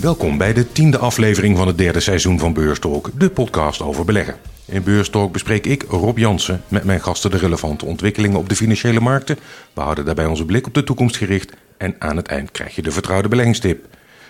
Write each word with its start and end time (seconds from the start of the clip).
Welkom 0.00 0.38
bij 0.38 0.52
de 0.52 0.72
tiende 0.72 0.98
aflevering 0.98 1.56
van 1.56 1.66
het 1.66 1.78
derde 1.78 2.00
seizoen 2.00 2.38
van 2.38 2.52
Beurstalk, 2.52 3.10
de 3.18 3.30
podcast 3.30 3.82
over 3.82 4.04
beleggen. 4.04 4.36
In 4.64 4.82
Beurstalk 4.82 5.32
bespreek 5.32 5.66
ik, 5.66 5.84
Rob 5.88 6.18
Jansen, 6.18 6.62
met 6.68 6.84
mijn 6.84 7.00
gasten 7.00 7.30
de 7.30 7.36
relevante 7.36 7.84
ontwikkelingen 7.84 8.38
op 8.38 8.48
de 8.48 8.56
financiële 8.56 9.00
markten. 9.00 9.38
We 9.74 9.80
houden 9.80 10.04
daarbij 10.04 10.26
onze 10.26 10.44
blik 10.44 10.66
op 10.66 10.74
de 10.74 10.84
toekomst 10.84 11.16
gericht 11.16 11.52
en 11.78 11.94
aan 11.98 12.16
het 12.16 12.28
eind 12.28 12.50
krijg 12.50 12.74
je 12.74 12.82
de 12.82 12.90
vertrouwde 12.90 13.28
beleggingstip. 13.28 13.86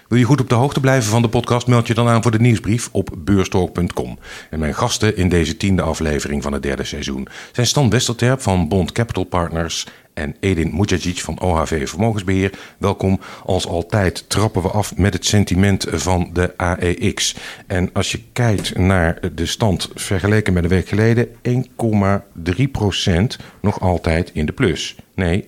Wil 0.09 0.18
je 0.18 0.25
goed 0.25 0.41
op 0.41 0.48
de 0.48 0.54
hoogte 0.54 0.80
blijven 0.80 1.11
van 1.11 1.23
de 1.23 1.29
podcast, 1.29 1.66
meld 1.66 1.87
je 1.87 1.95
dan 1.95 2.09
aan 2.09 2.23
voor 2.23 2.30
de 2.30 2.41
nieuwsbrief 2.41 2.89
op 2.93 3.11
beurstalk.com. 3.19 4.19
En 4.50 4.59
mijn 4.59 4.75
gasten 4.75 5.16
in 5.16 5.29
deze 5.29 5.57
tiende 5.57 5.82
aflevering 5.82 6.43
van 6.43 6.53
het 6.53 6.62
derde 6.62 6.85
seizoen 6.85 7.29
zijn 7.53 7.66
Stan 7.66 7.91
Westerterp 7.91 8.41
van 8.41 8.69
Bond 8.69 8.93
Capital 8.93 9.25
Partners 9.25 9.87
en 10.19 10.37
Edin 10.41 10.77
Mujagic 10.77 11.20
van 11.20 11.41
OHV 11.41 11.88
Vermogensbeheer. 11.88 12.59
Welkom. 12.79 13.20
Als 13.45 13.66
altijd 13.66 14.29
trappen 14.29 14.62
we 14.62 14.69
af 14.69 14.97
met 14.97 15.12
het 15.12 15.27
sentiment 15.27 15.87
van 15.91 16.30
de 16.33 16.56
AEX. 16.56 17.37
En 17.66 17.91
als 17.92 18.12
je 18.12 18.20
kijkt 18.33 18.77
naar 18.78 19.19
de 19.34 19.47
stand 19.47 19.89
vergeleken 19.95 20.52
met 20.52 20.62
een 20.62 20.69
week 20.69 20.89
geleden, 20.89 21.28
1,3% 21.48 23.42
nog 23.61 23.80
altijd 23.80 24.30
in 24.33 24.47
de 24.47 24.52
plus. 24.52 24.97
Nee, 25.15 25.45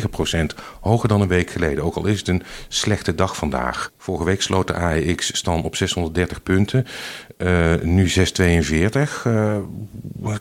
1,9 0.00 0.10
procent. 0.10 0.54
Hoger 0.80 1.08
dan 1.08 1.20
een 1.20 1.28
week 1.28 1.50
geleden. 1.50 1.84
Ook 1.84 1.96
al 1.96 2.06
is 2.06 2.18
het 2.18 2.28
een 2.28 2.42
slechte 2.68 3.14
dag 3.14 3.36
vandaag. 3.36 3.90
Vorige 3.98 4.24
week 4.24 4.42
sloot 4.42 4.66
de 4.66 4.74
AEX 4.74 5.36
stand 5.36 5.64
op 5.64 5.76
630 5.76 6.42
punten. 6.42 6.86
Uh, 7.42 7.72
nu 7.82 8.08
642. 8.08 9.24
Uh, 9.26 9.56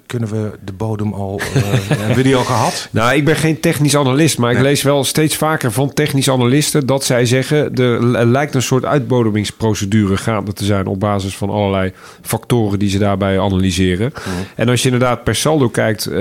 kunnen 0.06 0.30
we 0.30 0.52
de 0.66 0.74
bodem 0.74 1.14
al. 1.14 1.40
Uh, 1.56 1.64
hebben 2.00 2.16
we 2.16 2.24
die 2.24 2.36
al 2.36 2.44
gehad? 2.44 2.88
Nou, 2.92 3.16
ik 3.16 3.26
ben 3.26 3.36
geen 3.36 3.60
technisch 3.60 3.96
analist. 3.96 4.38
Maar 4.38 4.52
ik 4.52 4.60
lees 4.60 4.82
wel 4.82 5.04
steeds 5.04 5.36
vaker 5.36 5.72
van 5.72 5.94
technisch 5.94 6.30
analisten. 6.30 6.86
dat 6.86 7.04
zij 7.04 7.26
zeggen. 7.26 7.76
er 7.76 8.26
lijkt 8.26 8.56
een 8.56 8.62
soort 8.62 8.86
uitbodemingsprocedure 8.86 10.18
gaande 10.18 10.54
te 10.54 10.66
zijn. 10.66 10.88
op 10.88 11.00
basis 11.00 11.36
van 11.36 11.50
allerlei 11.50 11.92
factoren 12.22 12.80
die 12.80 12.90
ze 12.90 12.98
daarbij 12.98 13.40
analyseren. 13.40 14.12
Mhm. 14.16 14.30
En 14.56 14.70
als 14.70 14.82
je 14.82 14.90
inderdaad 14.90 15.24
per 15.24 15.36
saldo 15.36 15.70
kijkt. 15.70 16.12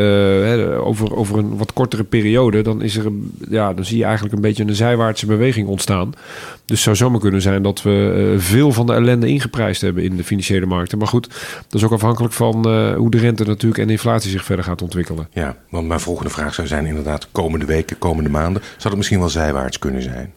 over, 0.81 1.17
over 1.17 1.39
een 1.39 1.57
wat 1.57 1.73
kortere 1.73 2.05
periode 2.05 2.63
dan, 2.63 2.83
is 2.83 2.97
er 2.97 3.07
een, 3.07 3.33
ja, 3.49 3.75
dan 3.75 3.85
zie 3.85 3.99
je 3.99 4.05
eigenlijk 4.05 4.35
een 4.35 4.41
beetje 4.41 4.65
een 4.65 4.75
zijwaartse 4.75 5.27
beweging 5.27 5.69
ontstaan. 5.69 6.15
Dus 6.69 6.77
het 6.77 6.79
zou 6.79 6.97
zomaar 6.97 7.21
kunnen 7.21 7.43
zijn 7.43 7.63
dat 7.63 7.83
we 7.83 8.31
uh, 8.35 8.41
veel 8.41 8.73
van 8.73 8.87
de 8.87 8.93
ellende 8.93 9.27
ingeprijsd 9.27 9.81
hebben 9.81 10.03
in 10.03 10.17
de 10.17 10.25
financiële 10.25 10.67
markten. 10.69 10.99
Maar 10.99 11.07
goed, 11.07 11.29
dat 11.69 11.75
is 11.81 11.85
ook 11.85 11.93
afhankelijk 11.93 12.35
van 12.35 12.69
uh, 12.69 12.95
hoe 12.95 13.11
de 13.11 13.19
rente 13.19 13.45
natuurlijk 13.45 13.81
en 13.81 13.87
de 13.87 13.93
inflatie 13.93 14.31
zich 14.31 14.45
verder 14.45 14.65
gaat 14.65 14.83
ontwikkelen. 14.83 15.29
Ja, 15.33 15.57
want 15.71 15.87
mijn 15.87 16.01
volgende 16.01 16.31
vraag 16.31 16.55
zou 16.55 16.67
zijn 16.67 16.87
inderdaad 16.87 17.29
komende 17.33 17.67
weken, 17.67 17.99
komende 17.99 18.31
maanden. 18.31 18.63
Zou 18.63 18.83
het 18.83 18.97
misschien 18.97 19.19
wel 19.19 19.29
zijwaarts 19.29 19.79
kunnen 19.79 20.03
zijn? 20.03 20.33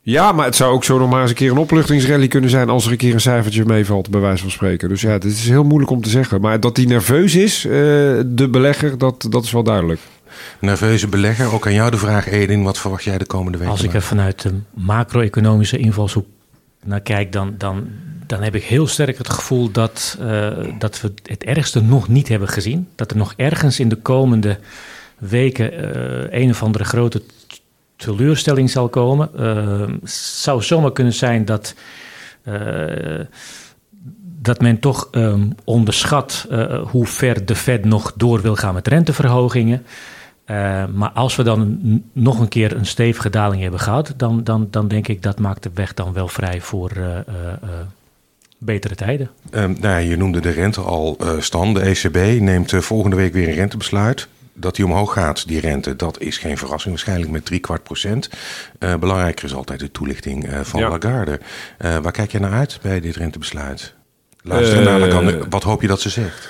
Ja, 0.00 0.32
maar 0.32 0.44
het 0.44 0.56
zou 0.56 0.72
ook 0.72 0.84
zo 0.84 0.98
nog 0.98 1.10
maar 1.10 1.20
eens 1.20 1.30
een 1.30 1.36
keer 1.36 1.50
een 1.50 1.58
opluchtingsrally 1.58 2.28
kunnen 2.28 2.50
zijn 2.50 2.68
als 2.68 2.86
er 2.86 2.90
een 2.90 2.96
keer 2.96 3.14
een 3.14 3.20
cijfertje 3.20 3.64
meevalt, 3.64 4.10
bij 4.10 4.20
wijze 4.20 4.42
van 4.42 4.50
spreken. 4.50 4.88
Dus 4.88 5.00
ja, 5.00 5.10
het 5.10 5.24
is 5.24 5.48
heel 5.48 5.64
moeilijk 5.64 5.90
om 5.90 6.02
te 6.02 6.08
zeggen. 6.08 6.40
Maar 6.40 6.60
dat 6.60 6.76
hij 6.76 6.86
nerveus 6.86 7.34
is, 7.34 7.64
uh, 7.64 7.72
de 8.26 8.48
belegger, 8.50 8.98
dat, 8.98 9.26
dat 9.30 9.44
is 9.44 9.52
wel 9.52 9.62
duidelijk 9.62 10.00
nerveuze 10.60 11.08
belegger. 11.08 11.52
Ook 11.52 11.66
aan 11.66 11.74
jou 11.74 11.90
de 11.90 11.96
vraag, 11.96 12.28
Edin, 12.28 12.62
wat 12.62 12.78
verwacht 12.78 13.04
jij 13.04 13.18
de 13.18 13.26
komende 13.26 13.58
weken? 13.58 13.72
Als 13.72 13.82
ik 13.82 13.94
er 13.94 14.02
vanuit 14.02 14.42
de 14.42 14.54
macro-economische 14.74 15.78
invalshoek 15.78 16.26
naar 16.84 17.00
kijk, 17.00 17.32
dan, 17.32 17.54
dan, 17.58 17.86
dan 18.26 18.42
heb 18.42 18.54
ik 18.54 18.64
heel 18.64 18.86
sterk 18.86 19.18
het 19.18 19.30
gevoel 19.30 19.70
dat, 19.70 20.18
uh, 20.20 20.48
dat 20.78 21.00
we 21.00 21.12
het 21.22 21.44
ergste 21.44 21.82
nog 21.82 22.08
niet 22.08 22.28
hebben 22.28 22.48
gezien. 22.48 22.88
Dat 22.94 23.10
er 23.10 23.16
nog 23.16 23.34
ergens 23.36 23.80
in 23.80 23.88
de 23.88 23.96
komende 23.96 24.58
weken 25.18 25.72
uh, 25.72 26.40
een 26.42 26.50
of 26.50 26.62
andere 26.62 26.84
grote 26.84 27.22
teleurstelling 27.96 28.70
zal 28.70 28.88
komen. 28.88 29.30
Uh, 29.38 29.82
zou 30.38 30.62
zomaar 30.62 30.92
kunnen 30.92 31.12
zijn 31.12 31.44
dat 31.44 31.74
dat 34.40 34.60
men 34.60 34.78
toch 34.78 35.08
um, 35.10 35.54
onderschat 35.64 36.46
uh, 36.50 36.82
hoe 36.82 37.06
ver 37.06 37.46
de 37.46 37.54
Fed 37.54 37.84
nog 37.84 38.12
door 38.16 38.40
wil 38.40 38.56
gaan 38.56 38.74
met 38.74 38.88
renteverhogingen. 38.88 39.86
Maar 40.94 41.10
als 41.14 41.36
we 41.36 41.42
dan 41.42 41.80
nog 42.12 42.40
een 42.40 42.48
keer 42.48 42.76
een 42.76 42.86
stevige 42.86 43.30
daling 43.30 43.62
hebben 43.62 43.80
gehad, 43.80 44.14
dan, 44.16 44.44
dan, 44.44 44.68
dan 44.70 44.88
denk 44.88 45.08
ik 45.08 45.22
dat 45.22 45.38
maakt 45.38 45.62
de 45.62 45.70
weg 45.74 45.94
dan 45.94 46.12
wel 46.12 46.28
vrij 46.28 46.60
voor 46.60 46.90
betere 48.64 48.94
tijden. 48.94 49.30
Um, 49.50 49.76
nou 49.80 49.94
ja, 49.94 49.96
je 49.96 50.16
noemde 50.16 50.40
de 50.40 50.50
rente 50.50 50.80
al, 50.80 51.18
Stan. 51.38 51.74
De 51.74 51.80
ECB 51.80 52.40
neemt 52.40 52.72
volgende 52.74 53.16
week 53.16 53.32
weer 53.32 53.48
een 53.48 53.54
rentebesluit. 53.54 54.28
Dat 54.52 54.76
die 54.76 54.84
omhoog 54.84 55.12
gaat, 55.12 55.48
die 55.48 55.60
rente, 55.60 55.96
dat 55.96 56.20
is 56.20 56.38
geen 56.38 56.58
verrassing. 56.58 56.94
Waarschijnlijk 56.94 57.30
met 57.30 57.44
drie 57.44 57.60
kwart 57.60 57.82
procent. 57.82 58.30
belangrijker 58.78 59.44
is 59.44 59.54
altijd 59.54 59.80
de 59.80 59.90
toelichting 59.90 60.48
van 60.62 60.80
ja. 60.80 60.88
Lagarde. 60.88 61.40
waar 61.78 62.12
kijk 62.12 62.32
je 62.32 62.38
naar 62.38 62.52
uit 62.52 62.78
bij 62.82 63.00
dit 63.00 63.16
rentebesluit? 63.16 63.94
Luister 64.42 64.84
dadelijk 64.84 65.44
wat 65.50 65.62
hoop 65.62 65.82
je 65.82 65.88
dat 65.88 66.00
ze 66.00 66.10
zegt? 66.10 66.48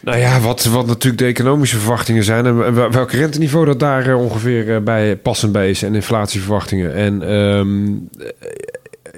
Nou 0.00 0.18
ja, 0.18 0.40
wat, 0.40 0.64
wat 0.64 0.86
natuurlijk 0.86 1.18
de 1.18 1.26
economische 1.26 1.78
verwachtingen 1.78 2.24
zijn 2.24 2.46
en 2.46 2.74
welk 2.92 3.12
renteniveau 3.12 3.66
dat 3.66 3.80
daar 3.80 4.14
ongeveer 4.14 4.82
bij 4.82 5.16
passend 5.16 5.52
bij 5.52 5.70
is 5.70 5.82
en 5.82 5.94
inflatieverwachtingen. 5.94 6.94
En 6.94 7.32
um, 7.32 8.08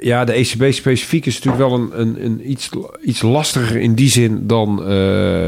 ja, 0.03 0.25
de 0.25 0.33
ECB 0.33 0.73
specifiek 0.73 1.27
is 1.27 1.35
natuurlijk 1.35 1.69
wel 1.69 1.79
een, 1.79 2.01
een, 2.01 2.25
een 2.25 2.51
iets, 2.51 2.69
iets 3.05 3.23
lastiger 3.23 3.77
in 3.77 3.95
die 3.95 4.09
zin 4.09 4.47
dan 4.47 4.79
uh, 4.81 4.87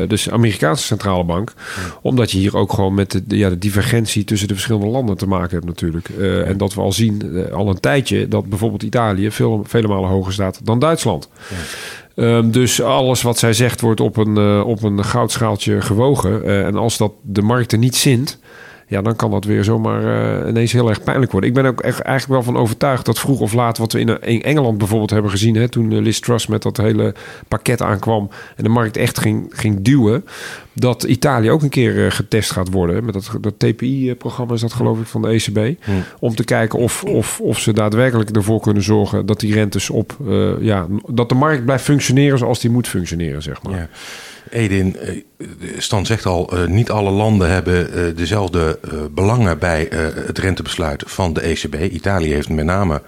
dus 0.08 0.22
de 0.22 0.30
Amerikaanse 0.30 0.84
centrale 0.84 1.24
bank. 1.24 1.52
Omdat 2.02 2.30
je 2.30 2.38
hier 2.38 2.56
ook 2.56 2.72
gewoon 2.72 2.94
met 2.94 3.22
de, 3.26 3.36
ja, 3.36 3.48
de 3.48 3.58
divergentie 3.58 4.24
tussen 4.24 4.48
de 4.48 4.54
verschillende 4.54 4.86
landen 4.86 5.16
te 5.16 5.26
maken 5.26 5.54
hebt 5.54 5.66
natuurlijk. 5.66 6.08
Uh, 6.08 6.48
en 6.48 6.56
dat 6.56 6.74
we 6.74 6.80
al 6.80 6.92
zien, 6.92 7.46
al 7.52 7.68
een 7.68 7.80
tijdje, 7.80 8.28
dat 8.28 8.48
bijvoorbeeld 8.48 8.82
Italië 8.82 9.30
veel, 9.30 9.62
vele 9.66 9.88
malen 9.88 10.10
hoger 10.10 10.32
staat 10.32 10.60
dan 10.64 10.78
Duitsland. 10.78 11.28
Ja. 11.50 11.56
Um, 12.14 12.50
dus 12.50 12.82
alles 12.82 13.22
wat 13.22 13.38
zij 13.38 13.52
zegt 13.52 13.80
wordt 13.80 14.00
op 14.00 14.16
een, 14.16 14.62
op 14.62 14.82
een 14.82 15.04
goudschaaltje 15.04 15.80
gewogen. 15.80 16.44
En 16.64 16.76
als 16.76 16.96
dat 16.96 17.12
de 17.22 17.42
markten 17.42 17.80
niet 17.80 17.96
zint, 17.96 18.38
ja, 18.92 19.02
dan 19.02 19.16
kan 19.16 19.30
dat 19.30 19.44
weer 19.44 19.64
zomaar 19.64 20.02
uh, 20.42 20.48
ineens 20.48 20.72
heel 20.72 20.88
erg 20.88 21.02
pijnlijk 21.02 21.32
worden. 21.32 21.50
Ik 21.50 21.56
ben 21.56 21.66
ook 21.66 21.80
echt, 21.80 22.00
eigenlijk 22.00 22.44
wel 22.44 22.52
van 22.52 22.62
overtuigd 22.62 23.06
dat 23.06 23.18
vroeg 23.18 23.40
of 23.40 23.52
laat, 23.52 23.78
wat 23.78 23.92
we 23.92 24.00
in, 24.00 24.20
in 24.20 24.42
Engeland 24.42 24.78
bijvoorbeeld 24.78 25.10
hebben 25.10 25.30
gezien, 25.30 25.54
hè, 25.54 25.68
toen 25.68 26.02
Liz 26.02 26.18
Truss 26.18 26.46
met 26.46 26.62
dat 26.62 26.76
hele 26.76 27.14
pakket 27.48 27.82
aankwam 27.82 28.30
en 28.56 28.64
de 28.64 28.68
markt 28.68 28.96
echt 28.96 29.18
ging, 29.18 29.46
ging 29.48 29.82
duwen, 29.82 30.24
dat 30.72 31.02
Italië 31.02 31.50
ook 31.50 31.62
een 31.62 31.68
keer 31.68 32.12
getest 32.12 32.50
gaat 32.50 32.70
worden. 32.70 33.04
Met 33.04 33.14
dat, 33.14 33.30
dat 33.40 33.58
TPI-programma 33.58 34.54
is 34.54 34.60
dat 34.60 34.72
geloof 34.72 35.00
ik 35.00 35.06
van 35.06 35.22
de 35.22 35.28
ECB. 35.28 35.84
Hmm. 35.84 36.04
Om 36.18 36.34
te 36.34 36.44
kijken 36.44 36.78
of, 36.78 37.04
of, 37.04 37.40
of 37.40 37.58
ze 37.58 37.72
daadwerkelijk 37.72 38.30
ervoor 38.30 38.60
kunnen 38.60 38.82
zorgen 38.82 39.26
dat 39.26 39.40
die 39.40 39.54
rentes 39.54 39.90
op, 39.90 40.16
uh, 40.26 40.52
ja, 40.60 40.86
dat 41.06 41.28
de 41.28 41.34
markt 41.34 41.64
blijft 41.64 41.84
functioneren 41.84 42.38
zoals 42.38 42.60
die 42.60 42.70
moet 42.70 42.88
functioneren, 42.88 43.42
zeg 43.42 43.62
maar. 43.62 43.74
Ja. 43.74 43.88
Edin, 44.50 44.96
eh, 44.96 45.16
Stan 45.78 46.06
zegt 46.06 46.26
al, 46.26 46.52
eh, 46.52 46.66
niet 46.66 46.90
alle 46.90 47.10
landen 47.10 47.50
hebben 47.50 47.92
eh, 47.92 48.16
dezelfde 48.16 48.78
belangen 49.10 49.58
bij 49.58 49.88
het 50.26 50.38
rentebesluit 50.38 51.02
van 51.06 51.32
de 51.32 51.40
ECB. 51.40 51.74
Italië 51.74 52.32
heeft 52.32 52.48
met 52.48 52.64
name 52.64 53.02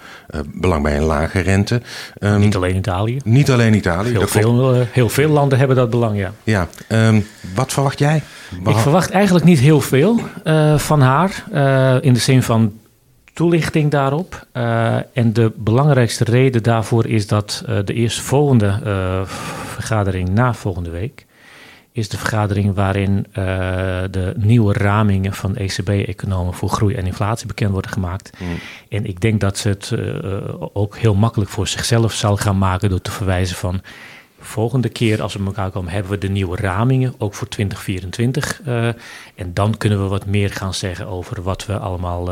belang 0.46 0.82
bij 0.82 0.96
een 0.96 1.02
lage 1.02 1.40
rente. 1.40 1.80
Um, 2.20 2.40
niet 2.40 2.56
alleen 2.56 2.76
Italië. 2.76 3.20
Niet 3.24 3.50
alleen 3.50 3.74
Italië. 3.74 4.10
Heel, 4.10 4.26
veel, 4.26 4.86
heel 4.90 5.08
veel 5.08 5.28
landen 5.28 5.58
hebben 5.58 5.76
dat 5.76 5.90
belang, 5.90 6.18
ja. 6.18 6.32
Ja, 6.42 6.68
um, 6.88 7.26
wat 7.54 7.72
verwacht 7.72 7.98
jij? 7.98 8.22
Ik 8.66 8.76
verwacht 8.76 9.10
eigenlijk 9.10 9.44
niet 9.44 9.58
heel 9.58 9.80
veel 9.80 10.20
uh, 10.44 10.78
van 10.78 11.00
haar. 11.00 11.44
Uh, 11.54 11.96
in 12.00 12.12
de 12.12 12.20
zin 12.20 12.42
van 12.42 12.72
toelichting 13.34 13.90
daarop. 13.90 14.46
Uh, 14.52 14.96
en 15.12 15.32
de 15.32 15.52
belangrijkste 15.56 16.24
reden 16.24 16.62
daarvoor 16.62 17.06
is 17.06 17.26
dat 17.26 17.62
de 17.84 17.94
eerstvolgende 17.94 18.80
vergadering 19.64 20.28
na 20.28 20.54
volgende 20.54 20.90
week 20.90 21.26
is 21.94 22.08
de 22.08 22.18
vergadering 22.18 22.74
waarin 22.74 23.26
uh, 23.28 23.34
de 24.10 24.32
nieuwe 24.36 24.72
ramingen 24.72 25.32
van 25.32 25.56
ECB-economen 25.56 26.54
voor 26.54 26.68
groei 26.68 26.94
en 26.94 27.06
inflatie 27.06 27.46
bekend 27.46 27.72
worden 27.72 27.90
gemaakt. 27.90 28.32
Mm. 28.38 28.48
En 28.88 29.06
ik 29.06 29.20
denk 29.20 29.40
dat 29.40 29.58
ze 29.58 29.68
het 29.68 29.90
uh, 29.94 30.36
ook 30.72 30.96
heel 30.96 31.14
makkelijk 31.14 31.50
voor 31.50 31.68
zichzelf 31.68 32.12
zal 32.12 32.36
gaan 32.36 32.58
maken 32.58 32.90
door 32.90 33.00
te 33.00 33.10
verwijzen 33.10 33.56
van 33.56 33.80
volgende 34.44 34.88
keer 34.88 35.22
als 35.22 35.34
we 35.34 35.44
elkaar 35.44 35.70
komen 35.70 35.92
hebben 35.92 36.10
we 36.10 36.18
de 36.18 36.28
nieuwe 36.28 36.56
ramingen, 36.56 37.14
ook 37.18 37.34
voor 37.34 37.48
2024. 37.48 38.60
Uh, 38.66 38.86
en 39.34 39.54
dan 39.54 39.76
kunnen 39.76 40.02
we 40.02 40.08
wat 40.08 40.26
meer 40.26 40.50
gaan 40.50 40.74
zeggen 40.74 41.06
over 41.06 41.42
wat 41.42 41.66
we 41.66 41.78
allemaal 41.78 42.24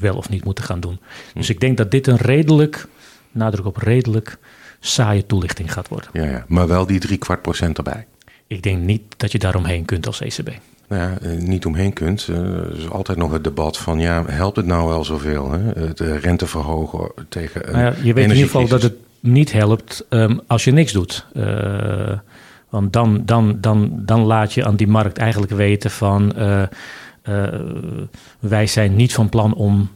wel 0.00 0.16
of 0.16 0.28
niet 0.28 0.44
moeten 0.44 0.64
gaan 0.64 0.80
doen. 0.80 0.98
Dus 1.34 1.50
ik 1.50 1.60
denk 1.60 1.76
dat 1.76 1.90
dit 1.90 2.06
een 2.06 2.16
redelijk, 2.16 2.86
nadruk 3.30 3.66
op 3.66 3.76
redelijk, 3.76 4.38
saaie 4.80 5.26
toelichting 5.26 5.72
gaat 5.72 5.88
worden. 5.88 6.10
Ja, 6.12 6.24
ja. 6.24 6.44
maar 6.48 6.68
wel 6.68 6.86
die 6.86 7.00
drie 7.00 7.18
kwart 7.18 7.42
procent 7.42 7.76
erbij. 7.76 8.06
Ik 8.46 8.62
denk 8.62 8.82
niet 8.82 9.02
dat 9.16 9.32
je 9.32 9.38
daaromheen 9.38 9.84
kunt 9.84 10.06
als 10.06 10.20
ECB. 10.20 10.50
Nou 10.88 11.02
ja, 11.02 11.18
eh, 11.18 11.38
niet 11.38 11.66
omheen 11.66 11.92
kunt. 11.92 12.26
Eh, 12.30 12.36
er 12.36 12.78
is 12.78 12.90
altijd 12.90 13.18
nog 13.18 13.32
het 13.32 13.44
debat 13.44 13.78
van, 13.78 13.98
ja, 13.98 14.24
helpt 14.26 14.56
het 14.56 14.66
nou 14.66 14.88
wel 14.88 15.04
zoveel? 15.04 15.50
Hè? 15.50 15.92
De 15.94 16.16
rente 16.16 16.46
verhogen 16.46 17.10
tegen 17.28 17.72
nou 17.72 17.84
ja, 17.84 17.94
Je 18.02 18.12
weet 18.12 18.24
in 18.24 18.30
ieder 18.30 18.44
geval 18.44 18.68
dat 18.68 18.82
het 18.82 18.94
niet 19.20 19.52
helpt 19.52 20.06
um, 20.10 20.40
als 20.46 20.64
je 20.64 20.70
niks 20.70 20.92
doet. 20.92 21.26
Uh, 21.34 22.18
want 22.68 22.92
dan, 22.92 23.22
dan, 23.24 23.60
dan, 23.60 23.92
dan 23.94 24.20
laat 24.20 24.52
je 24.52 24.64
aan 24.64 24.76
die 24.76 24.86
markt 24.86 25.18
eigenlijk 25.18 25.52
weten 25.52 25.90
van... 25.90 26.32
Uh, 26.38 26.62
wij 28.38 28.66
zijn 28.66 28.96
niet 28.96 29.14
van 29.14 29.28
plan 29.28 29.54
om 29.54 29.90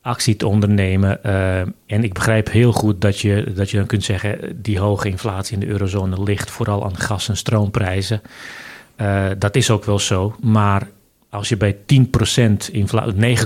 actie 0.00 0.36
te 0.36 0.46
ondernemen. 0.46 1.24
En 1.86 2.04
ik 2.04 2.12
begrijp 2.12 2.50
heel 2.50 2.72
goed 2.72 3.00
dat 3.00 3.18
je, 3.18 3.52
dat 3.54 3.70
je 3.70 3.76
dan 3.76 3.86
kunt 3.86 4.04
zeggen... 4.04 4.62
die 4.62 4.78
hoge 4.78 5.08
inflatie 5.08 5.54
in 5.54 5.60
de 5.60 5.66
eurozone 5.66 6.22
ligt 6.22 6.50
vooral 6.50 6.84
aan 6.84 6.96
gas- 6.96 7.28
en 7.28 7.36
stroomprijzen. 7.36 8.22
Dat 9.38 9.56
is 9.56 9.70
ook 9.70 9.84
wel 9.84 9.98
zo, 9.98 10.36
maar 10.40 10.88
als 11.32 11.48
je 11.48 11.56
bij 11.56 11.76
10% 11.76 11.76
inflatie, 12.72 13.36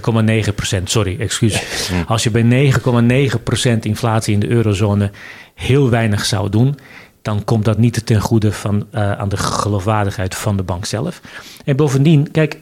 9,9%, 0.79 0.83
sorry, 0.85 1.21
excuus. 1.21 1.63
Als 2.07 2.23
je 2.23 2.31
bij 2.31 2.73
9,9% 2.73 3.79
inflatie 3.81 4.35
in 4.35 4.41
de 4.41 4.49
eurozone 4.49 5.11
heel 5.55 5.91
weinig 5.91 6.25
zou 6.25 6.49
doen, 6.51 6.79
dan 7.23 7.45
komt 7.45 7.65
dat 7.65 7.79
niet 7.79 8.07
ten 8.07 8.21
goede 8.21 8.53
van, 8.53 8.87
uh, 8.95 9.13
aan 9.13 9.29
de 9.29 9.37
geloofwaardigheid 9.37 10.35
van 10.35 10.57
de 10.57 10.63
bank 10.63 10.85
zelf. 10.85 11.21
En 11.65 11.77
bovendien, 11.77 12.31
kijk, 12.31 12.59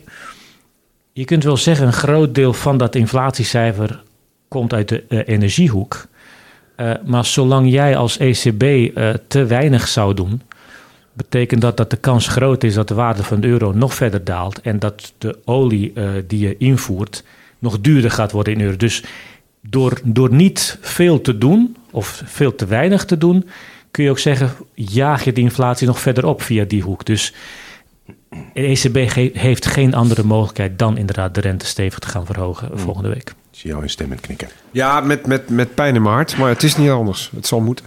je 1.12 1.24
kunt 1.24 1.44
wel 1.44 1.56
zeggen, 1.56 1.86
een 1.86 1.92
groot 1.92 2.34
deel 2.34 2.52
van 2.52 2.76
dat 2.76 2.94
inflatiecijfer 2.94 4.02
komt 4.48 4.72
uit 4.72 4.88
de 4.88 5.04
uh, 5.08 5.20
energiehoek. 5.26 6.06
Uh, 6.76 6.92
maar 7.04 7.24
zolang 7.24 7.70
jij 7.70 7.96
als 7.96 8.18
ECB 8.18 8.94
te 9.28 9.44
weinig 9.44 9.88
zou 9.88 10.14
doen, 10.14 10.42
betekent 11.14 11.60
dat 11.60 11.76
dat 11.76 11.90
de 11.90 11.96
kans 11.96 12.26
groot 12.26 12.64
is 12.64 12.74
dat 12.74 12.88
de 12.88 12.94
waarde 12.94 13.22
van 13.22 13.40
de 13.40 13.46
euro 13.46 13.72
nog 13.72 13.94
verder 13.94 14.24
daalt 14.24 14.60
en 14.60 14.78
dat 14.78 15.12
de 15.18 15.38
olie 15.44 15.92
uh, 15.94 16.10
die 16.26 16.38
je 16.38 16.56
invoert 16.56 17.24
nog 17.58 17.80
duurder 17.80 18.10
gaat 18.10 18.32
worden 18.32 18.52
in 18.52 18.60
euro. 18.60 18.76
Dus 18.76 19.04
door, 19.60 20.00
door 20.04 20.32
niet 20.32 20.78
veel 20.80 21.20
te 21.20 21.38
doen 21.38 21.76
of 21.90 22.22
veel 22.24 22.54
te 22.54 22.66
weinig 22.66 23.04
te 23.04 23.18
doen, 23.18 23.48
kun 23.90 24.04
je 24.04 24.10
ook 24.10 24.18
zeggen, 24.18 24.50
jaag 24.74 25.24
je 25.24 25.32
de 25.32 25.40
inflatie 25.40 25.86
nog 25.86 26.00
verder 26.00 26.26
op 26.26 26.42
via 26.42 26.64
die 26.64 26.82
hoek. 26.82 27.04
Dus 27.04 27.34
de 28.52 28.60
ECB 28.60 28.96
heeft 29.36 29.66
geen 29.66 29.94
andere 29.94 30.22
mogelijkheid 30.22 30.78
dan 30.78 30.96
inderdaad 30.96 31.34
de 31.34 31.40
rente 31.40 31.66
stevig 31.66 31.98
te 31.98 32.08
gaan 32.08 32.26
verhogen 32.26 32.68
hmm. 32.68 32.78
volgende 32.78 33.08
week. 33.08 33.28
Ik 33.28 33.60
zie 33.60 33.70
jou 33.70 33.82
instemmend 33.82 34.20
knikken. 34.20 34.48
Ja, 34.70 35.00
met, 35.00 35.26
met, 35.26 35.48
met 35.48 35.74
pijn 35.74 35.94
in 35.94 36.02
mijn 36.02 36.14
hart, 36.14 36.36
maar 36.36 36.48
het 36.48 36.62
is 36.62 36.76
niet 36.76 36.90
anders. 36.90 37.30
Het 37.34 37.46
zal 37.46 37.60
moeten. 37.60 37.86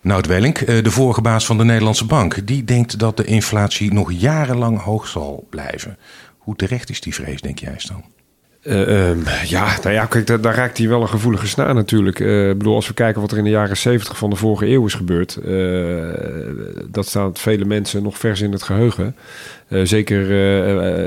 Nout 0.00 0.26
Wellink, 0.26 0.58
eh, 0.58 0.82
de 0.82 0.90
vorige 0.90 1.20
baas 1.20 1.46
van 1.46 1.58
de 1.58 1.64
Nederlandse 1.64 2.04
Bank, 2.04 2.46
die 2.46 2.64
denkt 2.64 2.98
dat 2.98 3.16
de 3.16 3.24
inflatie 3.24 3.92
nog 3.92 4.12
jarenlang 4.12 4.82
hoog 4.82 5.06
zal 5.06 5.46
blijven. 5.50 5.98
Hoe 6.38 6.56
terecht 6.56 6.90
is 6.90 7.00
die 7.00 7.14
vrees, 7.14 7.40
denk 7.40 7.58
jij 7.58 7.80
dan? 7.88 8.04
Uh, 8.62 9.08
um, 9.08 9.22
ja, 9.44 9.76
nou 9.82 9.94
ja, 9.94 10.04
kijk, 10.06 10.42
daar, 10.42 10.54
raakt 10.54 10.78
hij 10.78 10.88
wel 10.88 11.02
een 11.02 11.08
gevoelige 11.08 11.46
snaar 11.46 11.74
natuurlijk. 11.74 12.18
Uh, 12.18 12.48
ik 12.48 12.58
bedoel, 12.58 12.74
als 12.74 12.88
we 12.88 12.94
kijken 12.94 13.20
wat 13.20 13.32
er 13.32 13.38
in 13.38 13.44
de 13.44 13.50
jaren 13.50 13.76
70 13.76 14.18
van 14.18 14.30
de 14.30 14.36
vorige 14.36 14.66
eeuw 14.66 14.86
is 14.86 14.94
gebeurd, 14.94 15.38
dat 16.92 17.06
staat 17.06 17.38
vele 17.38 17.64
mensen 17.64 18.02
nog 18.02 18.18
vers 18.18 18.40
in 18.40 18.52
het 18.52 18.62
geheugen. 18.62 19.16
zeker 19.68 20.34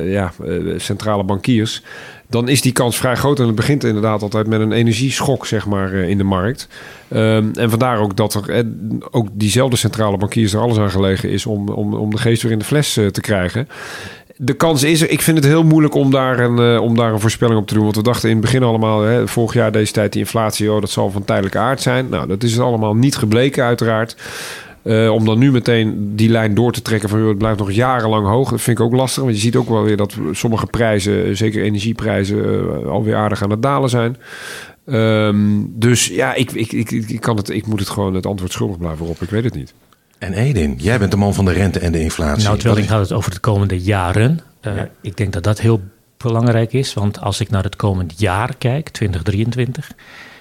ja, 0.07 0.31
centrale 0.77 1.23
bankiers 1.23 1.83
dan 2.31 2.47
is 2.47 2.61
die 2.61 2.71
kans 2.71 2.97
vrij 2.97 3.15
groot. 3.15 3.39
En 3.39 3.45
het 3.45 3.55
begint 3.55 3.83
inderdaad 3.83 4.21
altijd 4.21 4.47
met 4.47 4.61
een 4.61 4.71
energieschok, 4.71 5.45
zeg 5.45 5.65
maar, 5.65 5.93
in 5.93 6.17
de 6.17 6.23
markt. 6.23 6.67
Um, 7.13 7.51
en 7.53 7.69
vandaar 7.69 7.99
ook 7.99 8.17
dat 8.17 8.33
er 8.33 8.49
eh, 8.49 8.63
ook 9.11 9.27
diezelfde 9.31 9.77
centrale 9.77 10.17
bankiers 10.17 10.53
er 10.53 10.59
alles 10.59 10.77
aan 10.77 10.91
gelegen 10.91 11.29
is 11.29 11.45
om, 11.45 11.69
om, 11.69 11.93
om 11.93 12.09
de 12.09 12.17
geest 12.17 12.41
weer 12.41 12.51
in 12.51 12.59
de 12.59 12.65
fles 12.65 12.97
uh, 12.97 13.07
te 13.07 13.21
krijgen. 13.21 13.67
De 14.37 14.53
kans 14.53 14.83
is 14.83 15.01
er. 15.01 15.09
Ik 15.09 15.21
vind 15.21 15.37
het 15.37 15.45
heel 15.45 15.63
moeilijk 15.63 15.93
om 15.93 16.11
daar, 16.11 16.39
een, 16.39 16.79
om 16.79 16.95
daar 16.95 17.13
een 17.13 17.19
voorspelling 17.19 17.59
op 17.59 17.67
te 17.67 17.73
doen. 17.73 17.83
Want 17.83 17.95
we 17.95 18.03
dachten 18.03 18.29
in 18.29 18.35
het 18.35 18.45
begin 18.45 18.63
allemaal, 18.63 19.01
hè, 19.01 19.27
vorig 19.27 19.53
jaar 19.53 19.71
deze 19.71 19.93
tijd, 19.93 20.11
die 20.11 20.21
inflatie, 20.21 20.71
oh, 20.71 20.81
dat 20.81 20.89
zal 20.89 21.11
van 21.11 21.25
tijdelijke 21.25 21.57
aard 21.57 21.81
zijn. 21.81 22.09
Nou, 22.09 22.27
dat 22.27 22.43
is 22.43 22.59
allemaal 22.59 22.95
niet 22.95 23.15
gebleken, 23.15 23.63
uiteraard. 23.63 24.15
Uh, 24.83 25.11
om 25.11 25.25
dan 25.25 25.39
nu 25.39 25.51
meteen 25.51 26.15
die 26.15 26.29
lijn 26.29 26.53
door 26.53 26.71
te 26.71 26.81
trekken 26.81 27.09
van 27.09 27.19
het 27.19 27.37
blijft 27.37 27.59
nog 27.59 27.71
jarenlang 27.71 28.27
hoog. 28.27 28.49
Dat 28.49 28.61
vind 28.61 28.79
ik 28.79 28.85
ook 28.85 28.93
lastig. 28.93 29.23
Want 29.23 29.35
je 29.35 29.41
ziet 29.41 29.55
ook 29.55 29.69
wel 29.69 29.83
weer 29.83 29.97
dat 29.97 30.15
sommige 30.31 30.65
prijzen, 30.65 31.37
zeker 31.37 31.63
energieprijzen, 31.63 32.37
uh, 32.37 32.87
alweer 32.87 33.15
aardig 33.15 33.43
aan 33.43 33.49
het 33.49 33.61
dalen 33.61 33.89
zijn. 33.89 34.17
Um, 34.85 35.71
dus 35.75 36.07
ja, 36.07 36.33
ik, 36.33 36.51
ik, 36.51 36.71
ik, 36.71 36.91
ik, 36.91 37.21
kan 37.21 37.37
het, 37.37 37.49
ik 37.49 37.67
moet 37.67 37.79
het 37.79 37.89
gewoon 37.89 38.13
het 38.13 38.25
antwoord 38.25 38.51
schuldig 38.51 38.77
blijven 38.77 39.05
op. 39.05 39.21
Ik 39.21 39.29
weet 39.29 39.43
het 39.43 39.53
niet. 39.53 39.73
En 40.17 40.33
Edin, 40.33 40.75
jij 40.77 40.99
bent 40.99 41.11
de 41.11 41.17
man 41.17 41.33
van 41.33 41.45
de 41.45 41.51
rente 41.51 41.79
en 41.79 41.91
de 41.91 42.01
inflatie. 42.01 42.43
Nou, 42.43 42.57
terwijl 42.57 42.83
ik 42.83 42.89
had 42.89 42.99
het 42.99 43.11
over 43.11 43.31
de 43.31 43.39
komende 43.39 43.79
jaren. 43.79 44.39
Uh, 44.61 44.75
ja. 44.75 44.89
Ik 45.01 45.17
denk 45.17 45.33
dat 45.33 45.43
dat 45.43 45.59
heel 45.59 45.81
belangrijk 46.17 46.73
is. 46.73 46.93
Want 46.93 47.21
als 47.21 47.39
ik 47.39 47.49
naar 47.49 47.63
het 47.63 47.75
komende 47.75 48.13
jaar 48.17 48.55
kijk, 48.57 48.89
2023, 48.89 49.91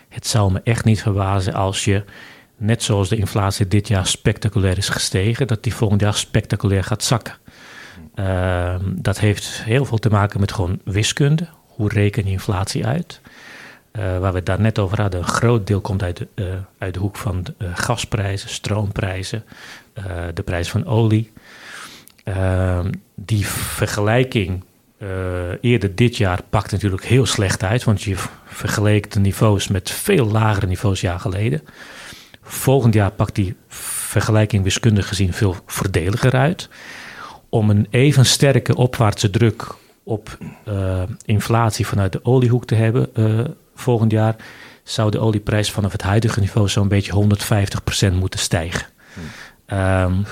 het 0.09 0.27
zou 0.27 0.53
me 0.53 0.61
echt 0.65 0.85
niet 0.85 1.03
verbazen 1.03 1.55
als 1.55 1.85
je, 1.85 2.05
net 2.61 2.83
zoals 2.83 3.09
de 3.09 3.17
inflatie 3.17 3.69
dit 3.69 3.89
jaar 3.89 4.07
spectaculair 4.07 4.77
is 4.77 4.89
gestegen, 4.89 5.47
dat 5.47 5.63
die 5.63 5.75
volgend 5.75 6.01
jaar 6.01 6.15
spectaculair 6.15 6.85
gaat 6.85 7.05
zakken. 7.05 7.35
Uh, 8.15 8.75
dat 8.85 9.19
heeft 9.19 9.63
heel 9.65 9.85
veel 9.85 9.99
te 9.99 10.09
maken 10.09 10.41
met 10.41 10.53
gewoon 10.53 10.81
wiskunde. 10.85 11.47
Hoe 11.67 11.89
reken 11.89 12.25
je 12.25 12.31
inflatie 12.31 12.87
uit? 12.87 13.21
Uh, 13.93 14.19
waar 14.19 14.31
we 14.31 14.37
het 14.37 14.47
daar 14.47 14.61
net 14.61 14.79
over 14.79 15.01
hadden, 15.01 15.21
een 15.21 15.27
groot 15.27 15.67
deel 15.67 15.81
komt 15.81 16.03
uit 16.03 16.17
de, 16.17 16.27
uh, 16.35 16.47
uit 16.79 16.95
de 16.95 17.01
hoek 17.01 17.17
van 17.17 17.43
de, 17.43 17.55
uh, 17.59 17.69
gasprijzen, 17.75 18.51
stroomprijzen, 18.51 19.45
de 20.35 20.43
prijs 20.43 20.71
van 20.71 20.87
olie. 20.87 21.33
Ehm, 22.25 22.91
die 23.15 23.47
vergelijking 23.47 24.65
eerder 25.61 25.95
dit 25.95 26.17
jaar 26.17 26.41
pakt 26.51 26.73
natuurlijk 26.73 27.05
heel 27.05 27.27
slecht 27.27 27.63
uit, 27.63 27.85
want 27.85 28.03
je 28.03 28.15
vergeleek 28.45 29.13
de 29.13 29.21
niveaus 29.21 29.69
met 29.69 29.91
veel 29.91 30.27
lagere 30.27 30.67
niveaus 30.67 31.01
jaar 31.01 31.21
geleden. 31.21 31.63
Volgend 32.53 32.95
jaar 32.95 33.11
pakt 33.11 33.35
die 33.35 33.57
vergelijking 33.69 34.63
wiskundig 34.65 35.09
gezien 35.09 35.33
veel 35.33 35.57
voordeliger 35.67 36.37
uit. 36.37 36.69
Om 37.49 37.71
een 37.71 37.87
even 37.91 38.27
sterke 38.27 38.77
opwaartse 38.77 39.31
druk 39.31 39.75
op 40.03 40.39
inflatie 41.25 41.87
vanuit 41.87 42.13
de 42.13 42.25
oliehoek 42.25 42.67
te 42.67 42.75
hebben 42.75 43.09
volgend 43.75 44.13
jaar 44.13 44.37
zou 44.83 45.11
de 45.11 45.19
olieprijs 45.19 45.71
vanaf 45.71 45.93
het 45.93 46.03
huidige 46.03 46.41
niveau 46.41 46.69
zo'n 46.69 46.89
beetje 46.89 47.39
150% 48.13 48.15
moeten 48.15 48.41
stijgen. 48.41 48.87
Hmm. 49.15 49.79
Um, 49.79 50.25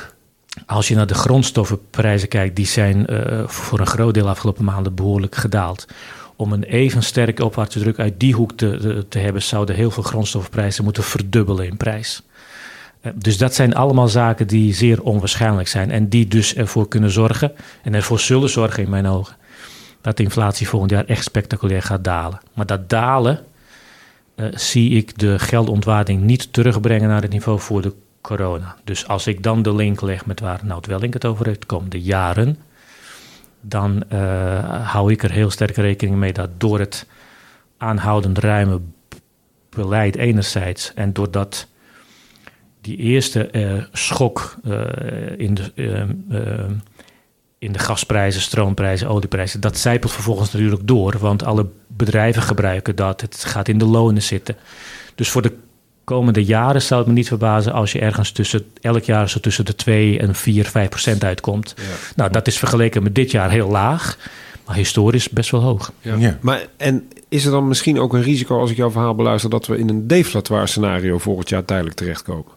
als 0.67 0.89
je 0.89 0.95
naar 0.95 1.07
de 1.07 1.15
grondstoffenprijzen 1.15 2.29
kijkt, 2.29 2.57
die 2.57 2.67
zijn 2.67 3.07
uh, 3.09 3.49
voor 3.49 3.81
een 3.81 3.87
groot 3.87 4.15
deel 4.15 4.29
afgelopen 4.29 4.65
maanden 4.65 4.95
behoorlijk 4.95 5.35
gedaald. 5.35 5.87
Om 6.39 6.53
een 6.53 6.63
even 6.63 7.03
sterke 7.03 7.45
opwaartse 7.45 7.79
druk 7.79 7.99
uit 7.99 8.21
die 8.21 8.35
hoek 8.35 8.53
te, 8.53 9.07
te 9.09 9.19
hebben, 9.19 9.43
zouden 9.43 9.75
heel 9.75 9.91
veel 9.91 10.03
grondstoffenprijzen 10.03 10.85
moeten 10.85 11.03
verdubbelen 11.03 11.67
in 11.67 11.77
prijs. 11.77 12.23
Uh, 13.03 13.13
dus 13.15 13.39
dat 13.39 13.55
zijn 13.55 13.75
allemaal 13.75 14.09
zaken 14.09 14.47
die 14.47 14.75
zeer 14.75 15.03
onwaarschijnlijk 15.03 15.69
zijn 15.69 15.91
en 15.91 16.09
die 16.09 16.29
dus 16.29 16.55
ervoor 16.55 16.89
kunnen 16.89 17.11
zorgen 17.11 17.53
en 17.83 17.95
ervoor 17.95 18.21
zullen 18.21 18.51
zorgen 18.51 18.83
in 18.83 18.91
mijn 18.91 19.07
ogen 19.07 19.37
dat 20.01 20.17
de 20.17 20.23
inflatie 20.23 20.69
volgend 20.69 20.91
jaar 20.91 21.05
echt 21.05 21.25
spectaculair 21.25 21.83
gaat 21.83 22.05
dalen. 22.05 22.41
Maar 22.55 22.67
dat 22.67 22.89
dalen 22.91 23.45
uh, 24.37 24.47
zie 24.55 24.91
ik 24.91 25.19
de 25.19 25.39
geldontwaarding 25.39 26.23
niet 26.23 26.53
terugbrengen 26.53 27.09
naar 27.09 27.23
het 27.23 27.33
niveau 27.33 27.61
voor 27.61 27.83
de 27.83 27.95
corona. 28.21 28.77
Dus 28.85 29.07
als 29.07 29.27
ik 29.27 29.43
dan 29.43 29.63
de 29.63 29.75
link 29.75 30.01
leg 30.01 30.27
met 30.27 30.41
waar 30.41 30.61
Nout 30.63 30.87
Welling 30.87 31.13
het 31.13 31.25
over 31.25 31.47
heeft, 31.47 31.61
de 31.61 31.67
komende 31.67 32.01
jaren, 32.01 32.59
dan 33.61 34.03
uh, 34.13 34.93
hou 34.93 35.13
ik 35.13 35.23
er 35.23 35.31
heel 35.31 35.51
sterk 35.51 35.77
rekening 35.77 36.17
mee 36.17 36.33
dat 36.33 36.51
door 36.61 36.79
het 36.79 37.07
aanhoudend 37.77 38.39
ruime 38.39 38.81
beleid 39.71 40.17
enerzijds 40.17 40.95
en 40.95 41.13
doordat 41.13 41.67
die 42.81 42.97
eerste 42.97 43.49
uh, 43.53 43.83
schok 43.93 44.57
in 45.37 45.55
de 45.55 45.73
in 47.59 47.73
de 47.73 47.79
gasprijzen, 47.79 48.41
stroomprijzen, 48.41 49.09
olieprijzen. 49.09 49.61
Dat 49.61 49.79
zijpelt 49.79 50.13
vervolgens 50.13 50.53
natuurlijk 50.53 50.87
door, 50.87 51.19
want 51.19 51.45
alle 51.45 51.67
bedrijven 51.87 52.43
gebruiken 52.43 52.97
dat. 52.97 53.21
Het 53.21 53.45
gaat 53.45 53.69
in 53.69 53.79
de 53.79 53.85
lonen 53.85 54.23
zitten. 54.23 54.57
Dus 55.15 55.31
voor 55.31 55.43
de 55.43 55.57
komende 56.09 56.45
jaren 56.45 56.83
zou 56.83 57.01
het 57.01 57.09
me 57.09 57.15
niet 57.15 57.29
verbazen 57.29 57.73
als 57.73 57.93
je 57.93 57.99
ergens 57.99 58.31
tussen 58.31 58.65
elk 58.81 59.05
jaar 59.05 59.29
zo 59.29 59.41
tussen 59.41 59.65
de 59.65 59.75
2 59.75 60.19
en 60.19 60.35
4, 60.35 60.65
5 60.65 60.89
procent 60.89 61.25
uitkomt. 61.25 61.75
Ja. 61.77 61.83
Nou, 62.17 62.31
dat 62.31 62.47
is 62.47 62.59
vergeleken 62.59 63.03
met 63.03 63.15
dit 63.15 63.31
jaar 63.31 63.51
heel 63.51 63.69
laag, 63.69 64.19
maar 64.67 64.77
historisch 64.77 65.29
best 65.29 65.51
wel 65.51 65.61
hoog. 65.61 65.93
Ja. 66.01 66.15
ja. 66.19 66.39
Maar 66.41 66.67
en 66.77 67.09
is 67.29 67.45
er 67.45 67.51
dan 67.51 67.69
misschien 67.69 68.01
ook 68.01 68.15
een 68.15 68.23
risico 68.23 68.61
als 68.61 68.71
ik 68.71 68.77
jouw 68.77 68.91
verhaal 68.91 69.15
beluister 69.15 69.51
dat 69.51 69.67
we 69.67 69.79
in 69.79 69.89
een 69.89 70.07
deflatoir 70.07 70.69
scenario 70.69 71.19
volgend 71.19 71.49
jaar 71.49 71.65
tijdelijk 71.65 71.97
terechtkomen? 71.97 72.53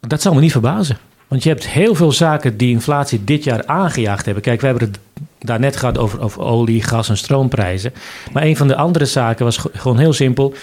Dat 0.00 0.22
zou 0.22 0.34
me 0.34 0.40
niet 0.40 0.52
verbazen. 0.52 0.98
Want 1.28 1.42
je 1.42 1.48
hebt 1.48 1.68
heel 1.68 1.94
veel 1.94 2.12
zaken 2.12 2.56
die 2.56 2.70
inflatie 2.70 3.24
dit 3.24 3.44
jaar 3.44 3.66
aangejaagd 3.66 4.24
hebben. 4.24 4.42
Kijk, 4.42 4.60
we 4.60 4.66
hebben 4.66 4.88
het 4.88 4.98
daar 5.38 5.60
net 5.60 5.76
gehad 5.76 5.98
over, 5.98 6.20
over 6.20 6.42
olie, 6.42 6.82
gas 6.82 7.08
en 7.08 7.16
stroomprijzen. 7.16 7.92
Maar 8.32 8.42
een 8.42 8.56
van 8.56 8.68
de 8.68 8.76
andere 8.76 9.06
zaken 9.06 9.44
was 9.44 9.58
gewoon 9.72 9.98
heel 9.98 10.12
simpel. 10.12 10.54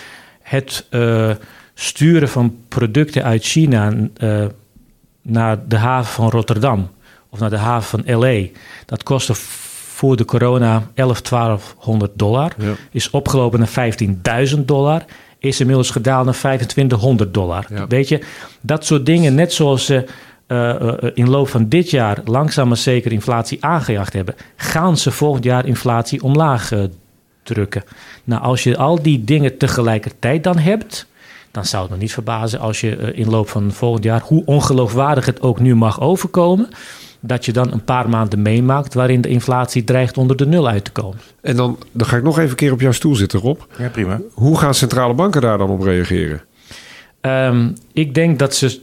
Het 0.41 0.85
uh, 0.89 1.31
sturen 1.79 2.29
van 2.29 2.55
producten 2.67 3.23
uit 3.23 3.43
China 3.43 3.93
uh, 4.23 4.45
naar 5.21 5.67
de 5.67 5.77
haven 5.77 6.13
van 6.13 6.29
Rotterdam 6.29 6.89
of 7.29 7.39
naar 7.39 7.49
de 7.49 7.57
haven 7.57 8.03
van 8.03 8.19
LA. 8.19 8.47
Dat 8.85 9.03
kostte 9.03 9.33
voor 9.35 10.15
de 10.15 10.25
corona 10.25 10.87
11, 10.93 11.21
1200 11.21 12.11
dollar. 12.15 12.51
Ja. 12.57 12.73
Is 12.91 13.09
opgelopen 13.09 13.59
naar 13.59 13.93
15.000 14.55 14.59
dollar 14.65 15.05
is 15.39 15.59
inmiddels 15.59 15.89
gedaald 15.89 16.25
naar 16.25 16.33
2500 16.33 17.33
dollar. 17.33 17.65
Ja. 17.69 17.87
Weet 17.87 18.07
je, 18.07 18.21
dat 18.61 18.85
soort 18.85 19.05
dingen, 19.05 19.35
net 19.35 19.53
zoals 19.53 19.85
ze 19.85 20.05
uh, 20.47 20.93
in 21.13 21.29
loop 21.29 21.49
van 21.49 21.69
dit 21.69 21.89
jaar 21.89 22.19
langzaam 22.25 22.67
maar 22.67 22.77
zeker 22.77 23.11
inflatie 23.11 23.65
aangejaagd 23.65 24.13
hebben, 24.13 24.35
gaan 24.55 24.97
ze 24.97 25.11
volgend 25.11 25.43
jaar 25.43 25.65
inflatie 25.65 26.23
omlaag 26.23 26.71
uh, 26.71 26.83
drukken. 27.43 27.83
Nou, 28.23 28.41
als 28.41 28.63
je 28.63 28.77
al 28.77 29.01
die 29.01 29.23
dingen 29.23 29.57
tegelijkertijd 29.57 30.43
dan 30.43 30.57
hebt, 30.57 31.07
dan 31.57 31.65
zou 31.65 31.83
het 31.83 31.91
me 31.91 31.97
niet 31.97 32.13
verbazen 32.13 32.59
als 32.59 32.81
je 32.81 32.97
uh, 32.97 33.19
in 33.19 33.29
loop 33.29 33.49
van 33.49 33.71
volgend 33.71 34.03
jaar, 34.03 34.21
hoe 34.21 34.45
ongeloofwaardig 34.45 35.25
het 35.25 35.41
ook 35.41 35.59
nu 35.59 35.75
mag 35.75 36.01
overkomen, 36.01 36.69
dat 37.19 37.45
je 37.45 37.51
dan 37.53 37.71
een 37.71 37.83
paar 37.83 38.09
maanden 38.09 38.41
meemaakt 38.41 38.93
waarin 38.93 39.21
de 39.21 39.29
inflatie 39.29 39.83
dreigt 39.83 40.17
onder 40.17 40.37
de 40.37 40.45
nul 40.45 40.67
uit 40.67 40.85
te 40.85 40.91
komen. 40.91 41.19
En 41.41 41.55
dan, 41.55 41.77
dan 41.91 42.07
ga 42.07 42.17
ik 42.17 42.23
nog 42.23 42.37
even 42.37 42.49
een 42.49 42.55
keer 42.55 42.71
op 42.71 42.81
jouw 42.81 42.91
stoel 42.91 43.15
zitten, 43.15 43.39
Rob. 43.39 43.61
Ja, 43.77 43.89
prima. 43.89 44.21
Hoe 44.33 44.57
gaan 44.57 44.73
centrale 44.73 45.13
banken 45.13 45.41
daar 45.41 45.57
dan 45.57 45.69
op 45.69 45.81
reageren? 45.81 46.41
Um, 47.21 47.73
ik 47.93 48.13
denk 48.13 48.39
dat 48.39 48.55
ze 48.55 48.79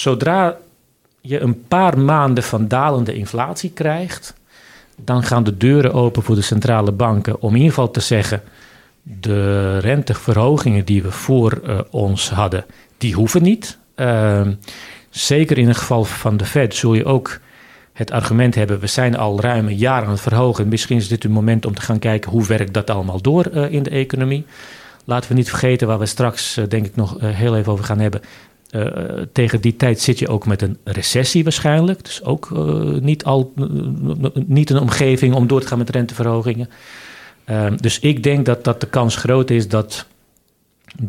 zodra 0.00 0.56
je 1.20 1.40
een 1.40 1.66
paar 1.68 1.98
maanden 1.98 2.44
van 2.44 2.68
dalende 2.68 3.14
inflatie 3.14 3.70
krijgt, 3.70 4.34
dan 5.04 5.22
gaan 5.22 5.44
de 5.44 5.56
deuren 5.56 5.92
open 5.92 6.22
voor 6.22 6.34
de 6.34 6.42
centrale 6.42 6.92
banken 6.92 7.40
om 7.40 7.50
in 7.50 7.56
ieder 7.56 7.74
geval 7.74 7.90
te 7.90 8.00
zeggen: 8.00 8.42
de 9.08 9.78
renteverhogingen 9.78 10.84
die 10.84 11.02
we 11.02 11.10
voor 11.10 11.60
uh, 11.64 11.80
ons 11.90 12.30
hadden, 12.30 12.64
die 12.98 13.14
hoeven 13.14 13.42
niet. 13.42 13.78
Uh, 13.96 14.46
zeker 15.10 15.58
in 15.58 15.68
het 15.68 15.76
geval 15.76 16.04
van 16.04 16.36
de 16.36 16.44
Fed 16.44 16.74
zul 16.74 16.94
je 16.94 17.04
ook 17.04 17.40
het 17.92 18.10
argument 18.10 18.54
hebben: 18.54 18.80
we 18.80 18.86
zijn 18.86 19.16
al 19.16 19.40
ruim 19.40 19.66
een 19.66 19.76
jaar 19.76 20.04
aan 20.04 20.10
het 20.10 20.20
verhogen. 20.20 20.68
Misschien 20.68 20.96
is 20.96 21.08
dit 21.08 21.24
een 21.24 21.30
moment 21.30 21.66
om 21.66 21.74
te 21.74 21.80
gaan 21.80 21.98
kijken 21.98 22.30
hoe 22.30 22.46
werkt 22.46 22.74
dat 22.74 22.90
allemaal 22.90 23.20
door 23.20 23.46
uh, 23.54 23.72
in 23.72 23.82
de 23.82 23.90
economie. 23.90 24.44
Laten 25.04 25.28
we 25.28 25.36
niet 25.36 25.48
vergeten 25.48 25.86
waar 25.86 25.98
we 25.98 26.06
straks, 26.06 26.60
denk 26.68 26.86
ik, 26.86 26.96
nog 26.96 27.16
heel 27.20 27.56
even 27.56 27.72
over 27.72 27.84
gaan 27.84 27.98
hebben. 27.98 28.20
Tegen 29.32 29.60
die 29.60 29.76
tijd 29.76 30.00
zit 30.00 30.18
je 30.18 30.28
ook 30.28 30.46
met 30.46 30.62
een 30.62 30.78
recessie 30.84 31.42
waarschijnlijk. 31.42 32.04
Dus 32.04 32.24
ook 32.24 32.50
niet, 33.00 33.24
al, 33.24 33.52
niet 34.46 34.70
een 34.70 34.80
omgeving 34.80 35.34
om 35.34 35.46
door 35.46 35.60
te 35.60 35.66
gaan 35.66 35.78
met 35.78 35.90
renteverhogingen. 35.90 36.68
Ehm, 37.46 37.76
dus 37.76 37.98
ik 37.98 38.22
denk 38.22 38.46
dat, 38.46 38.64
dat 38.64 38.80
de 38.80 38.86
kans 38.86 39.16
groot 39.16 39.50
is 39.50 39.68
dat 39.68 40.06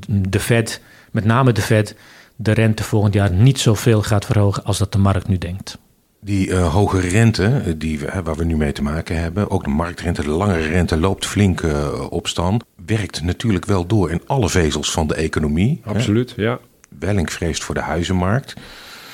de 0.08 0.40
Fed, 0.40 0.82
met 1.12 1.26
name 1.26 1.52
de 1.52 1.62
Fed, 1.62 1.96
de 2.36 2.52
rente 2.52 2.84
volgend 2.84 3.14
jaar 3.14 3.32
niet 3.32 3.60
zoveel 3.60 4.02
gaat 4.02 4.26
verhogen 4.26 4.64
als 4.64 4.78
dat 4.78 4.92
de 4.92 4.98
markt 4.98 5.28
nu 5.28 5.38
denkt. 5.38 5.78
Die 6.20 6.56
hoge 6.56 7.00
rente 7.00 7.76
die 7.78 8.00
we, 8.00 8.22
waar 8.24 8.36
we 8.36 8.46
nu 8.46 8.58
mee 8.58 8.72
te 8.72 8.82
maken 8.82 9.20
hebben, 9.20 9.50
ook 9.50 9.64
de 9.64 9.70
marktrente, 9.70 10.22
de 10.22 10.30
langere 10.30 10.68
rente, 10.68 10.98
loopt 10.98 11.26
flink 11.26 11.64
op 12.10 12.28
stand. 12.28 12.64
Werkt 12.86 13.22
natuurlijk 13.22 13.66
wel 13.66 13.86
door 13.86 14.12
in 14.12 14.22
alle 14.26 14.50
vezels 14.50 14.92
van 14.92 15.08
de 15.08 15.16
economie. 15.16 15.82
Absoluut, 15.84 16.36
hè? 16.36 16.42
ja. 16.42 16.60
Wellink 17.00 17.32
vreest 17.32 17.64
voor 17.64 17.76
de 17.76 17.82
huizenmarkt. 17.82 18.54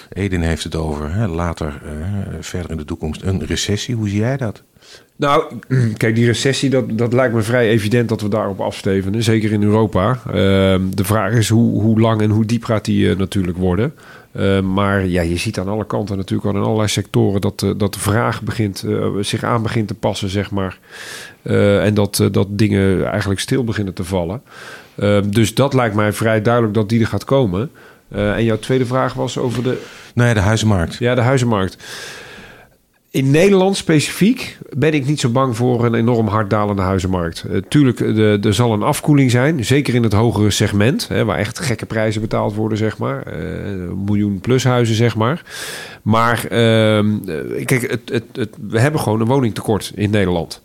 Edin 0.10 0.42
heeft 0.42 0.64
het 0.64 0.76
over 0.76 1.14
hè, 1.14 1.28
later, 1.28 1.82
uh, 1.86 2.34
verder 2.40 2.72
in 2.72 2.78
de 2.78 2.86
toekomst, 2.86 3.22
een 3.22 3.46
recessie. 3.46 3.96
Hoe 3.96 4.10
zie 4.10 4.20
jij 4.20 4.38
dat? 4.38 4.64
Nou, 5.16 5.44
kijk, 5.98 6.16
die 6.16 6.26
recessie, 6.26 6.70
dat, 6.70 6.98
dat 6.98 7.14
lijkt 7.14 7.34
me 7.34 7.42
vrij 7.42 7.70
evident 7.70 8.10
dat 8.10 8.22
we 8.22 8.28
daarop 8.28 8.62
afstevenen. 8.62 9.24
Zeker 9.24 9.52
in 9.52 9.64
Europa. 9.64 10.20
Uh, 10.28 10.34
de 10.94 11.04
vraag 11.04 11.32
is 11.32 11.50
hoe, 11.50 11.82
hoe 11.82 12.00
lang 12.00 12.22
en 12.22 12.30
hoe 12.30 12.46
diep 12.46 12.64
gaat 12.64 12.86
die 12.86 13.10
uh, 13.10 13.18
natuurlijk 13.18 13.58
worden. 13.58 13.94
Uh, 14.36 14.62
maar 14.62 15.06
ja, 15.06 15.22
je 15.22 15.38
ziet 15.38 15.60
aan 15.60 15.68
alle 15.68 15.86
kanten 15.86 16.18
natuurlijk 16.18 16.50
al 16.50 16.56
in 16.56 16.66
allerlei 16.66 16.88
sectoren 16.88 17.42
dat, 17.42 17.60
dat 17.78 17.94
de 17.94 18.00
vraag 18.00 18.42
begint, 18.42 18.86
zich 19.20 19.44
aan 19.44 19.62
begint 19.62 19.88
te 19.88 19.94
passen, 19.94 20.30
zeg 20.30 20.52
maar. 20.52 20.78
en 21.44 21.94
dat, 21.94 22.28
dat 22.32 22.48
dingen 22.50 23.06
eigenlijk 23.06 23.40
stil 23.40 23.64
beginnen 23.64 23.94
te 23.94 24.04
vallen. 24.04 24.42
Ehm, 24.96 25.30
dus 25.30 25.54
dat 25.54 25.74
lijkt 25.74 25.96
mij 25.96 26.14
vrij 26.14 26.42
duidelijk 26.42 26.74
dat 26.74 26.90
die 26.90 27.00
er 27.00 27.08
gaat 27.08 27.26
komen. 27.26 27.70
En 28.10 28.44
jouw 28.44 28.60
tweede 28.60 28.86
vraag 28.86 29.14
was 29.14 29.38
over 29.38 29.64
de... 29.64 29.82
Nou 30.14 30.34
de 30.34 30.40
huizenmarkt. 30.40 30.96
Ja, 30.96 31.16
de 31.16 31.22
huizenmarkt. 31.22 31.78
In 33.14 33.32
Nederland 33.32 33.78
specifiek 33.78 34.58
ben 34.70 34.94
ik 34.94 35.06
niet 35.06 35.20
zo 35.20 35.30
bang 35.30 35.56
voor 35.56 35.86
een 35.86 35.94
enorm 35.94 36.28
hard 36.28 36.50
dalende 36.50 36.82
huizenmarkt. 36.82 37.46
Uh, 37.50 37.58
tuurlijk, 37.68 38.00
er 38.46 38.54
zal 38.54 38.74
een 38.74 38.84
afkoeling 38.84 39.32
zijn. 39.32 39.66
Zeker 39.66 39.96
in 39.96 40.04
het 40.04 40.14
hogere 40.14 40.50
segment. 40.50 41.08
Hè, 41.08 41.26
waar 41.26 41.38
echt 41.38 41.60
gekke 41.60 41.86
prijzen 41.86 42.22
betaald 42.22 42.56
worden, 42.56 42.78
zeg 42.78 42.98
maar. 42.98 43.44
Uh, 43.44 43.92
miljoen 44.06 44.40
plus 44.40 44.64
huizen, 44.64 44.96
zeg 44.96 45.16
maar. 45.16 45.42
Maar 46.02 46.44
uh, 46.44 47.04
kijk, 47.66 48.00
het, 48.06 48.24
het, 48.34 48.50
we 48.68 48.80
hebben 48.80 49.00
gewoon 49.00 49.22
een 49.22 49.28
woningtekort 49.28 49.92
in 49.96 50.10
Nederland. 50.10 50.62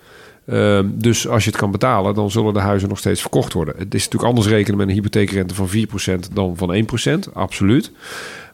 Uh, 0.47 0.81
dus 0.85 1.29
als 1.29 1.45
je 1.45 1.51
het 1.51 1.59
kan 1.59 1.71
betalen, 1.71 2.15
dan 2.15 2.31
zullen 2.31 2.55
de 2.55 2.61
huizen 2.61 2.89
nog 2.89 2.99
steeds 2.99 3.21
verkocht 3.21 3.53
worden. 3.53 3.75
Het 3.79 3.95
is 3.95 4.05
natuurlijk 4.05 4.31
anders 4.31 4.49
rekenen 4.49 4.79
met 4.79 4.89
een 4.89 4.95
hypotheekrente 4.95 5.55
van 5.55 5.69
4% 5.69 6.33
dan 6.33 6.57
van 6.57 6.87
1%, 7.29 7.33
absoluut. 7.33 7.93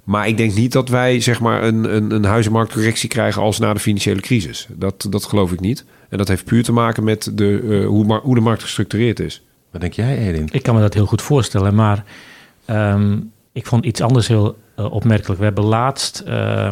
Maar 0.04 0.28
ik 0.28 0.36
denk 0.36 0.54
niet 0.54 0.72
dat 0.72 0.88
wij 0.88 1.20
zeg 1.20 1.40
maar 1.40 1.62
een, 1.62 1.94
een, 1.96 2.10
een 2.10 2.24
huizenmarktcorrectie 2.24 3.08
krijgen 3.08 3.42
als 3.42 3.58
na 3.58 3.72
de 3.72 3.80
financiële 3.80 4.20
crisis. 4.20 4.66
Dat, 4.70 5.06
dat 5.10 5.24
geloof 5.24 5.52
ik 5.52 5.60
niet. 5.60 5.84
En 6.08 6.18
dat 6.18 6.28
heeft 6.28 6.44
puur 6.44 6.62
te 6.62 6.72
maken 6.72 7.04
met 7.04 7.30
de, 7.32 7.60
uh, 7.62 7.86
hoe, 7.86 8.20
hoe 8.22 8.34
de 8.34 8.40
markt 8.40 8.62
gestructureerd 8.62 9.20
is. 9.20 9.42
Wat 9.70 9.80
denk 9.80 9.92
jij, 9.92 10.18
Edin? 10.18 10.48
Ik 10.52 10.62
kan 10.62 10.74
me 10.74 10.80
dat 10.80 10.94
heel 10.94 11.06
goed 11.06 11.22
voorstellen, 11.22 11.74
maar 11.74 12.04
um, 12.70 13.32
ik 13.52 13.66
vond 13.66 13.84
iets 13.84 14.00
anders 14.00 14.28
heel 14.28 14.56
uh, 14.78 14.92
opmerkelijk. 14.92 15.38
We 15.38 15.44
hebben 15.44 15.64
laatst 15.64 16.22
uh, 16.26 16.68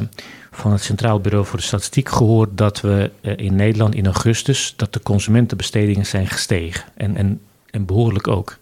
van 0.51 0.73
het 0.73 0.83
Centraal 0.83 1.21
Bureau 1.21 1.47
voor 1.47 1.59
de 1.59 1.65
Statistiek 1.65 2.09
gehoord 2.09 2.51
dat 2.53 2.81
we 2.81 3.11
uh, 3.21 3.33
in 3.37 3.57
Nederland 3.57 3.95
in 3.95 4.05
augustus 4.05 4.75
dat 4.77 4.93
de 4.93 5.01
consumentenbestedingen 5.03 6.07
zijn 6.07 6.27
gestegen. 6.27 6.85
En, 6.95 7.17
en, 7.17 7.41
en 7.71 7.85
behoorlijk 7.85 8.29
ook. 8.29 8.59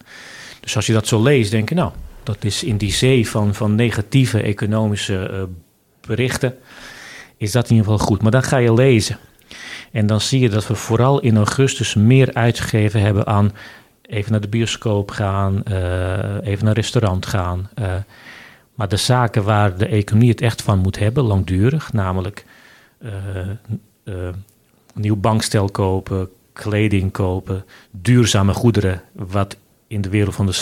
Dus 0.61 0.77
als 0.77 0.87
je 0.87 0.93
dat 0.93 1.07
zo 1.07 1.23
leest, 1.23 1.51
denk 1.51 1.69
je, 1.69 1.75
nou, 1.75 1.93
dat 2.33 2.45
is 2.45 2.65
in 2.65 2.77
die 2.77 2.93
zee 2.93 3.29
van, 3.29 3.55
van 3.55 3.75
negatieve 3.75 4.43
economische 4.43 5.49
berichten, 6.07 6.57
is 7.37 7.53
dat 7.53 7.65
in 7.65 7.77
ieder 7.77 7.91
geval 7.91 8.07
goed. 8.07 8.23
Maar 8.23 8.31
dan 8.31 8.43
ga 8.43 8.57
je 8.57 8.73
lezen. 8.73 9.19
En 9.93 10.07
dan 10.07 10.21
zie 10.21 10.41
je 10.41 10.49
dat 10.49 10.67
we 10.67 10.75
vooral 10.75 11.21
in 11.21 11.37
augustus 11.37 11.95
meer 11.95 12.35
uitgegeven 12.35 13.01
hebben 13.01 13.27
aan 13.27 13.53
even 14.03 14.33
naar 14.33 14.41
de 14.41 14.49
bioscoop 14.49 15.11
gaan, 15.11 15.63
uh, 15.69 15.75
even 16.43 16.65
naar 16.65 16.67
een 16.67 16.73
restaurant 16.73 17.27
gaan. 17.27 17.71
Uh, 17.79 17.95
maar 18.75 18.89
de 18.89 18.97
zaken 18.97 19.45
waar 19.45 19.77
de 19.77 19.87
economie 19.87 20.31
het 20.31 20.41
echt 20.41 20.63
van 20.63 20.79
moet 20.79 20.99
hebben, 20.99 21.25
langdurig, 21.25 21.93
namelijk 21.93 22.45
nieuw 24.95 25.17
bankstel 25.17 25.69
kopen, 25.71 26.29
kleding 26.53 27.13
kopen, 27.13 27.65
duurzame 27.91 28.55
goederen, 28.55 29.03
wat 29.13 29.57
in 29.87 30.01
de 30.01 30.09
wereld 30.09 30.35
van 30.35 30.47
de 30.47 30.53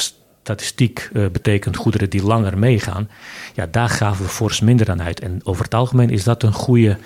statistiek 0.48 1.10
betekent 1.12 1.76
goederen 1.76 2.10
die 2.10 2.22
langer 2.22 2.58
meegaan, 2.58 3.08
ja, 3.54 3.66
daar 3.70 3.88
gaven 3.88 4.24
we 4.24 4.30
fors 4.30 4.60
minder 4.60 4.90
aan 4.90 5.02
uit. 5.02 5.20
En 5.20 5.40
over 5.44 5.64
het 5.64 5.74
algemeen 5.74 6.10
is 6.10 6.24
dat 6.24 6.42
een 6.42 6.52
goede 6.52 6.96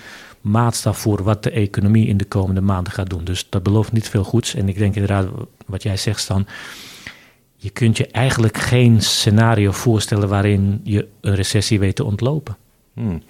maatstaf 0.41 0.99
voor 0.99 1.23
wat 1.23 1.43
de 1.43 1.51
economie 1.51 2.07
in 2.07 2.17
de 2.17 2.25
komende 2.25 2.61
maanden 2.61 2.93
gaat 2.93 3.11
doen. 3.11 3.25
Dus 3.25 3.47
dat 3.49 3.63
belooft 3.63 3.93
niet 3.93 4.09
veel 4.09 4.25
goeds. 4.25 4.55
En 4.55 4.69
ik 4.69 4.79
denk 4.79 4.95
inderdaad, 4.95 5.27
wat 5.67 5.83
jij 5.83 5.97
zegt, 5.97 6.21
Stan, 6.21 6.47
je 7.57 7.71
kunt 7.71 7.97
je 7.97 8.07
eigenlijk 8.07 8.57
geen 8.57 9.01
scenario 9.01 9.73
voorstellen 9.73 10.29
waarin 10.29 10.81
je 10.85 11.09
een 11.21 11.35
recessie 11.35 11.79
weet 11.79 11.97
te 11.97 12.05
ontlopen. 12.05 12.57
Hmm. 12.95 13.23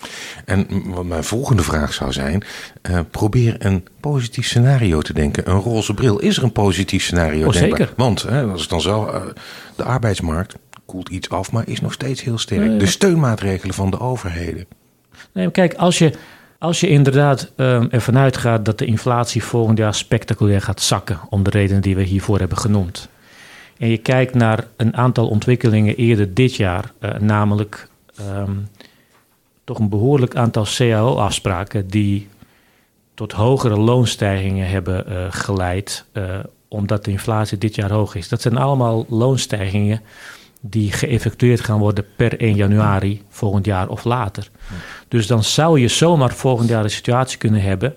En 0.44 0.66
wat 0.84 1.04
mijn 1.04 1.24
volgende 1.24 1.62
vraag 1.62 1.92
zou 1.92 2.12
zijn: 2.12 2.42
uh, 2.90 2.98
probeer 3.10 3.56
een 3.58 3.86
positief 4.00 4.46
scenario 4.46 5.02
te 5.02 5.12
denken. 5.12 5.50
Een 5.50 5.58
roze 5.58 5.94
bril. 5.94 6.18
Is 6.18 6.36
er 6.36 6.42
een 6.42 6.52
positief 6.52 7.02
scenario? 7.02 7.46
Oh, 7.46 7.52
zeker. 7.52 7.92
Want 7.96 8.22
hè, 8.22 8.44
als 8.44 8.60
het 8.60 8.70
dan 8.70 8.80
zo, 8.80 9.06
uh, 9.06 9.20
de 9.76 9.84
arbeidsmarkt 9.84 10.54
koelt 10.86 11.08
iets 11.08 11.28
af, 11.28 11.52
maar 11.52 11.68
is 11.68 11.80
nog 11.80 11.92
steeds 11.92 12.22
heel 12.22 12.38
sterk. 12.38 12.60
Nee, 12.60 12.76
de 12.76 12.86
steunmaatregelen 12.86 13.74
van 13.74 13.90
de 13.90 14.00
overheden. 14.00 14.66
Nee, 15.32 15.44
maar 15.44 15.52
kijk, 15.52 15.74
als 15.74 15.98
je, 15.98 16.12
als 16.58 16.80
je 16.80 16.88
inderdaad 16.88 17.52
um, 17.56 17.88
ervan 17.90 18.18
uitgaat 18.18 18.64
dat 18.64 18.78
de 18.78 18.84
inflatie 18.84 19.44
volgend 19.44 19.78
jaar 19.78 19.94
spectaculair 19.94 20.60
gaat 20.60 20.80
zakken, 20.80 21.20
om 21.28 21.42
de 21.42 21.50
redenen 21.50 21.82
die 21.82 21.96
we 21.96 22.02
hiervoor 22.02 22.38
hebben 22.38 22.58
genoemd. 22.58 23.08
En 23.78 23.88
je 23.88 23.98
kijkt 23.98 24.34
naar 24.34 24.66
een 24.76 24.96
aantal 24.96 25.28
ontwikkelingen 25.28 25.96
eerder 25.96 26.34
dit 26.34 26.56
jaar, 26.56 26.92
uh, 27.00 27.10
namelijk 27.14 27.88
um, 28.20 28.68
toch 29.64 29.78
een 29.78 29.88
behoorlijk 29.88 30.36
aantal 30.36 30.66
CAO-afspraken 30.76 31.88
die 31.88 32.28
tot 33.14 33.32
hogere 33.32 33.76
loonstijgingen 33.76 34.68
hebben 34.68 35.04
uh, 35.08 35.24
geleid, 35.30 36.04
uh, 36.12 36.38
omdat 36.68 37.04
de 37.04 37.10
inflatie 37.10 37.58
dit 37.58 37.74
jaar 37.74 37.90
hoog 37.90 38.14
is. 38.14 38.28
Dat 38.28 38.42
zijn 38.42 38.56
allemaal 38.56 39.06
loonstijgingen 39.08 40.00
die 40.60 40.92
geëffectueerd 40.92 41.60
gaan 41.60 41.78
worden 41.78 42.04
per 42.16 42.40
1 42.40 42.54
januari 42.54 43.22
volgend 43.28 43.64
jaar 43.64 43.88
of 43.88 44.04
later. 44.04 44.50
Dus 45.08 45.26
dan 45.26 45.44
zou 45.44 45.80
je 45.80 45.88
zomaar 45.88 46.32
volgend 46.32 46.68
jaar 46.68 46.84
een 46.84 46.90
situatie 46.90 47.38
kunnen 47.38 47.62
hebben 47.62 47.94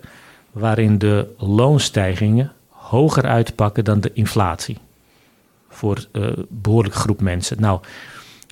waarin 0.51 0.97
de 0.97 1.27
loonstijgingen 1.37 2.51
hoger 2.69 3.25
uitpakken 3.25 3.83
dan 3.83 3.99
de 3.99 4.11
inflatie 4.13 4.77
voor 5.69 6.07
een 6.11 6.39
uh, 6.39 6.45
behoorlijke 6.49 6.97
groep 6.97 7.21
mensen. 7.21 7.59
Nou, 7.59 7.79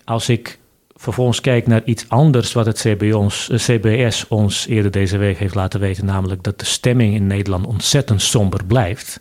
als 0.03 0.29
ik 0.29 0.59
vervolgens 1.03 1.41
kijk 1.41 1.67
naar 1.67 1.81
iets 1.85 2.05
anders 2.07 2.53
wat 2.53 2.65
het 2.65 2.85
CB 2.87 3.13
ons, 3.13 3.49
CBS 3.55 4.27
ons 4.27 4.67
eerder 4.67 4.91
deze 4.91 5.17
week 5.17 5.37
heeft 5.37 5.55
laten 5.55 5.79
weten, 5.79 6.05
namelijk 6.05 6.43
dat 6.43 6.59
de 6.59 6.65
stemming 6.65 7.15
in 7.15 7.27
Nederland 7.27 7.65
ontzettend 7.65 8.21
somber 8.21 8.65
blijft. 8.65 9.19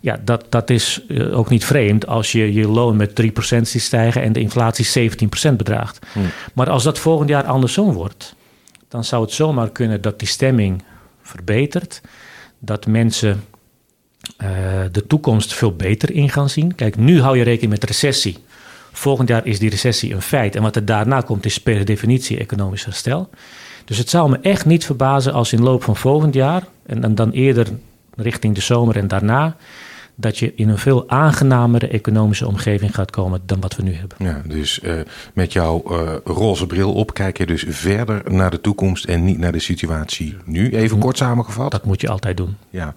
Ja, 0.00 0.20
dat, 0.24 0.46
dat 0.48 0.70
is 0.70 1.04
uh, 1.08 1.38
ook 1.38 1.48
niet 1.48 1.64
vreemd 1.64 2.06
als 2.06 2.32
je 2.32 2.52
je 2.52 2.68
loon 2.68 2.96
met 2.96 3.22
3% 3.22 3.24
ziet 3.62 3.82
stijgen 3.82 4.22
en 4.22 4.32
de 4.32 4.40
inflatie 4.40 5.10
17% 5.52 5.56
bedraagt. 5.56 6.06
Hmm. 6.12 6.26
Maar 6.54 6.70
als 6.70 6.82
dat 6.82 6.98
volgend 6.98 7.28
jaar 7.28 7.44
andersom 7.44 7.92
wordt, 7.92 8.34
dan 8.88 9.04
zou 9.04 9.22
het 9.22 9.32
zomaar 9.32 9.70
kunnen 9.70 10.00
dat 10.00 10.18
die 10.18 10.28
stemming 10.28 10.82
verbetert. 11.22 12.00
Dat 12.58 12.86
mensen 12.86 13.44
de 14.92 15.04
toekomst 15.06 15.54
veel 15.54 15.76
beter 15.76 16.10
in 16.10 16.30
gaan 16.30 16.48
zien. 16.48 16.74
Kijk, 16.74 16.96
nu 16.96 17.20
hou 17.20 17.36
je 17.38 17.44
rekening 17.44 17.72
met 17.72 17.84
recessie. 17.84 18.36
Volgend 18.98 19.28
jaar 19.28 19.46
is 19.46 19.58
die 19.58 19.70
recessie 19.70 20.14
een 20.14 20.22
feit. 20.22 20.56
En 20.56 20.62
wat 20.62 20.76
er 20.76 20.84
daarna 20.84 21.20
komt 21.20 21.44
is 21.44 21.60
per 21.60 21.84
definitie 21.84 22.38
economisch 22.38 22.84
herstel. 22.84 23.30
Dus 23.84 23.98
het 23.98 24.10
zou 24.10 24.30
me 24.30 24.38
echt 24.42 24.66
niet 24.66 24.84
verbazen 24.84 25.32
als 25.32 25.52
in 25.52 25.58
de 25.58 25.64
loop 25.64 25.82
van 25.82 25.96
volgend 25.96 26.34
jaar... 26.34 26.66
en 26.86 27.14
dan 27.14 27.30
eerder 27.30 27.66
richting 28.16 28.54
de 28.54 28.60
zomer 28.60 28.96
en 28.96 29.08
daarna 29.08 29.56
dat 30.16 30.38
je 30.38 30.52
in 30.54 30.68
een 30.68 30.78
veel 30.78 31.08
aangenamere 31.08 31.88
economische 31.88 32.46
omgeving 32.46 32.94
gaat 32.94 33.10
komen 33.10 33.40
dan 33.46 33.60
wat 33.60 33.76
we 33.76 33.82
nu 33.82 33.94
hebben. 33.94 34.16
Ja, 34.18 34.42
dus 34.46 34.80
uh, 34.82 35.00
met 35.32 35.52
jouw 35.52 35.82
uh, 35.90 36.14
roze 36.24 36.66
bril 36.66 36.92
op 36.92 37.14
kijk 37.14 37.38
je 37.38 37.46
dus 37.46 37.64
verder 37.68 38.22
naar 38.32 38.50
de 38.50 38.60
toekomst 38.60 39.04
en 39.04 39.24
niet 39.24 39.38
naar 39.38 39.52
de 39.52 39.58
situatie 39.58 40.36
nu. 40.44 40.76
Even 40.76 40.98
kort 40.98 41.16
samengevat. 41.16 41.70
Dat 41.70 41.84
moet 41.84 42.00
je 42.00 42.08
altijd 42.08 42.36
doen. 42.36 42.56
Ja. 42.70 42.94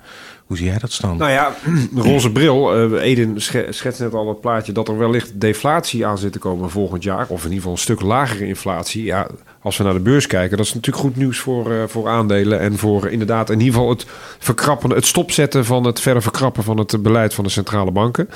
Hoe 0.49 0.57
zie 0.57 0.67
jij 0.67 0.77
dat 0.77 0.91
staan? 0.91 1.17
Nou 1.17 1.31
ja, 1.31 1.55
roze 1.95 2.31
bril. 2.31 2.91
Uh, 2.91 3.01
Eden 3.01 3.41
schetst 3.69 3.99
net 3.99 4.13
al 4.13 4.27
het 4.27 4.41
plaatje 4.41 4.71
dat 4.71 4.87
er 4.87 4.97
wellicht 4.97 5.41
deflatie 5.41 6.05
aan 6.05 6.17
zit 6.17 6.31
te 6.31 6.39
komen 6.39 6.69
volgend 6.69 7.03
jaar. 7.03 7.27
Of 7.27 7.37
in 7.37 7.43
ieder 7.43 7.55
geval 7.55 7.71
een 7.71 7.77
stuk 7.77 8.01
lagere 8.01 8.45
inflatie. 8.45 9.03
Ja, 9.03 9.27
als 9.61 9.77
we 9.77 9.83
naar 9.83 9.93
de 9.93 9.99
beurs 9.99 10.27
kijken, 10.27 10.57
dat 10.57 10.65
is 10.65 10.73
natuurlijk 10.73 11.03
goed 11.05 11.15
nieuws 11.15 11.39
voor, 11.39 11.71
uh, 11.71 11.83
voor 11.87 12.07
aandelen. 12.07 12.59
En 12.59 12.77
voor 12.77 13.09
inderdaad 13.09 13.49
in 13.49 13.59
ieder 13.59 13.73
geval 13.73 13.89
het 13.89 14.05
verkrappen, 14.39 14.89
het 14.89 15.05
stopzetten 15.05 15.65
van 15.65 15.85
het 15.85 15.99
verder 15.99 16.21
verkrappen 16.21 16.63
van 16.63 16.77
het 16.77 17.03
beleid 17.03 17.33
van 17.33 17.43
de 17.43 17.49
centrale 17.49 17.91
banken. 17.91 18.29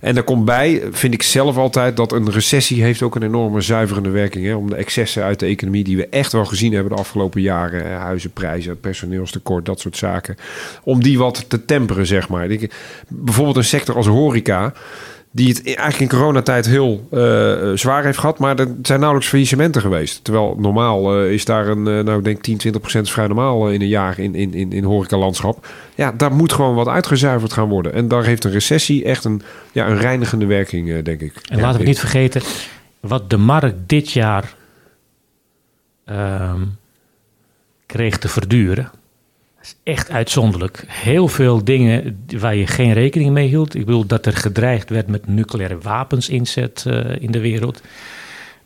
En 0.00 0.14
daar 0.14 0.24
komt 0.24 0.44
bij, 0.44 0.82
vind 0.90 1.14
ik 1.14 1.22
zelf 1.22 1.56
altijd, 1.56 1.96
dat 1.96 2.12
een 2.12 2.30
recessie 2.30 2.82
heeft 2.82 3.02
ook 3.02 3.14
een 3.14 3.22
enorme 3.22 3.60
zuiverende 3.60 4.10
werking. 4.10 4.44
Hè, 4.44 4.54
om 4.54 4.70
de 4.70 4.76
excessen 4.76 5.22
uit 5.22 5.40
de 5.40 5.46
economie 5.46 5.84
die 5.84 5.96
we 5.96 6.08
echt 6.08 6.32
wel 6.32 6.44
gezien 6.44 6.72
hebben 6.72 6.92
de 6.92 6.98
afgelopen 6.98 7.40
jaren. 7.40 7.96
Huizenprijzen, 7.96 8.80
personeelstekort, 8.80 9.66
dat 9.66 9.80
soort 9.80 9.96
zaken. 9.96 10.36
Om 10.82 11.02
die 11.02 11.18
wat 11.18 11.44
te 11.48 11.64
temperen, 11.64 12.06
zeg 12.06 12.28
maar. 12.28 12.48
Bijvoorbeeld 13.08 13.56
een 13.56 13.64
sector 13.64 13.96
als 13.96 14.06
horeca 14.06 14.72
die 15.38 15.48
het 15.48 15.64
eigenlijk 15.64 16.00
in 16.00 16.18
coronatijd 16.18 16.66
heel 16.66 17.08
uh, 17.12 17.76
zwaar 17.76 18.04
heeft 18.04 18.18
gehad. 18.18 18.38
Maar 18.38 18.58
er 18.58 18.68
zijn 18.82 18.98
nauwelijks 18.98 19.30
faillissementen 19.30 19.80
geweest. 19.80 20.24
Terwijl 20.24 20.56
normaal 20.58 21.24
uh, 21.24 21.32
is 21.32 21.44
daar 21.44 21.68
een, 21.68 21.78
uh, 21.78 22.04
nou 22.04 22.18
ik 22.18 22.24
denk 22.24 22.42
10, 22.42 22.56
20 22.56 22.80
procent 22.80 23.10
vrij 23.10 23.26
normaal 23.26 23.70
in 23.70 23.80
een 23.80 23.88
jaar 23.88 24.18
in, 24.18 24.34
in, 24.34 24.54
in, 24.54 24.72
in 24.72 24.84
horecalandschap. 24.84 25.66
Ja, 25.94 26.12
daar 26.12 26.32
moet 26.32 26.52
gewoon 26.52 26.74
wat 26.74 26.88
uitgezuiverd 26.88 27.52
gaan 27.52 27.68
worden. 27.68 27.92
En 27.92 28.08
daar 28.08 28.24
heeft 28.24 28.44
een 28.44 28.50
recessie 28.50 29.04
echt 29.04 29.24
een, 29.24 29.42
ja, 29.72 29.88
een 29.88 29.98
reinigende 29.98 30.46
werking, 30.46 31.02
denk 31.02 31.20
ik. 31.20 31.32
En 31.48 31.60
laten 31.60 31.80
we 31.80 31.86
niet 31.86 31.98
vergeten, 31.98 32.42
wat 33.00 33.30
de 33.30 33.36
markt 33.36 33.76
dit 33.86 34.12
jaar 34.12 34.54
um, 36.06 36.76
kreeg 37.86 38.18
te 38.18 38.28
verduren 38.28 38.90
is 39.62 39.76
echt 39.82 40.10
uitzonderlijk. 40.10 40.84
Heel 40.86 41.28
veel 41.28 41.64
dingen 41.64 42.24
waar 42.38 42.56
je 42.56 42.66
geen 42.66 42.92
rekening 42.92 43.30
mee 43.30 43.48
hield. 43.48 43.74
Ik 43.74 43.84
bedoel 43.84 44.06
dat 44.06 44.26
er 44.26 44.36
gedreigd 44.36 44.90
werd 44.90 45.06
met 45.06 45.26
nucleaire 45.26 45.78
wapens 45.78 46.28
inzet 46.28 46.84
uh, 46.86 47.16
in 47.20 47.30
de 47.30 47.40
wereld. 47.40 47.82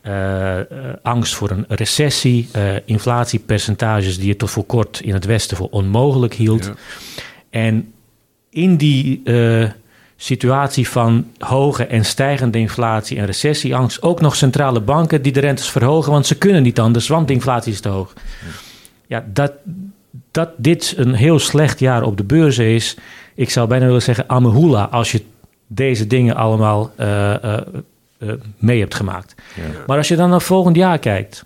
Uh, 0.05 0.57
uh, 0.57 0.63
angst 1.01 1.35
voor 1.35 1.49
een 1.49 1.65
recessie, 1.67 2.49
inflatiepercentages 2.85 4.17
die 4.17 4.27
je 4.27 4.35
tot 4.35 4.49
voor 4.49 4.65
kort 4.65 4.99
in 4.99 5.13
het 5.13 5.25
Westen 5.25 5.57
voor 5.57 5.69
onmogelijk 5.69 6.33
hield. 6.33 6.65
Ja. 6.65 6.73
En 7.49 7.93
in 8.49 8.77
die 8.77 9.21
situatie 10.15 10.89
van 10.89 11.27
hoge 11.37 11.85
en 11.85 12.05
stijgende 12.05 12.57
inflatie 12.57 13.17
en 13.17 13.25
recessieangst 13.25 14.01
ook 14.01 14.21
nog 14.21 14.35
centrale 14.35 14.81
banken 14.81 15.21
die 15.21 15.31
de 15.31 15.39
rentes 15.39 15.69
verhogen, 15.69 16.11
want 16.11 16.25
ze 16.25 16.37
kunnen 16.37 16.63
niet 16.63 16.79
anders, 16.79 17.07
want 17.07 17.27
de 17.27 17.33
inflatie 17.33 17.71
is 17.71 17.79
te 17.79 17.89
hoog. 17.89 18.13
Ja, 19.07 19.25
dat, 19.33 19.51
dat 20.33 20.49
dit 20.57 20.93
een 20.97 21.13
heel 21.13 21.39
slecht 21.39 21.79
jaar 21.79 22.03
op 22.03 22.17
de 22.17 22.23
beurzen 22.23 22.65
is. 22.65 22.97
Ik 23.35 23.49
zou 23.49 23.67
bijna 23.67 23.85
willen 23.85 24.01
zeggen 24.01 24.29
amehula 24.29 24.83
als 24.83 25.11
je 25.11 25.23
deze 25.67 26.07
dingen 26.07 26.35
allemaal 26.35 26.91
uh, 26.99 27.33
uh, 27.43 27.57
uh, 28.19 28.33
mee 28.57 28.79
hebt 28.79 28.95
gemaakt. 28.95 29.35
Ja. 29.55 29.83
Maar 29.87 29.97
als 29.97 30.07
je 30.07 30.15
dan 30.15 30.29
naar 30.29 30.41
volgend 30.41 30.75
jaar 30.75 30.99
kijkt 30.99 31.45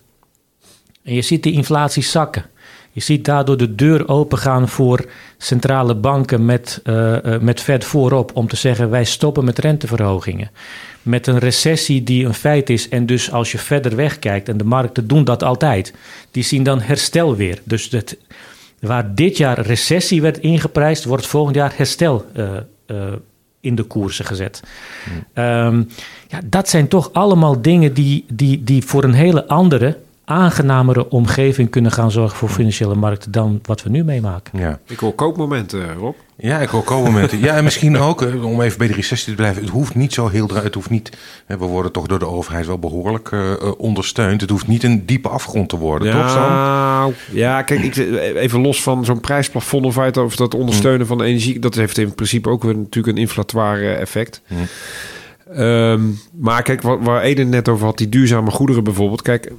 en 1.04 1.14
je 1.14 1.22
ziet 1.22 1.44
die 1.44 1.54
inflatie 1.54 2.04
zakken. 2.04 2.46
Je 2.92 3.02
ziet 3.02 3.26
daardoor 3.26 3.58
de 3.58 3.76
deur 3.76 4.08
opengaan 4.08 4.68
voor 4.68 5.06
centrale 5.38 5.96
banken 5.96 6.46
met, 6.46 6.82
met 7.42 7.62
Fed 7.62 7.86
voorop 7.86 8.32
om 8.34 8.48
te 8.48 8.56
zeggen 8.56 8.90
wij 8.90 9.04
stoppen 9.04 9.46
met 9.46 9.60
renteverhogingen. 9.60 10.52
Met 11.02 11.28
een 11.28 11.40
recessie 11.40 12.04
die 12.04 12.26
een 12.26 12.34
feit 12.34 12.70
is 12.70 12.90
en 12.90 13.06
dus 13.06 13.32
als 13.32 13.52
je 13.52 13.58
verder 13.58 13.96
wegkijkt 13.96 14.50
en 14.50 14.58
de 14.58 14.64
markten 14.64 15.08
doen 15.08 15.24
dat 15.24 15.44
altijd, 15.44 15.94
die 16.32 16.44
zien 16.44 16.64
dan 16.64 16.82
herstel 16.82 17.36
weer. 17.36 17.60
Dus 17.64 17.90
het, 17.90 18.18
Waar 18.80 19.16
dit 19.16 19.38
jaar 19.38 19.60
recessie 19.60 20.22
werd 20.22 20.38
ingeprijsd, 20.38 21.04
wordt 21.04 21.28
volgend 21.28 21.56
jaar 21.56 21.74
herstel 21.76 22.26
uh, 22.36 22.50
uh, 22.88 23.14
in 23.60 23.76
de 23.76 23.84
koersen 23.84 24.26
gezet. 24.26 24.64
Hmm. 25.04 25.44
Um, 25.44 25.88
ja, 26.28 26.40
dat 26.46 26.70
zijn 26.70 26.88
toch 26.88 27.14
allemaal 27.14 27.62
dingen 27.62 27.94
die, 27.94 28.26
die, 28.30 28.64
die 28.64 28.84
voor 28.84 29.04
een 29.04 29.14
hele 29.14 29.48
andere 29.48 29.98
aangenamere 30.30 31.10
omgeving 31.10 31.70
kunnen 31.70 31.92
gaan 31.92 32.12
zorgen 32.12 32.38
voor 32.38 32.50
financiële 32.50 32.96
markten 32.96 33.32
dan 33.32 33.60
wat 33.64 33.84
we 33.84 33.90
nu 33.90 34.04
meemaken. 34.04 34.60
Ja. 34.60 34.80
Ik 34.88 35.00
wil 35.00 35.14
koopmomenten, 35.14 35.94
Rob. 35.94 36.16
Ja, 36.38 36.60
ik 36.60 36.70
wil 36.70 36.82
koopmomenten. 36.82 37.40
ja, 37.40 37.56
en 37.56 37.64
misschien 37.64 37.98
ook, 37.98 38.22
eh, 38.22 38.46
om 38.46 38.62
even 38.62 38.78
bij 38.78 38.88
de 38.88 38.94
recessie 38.94 39.30
te 39.30 39.36
blijven, 39.36 39.62
het 39.62 39.72
hoeft 39.72 39.96
niet 39.96 40.14
zo 40.14 40.28
heel... 40.28 40.48
Het 40.54 40.74
hoeft 40.74 40.90
niet, 40.90 41.18
we 41.48 41.58
worden 41.58 41.92
toch 41.92 42.08
door 42.08 42.20
de 42.20 42.28
overheid 42.28 42.66
wel 42.66 42.80
behoorlijk 42.80 43.32
uh, 43.32 43.54
ondersteund. 43.78 44.42
Het 44.42 44.50
hoeft 44.50 44.68
niet 44.68 44.84
een 44.84 45.06
diepe 45.06 45.30
afgrond 45.30 45.70
te 45.70 45.78
worden, 45.78 46.08
ja, 46.08 46.22
toch 46.22 46.32
Sam? 46.32 47.14
Ja, 47.32 47.62
kijk, 47.62 47.82
ik, 47.84 47.96
even 48.36 48.62
los 48.62 48.84
van 48.84 49.06
zo'n 49.06 49.20
prijsplafond 49.20 49.86
of, 49.86 49.98
uit, 49.98 50.18
of 50.18 50.36
dat 50.36 50.54
ondersteunen 50.54 51.02
mm. 51.02 51.08
van 51.08 51.18
de 51.18 51.24
energie... 51.24 51.60
dat 51.60 51.76
heeft 51.76 51.98
in 51.98 52.14
principe 52.14 52.50
ook 52.50 52.64
weer 52.64 52.78
natuurlijk 52.78 53.16
een 53.16 53.22
inflatoire 53.22 53.94
effect. 53.94 54.42
Mm. 54.48 54.58
Um, 55.56 56.20
maar 56.32 56.62
kijk, 56.62 56.82
wat, 56.82 57.00
waar 57.02 57.22
Eden 57.22 57.50
net 57.50 57.70
over 57.70 57.86
had, 57.86 57.98
die 57.98 58.10
duurzame 58.10 58.52
goederen 58.52 58.84
bijvoorbeeld. 58.84 59.22
Kijk, 59.22 59.52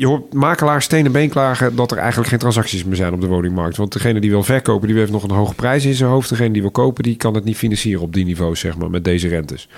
je 0.00 0.06
hoort 0.06 0.32
makelaars 0.32 0.84
stenen 0.84 1.12
been 1.12 1.28
klagen 1.28 1.76
dat 1.76 1.90
er 1.90 1.98
eigenlijk 1.98 2.28
geen 2.28 2.38
transacties 2.38 2.84
meer 2.84 2.96
zijn 2.96 3.12
op 3.12 3.20
de 3.20 3.26
woningmarkt. 3.26 3.76
Want 3.76 3.92
degene 3.92 4.20
die 4.20 4.30
wil 4.30 4.42
verkopen, 4.42 4.88
die 4.88 4.96
heeft 4.96 5.12
nog 5.12 5.22
een 5.22 5.30
hoge 5.30 5.54
prijs 5.54 5.84
in 5.84 5.94
zijn 5.94 6.10
hoofd. 6.10 6.28
Degene 6.28 6.52
die 6.52 6.62
wil 6.62 6.70
kopen, 6.70 7.02
die 7.02 7.16
kan 7.16 7.34
het 7.34 7.44
niet 7.44 7.56
financieren 7.56 8.02
op 8.02 8.12
die 8.12 8.24
niveau, 8.24 8.56
zeg 8.56 8.76
maar, 8.76 8.90
met 8.90 9.04
deze 9.04 9.28
rentes. 9.28 9.68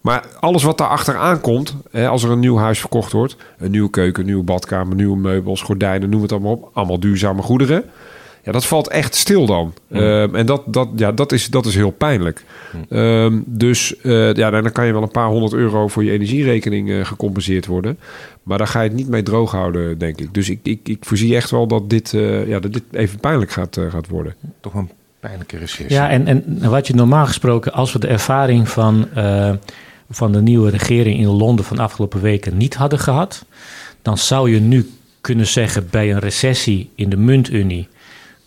Maar 0.00 0.26
alles 0.40 0.62
wat 0.62 0.78
daar 0.78 0.88
achteraan 0.88 1.40
komt, 1.40 1.76
hè, 1.90 2.08
als 2.08 2.22
er 2.22 2.30
een 2.30 2.38
nieuw 2.38 2.56
huis 2.56 2.80
verkocht 2.80 3.12
wordt, 3.12 3.36
een 3.58 3.70
nieuwe 3.70 3.90
keuken, 3.90 4.20
een 4.20 4.26
nieuwe 4.26 4.44
badkamer, 4.44 4.96
nieuwe 4.96 5.16
meubels, 5.16 5.62
gordijnen, 5.62 6.08
noem 6.08 6.22
het 6.22 6.32
allemaal 6.32 6.52
op, 6.52 6.70
allemaal 6.72 7.00
duurzame 7.00 7.42
goederen. 7.42 7.84
Ja, 8.44 8.52
dat 8.52 8.66
valt 8.66 8.88
echt 8.88 9.14
stil 9.14 9.46
dan. 9.46 9.74
Mm. 9.88 10.34
en 10.34 10.46
dat, 10.46 10.62
dat, 10.66 10.88
ja, 10.96 11.12
dat, 11.12 11.32
is, 11.32 11.46
dat 11.46 11.66
is 11.66 11.74
heel 11.74 11.90
pijnlijk. 11.90 12.44
Mm. 12.88 13.44
dus 13.46 13.94
uh, 14.02 14.34
ja, 14.34 14.50
dan 14.50 14.72
kan 14.72 14.86
je 14.86 14.92
wel 14.92 15.02
een 15.02 15.10
paar 15.10 15.28
honderd 15.28 15.52
euro 15.52 15.88
voor 15.88 16.04
je 16.04 16.10
energierekening 16.10 16.88
uh, 16.88 17.04
gecompenseerd 17.04 17.66
worden. 17.66 17.98
Maar 18.42 18.58
daar 18.58 18.66
ga 18.66 18.80
je 18.80 18.88
het 18.88 18.96
niet 18.96 19.08
mee 19.08 19.22
droog 19.22 19.50
houden, 19.50 19.98
denk 19.98 20.20
ik. 20.20 20.34
Dus 20.34 20.50
ik, 20.50 20.58
ik, 20.62 20.80
ik 20.88 21.04
voorzie 21.04 21.36
echt 21.36 21.50
wel 21.50 21.66
dat 21.66 21.90
dit, 21.90 22.12
uh, 22.12 22.48
ja, 22.48 22.58
dat 22.58 22.72
dit 22.72 22.82
even 22.92 23.20
pijnlijk 23.20 23.50
gaat, 23.50 23.80
gaat 23.88 24.08
worden. 24.08 24.34
Toch 24.60 24.74
een 24.74 24.90
pijnlijke 25.20 25.58
recessie. 25.58 25.92
Ja, 25.92 26.10
en, 26.10 26.26
en 26.26 26.70
wat 26.70 26.86
je 26.86 26.94
normaal 26.94 27.26
gesproken, 27.26 27.72
als 27.72 27.92
we 27.92 27.98
de 27.98 28.06
ervaring 28.06 28.68
van, 28.68 29.08
van 30.10 30.32
de 30.32 30.42
nieuwe 30.42 30.70
regering 30.70 31.18
in 31.18 31.26
Londen 31.26 31.64
van 31.64 31.78
afgelopen 31.78 32.20
weken 32.20 32.56
niet 32.56 32.74
hadden 32.74 32.98
gehad, 32.98 33.44
dan 34.02 34.18
zou 34.18 34.50
je 34.50 34.60
nu 34.60 34.90
kunnen 35.20 35.46
zeggen 35.46 35.88
bij 35.90 36.12
een 36.12 36.18
recessie 36.18 36.90
in 36.94 37.08
de 37.08 37.16
muntunie 37.16 37.88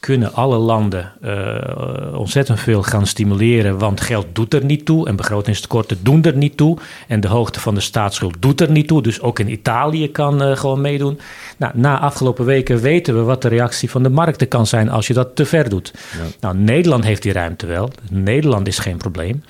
kunnen 0.02 0.34
alle 0.34 0.58
landen 0.58 1.12
uh, 1.24 2.18
ontzettend 2.20 2.60
veel 2.60 2.84
gaan 2.84 3.08
stimuleren, 3.08 3.78
want 3.78 4.02
geld 4.02 4.28
doet 4.34 4.54
er 4.54 4.66
niet 4.66 4.86
toe 4.86 5.08
en 5.08 5.16
begrotingstekorten 5.16 5.98
doen 6.04 6.24
er 6.24 6.36
niet 6.36 6.58
toe 6.58 6.78
en 7.08 7.20
de 7.20 7.28
hoogte 7.28 7.60
van 7.60 7.76
de 7.76 7.82
staatsschuld 7.82 8.36
doet 8.40 8.62
er 8.62 8.72
niet 8.72 8.88
toe. 8.88 9.02
Dus 9.02 9.22
ook 9.22 9.40
in 9.40 9.52
Italië 9.52 10.12
kan 10.12 10.44
uh, 10.44 10.58
gewoon 10.58 10.82
meedoen. 10.82 11.20
Nou, 11.58 11.74
na 11.76 12.00
afgelopen 12.00 12.46
weken 12.46 12.80
weten 12.80 13.16
we 13.16 13.22
wat 13.22 13.42
de 13.42 13.48
reactie 13.48 13.90
van 13.90 14.04
de 14.04 14.10
markten 14.10 14.48
kan 14.48 14.68
zijn 14.68 14.90
als 14.90 15.08
je 15.08 15.14
dat 15.14 15.36
te 15.36 15.46
ver 15.46 15.70
doet. 15.70 15.94
Ja. 15.94 16.24
Nou, 16.40 16.58
Nederland 16.58 17.04
heeft 17.04 17.22
die 17.22 17.34
ruimte 17.34 17.66
wel. 17.66 17.90
Nederland 18.10 18.68
is 18.68 18.80
geen 18.80 18.98
probleem. 18.98 19.44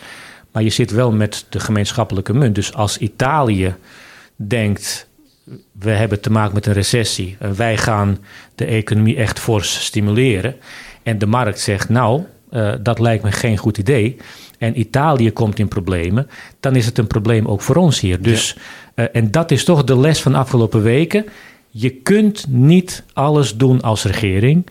Maar 0.51 0.63
je 0.63 0.69
zit 0.69 0.91
wel 0.91 1.11
met 1.11 1.45
de 1.49 1.59
gemeenschappelijke 1.59 2.33
munt. 2.33 2.55
Dus 2.55 2.73
als 2.73 2.97
Italië 2.97 3.75
denkt 4.35 5.09
we 5.71 5.91
hebben 5.91 6.21
te 6.21 6.31
maken 6.31 6.53
met 6.53 6.65
een 6.65 6.73
recessie. 6.73 7.35
En 7.39 7.55
wij 7.55 7.77
gaan 7.77 8.17
de 8.55 8.65
economie 8.65 9.15
echt 9.15 9.39
fors 9.39 9.85
stimuleren. 9.85 10.55
En 11.03 11.17
de 11.17 11.25
markt 11.25 11.59
zegt, 11.59 11.89
nou, 11.89 12.23
uh, 12.51 12.73
dat 12.81 12.99
lijkt 12.99 13.23
me 13.23 13.31
geen 13.31 13.57
goed 13.57 13.77
idee. 13.77 14.17
En 14.57 14.79
Italië 14.79 15.31
komt 15.31 15.59
in 15.59 15.67
problemen. 15.67 16.27
Dan 16.59 16.75
is 16.75 16.85
het 16.85 16.97
een 16.97 17.07
probleem 17.07 17.45
ook 17.45 17.61
voor 17.61 17.75
ons 17.75 17.99
hier. 17.99 18.21
Dus, 18.21 18.57
ja. 18.95 19.03
uh, 19.03 19.09
en 19.15 19.31
dat 19.31 19.51
is 19.51 19.63
toch 19.63 19.83
de 19.83 19.97
les 19.97 20.21
van 20.21 20.31
de 20.31 20.37
afgelopen 20.37 20.81
weken. 20.81 21.25
Je 21.69 21.89
kunt 21.89 22.45
niet 22.49 23.03
alles 23.13 23.57
doen 23.57 23.81
als 23.81 24.03
regering. 24.03 24.65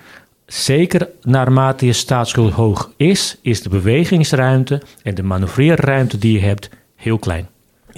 Zeker 0.46 1.08
naarmate 1.22 1.86
je 1.86 1.92
staatsschuld 1.92 2.52
hoog 2.52 2.92
is, 2.96 3.36
is 3.42 3.62
de 3.62 3.68
bewegingsruimte 3.68 4.82
en 5.02 5.14
de 5.14 5.22
manoeuvreerruimte 5.22 6.18
die 6.18 6.32
je 6.32 6.40
hebt 6.40 6.70
heel 6.96 7.18
klein. 7.18 7.48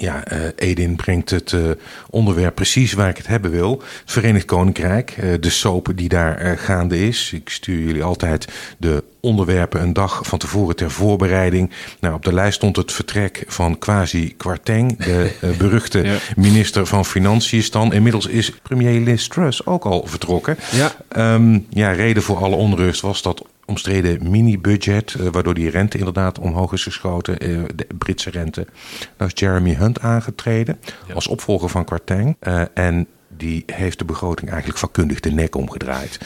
Ja, 0.03 0.23
uh, 0.31 0.39
Edin 0.55 0.95
brengt 0.95 1.29
het 1.29 1.51
uh, 1.51 1.71
onderwerp 2.09 2.55
precies 2.55 2.93
waar 2.93 3.09
ik 3.09 3.17
het 3.17 3.27
hebben 3.27 3.51
wil. 3.51 3.71
Het 4.01 4.11
Verenigd 4.11 4.45
Koninkrijk, 4.45 5.17
uh, 5.17 5.33
de 5.39 5.49
soap 5.49 5.91
die 5.95 6.09
daar 6.09 6.57
gaande 6.57 7.07
is. 7.07 7.31
Ik 7.33 7.49
stuur 7.49 7.85
jullie 7.85 8.03
altijd 8.03 8.47
de 8.77 9.03
onderwerpen 9.19 9.81
een 9.81 9.93
dag 9.93 10.21
van 10.25 10.39
tevoren 10.39 10.75
ter 10.75 10.91
voorbereiding. 10.91 11.71
Nou, 11.99 12.15
op 12.15 12.23
de 12.23 12.33
lijst 12.33 12.55
stond 12.55 12.75
het 12.75 12.91
vertrek 12.91 13.43
van 13.47 13.77
Kwasi 13.77 14.33
Kwarteng, 14.37 14.97
de 14.97 15.31
beruchte 15.57 16.03
ja. 16.03 16.17
minister 16.35 16.85
van 16.85 17.05
Financiën. 17.05 17.65
Dan. 17.71 17.93
Inmiddels 17.93 18.27
is 18.27 18.51
premier 18.51 18.99
Liz 18.99 19.27
Truss 19.27 19.65
ook 19.65 19.85
al 19.85 20.03
vertrokken. 20.07 20.57
Ja. 20.71 21.33
Um, 21.35 21.65
ja, 21.69 21.91
reden 21.91 22.23
voor 22.23 22.37
alle 22.37 22.55
onrust 22.55 23.01
was 23.01 23.21
dat 23.21 23.45
omstreden 23.65 24.29
mini-budget, 24.29 25.15
uh, 25.19 25.27
waardoor 25.31 25.53
die 25.53 25.69
rente 25.69 25.97
inderdaad 25.97 26.39
omhoog 26.39 26.73
is 26.73 26.83
geschoten, 26.83 27.49
uh, 27.49 27.63
de 27.75 27.87
Britse 27.97 28.29
rente. 28.29 28.67
Nou 29.17 29.31
is 29.33 29.39
Jeremy 29.39 29.73
Hunt 29.73 29.99
aangetreden 29.99 30.79
ja. 31.07 31.13
als 31.13 31.27
opvolger 31.27 31.69
van 31.69 31.85
Kwarteng. 31.85 32.35
Uh, 32.41 32.61
en 32.73 33.07
die 33.37 33.63
heeft 33.65 33.99
de 33.99 34.05
begroting 34.05 34.49
eigenlijk 34.49 34.79
vakkundig 34.79 35.19
de 35.19 35.31
nek 35.31 35.55
omgedraaid. 35.55 36.19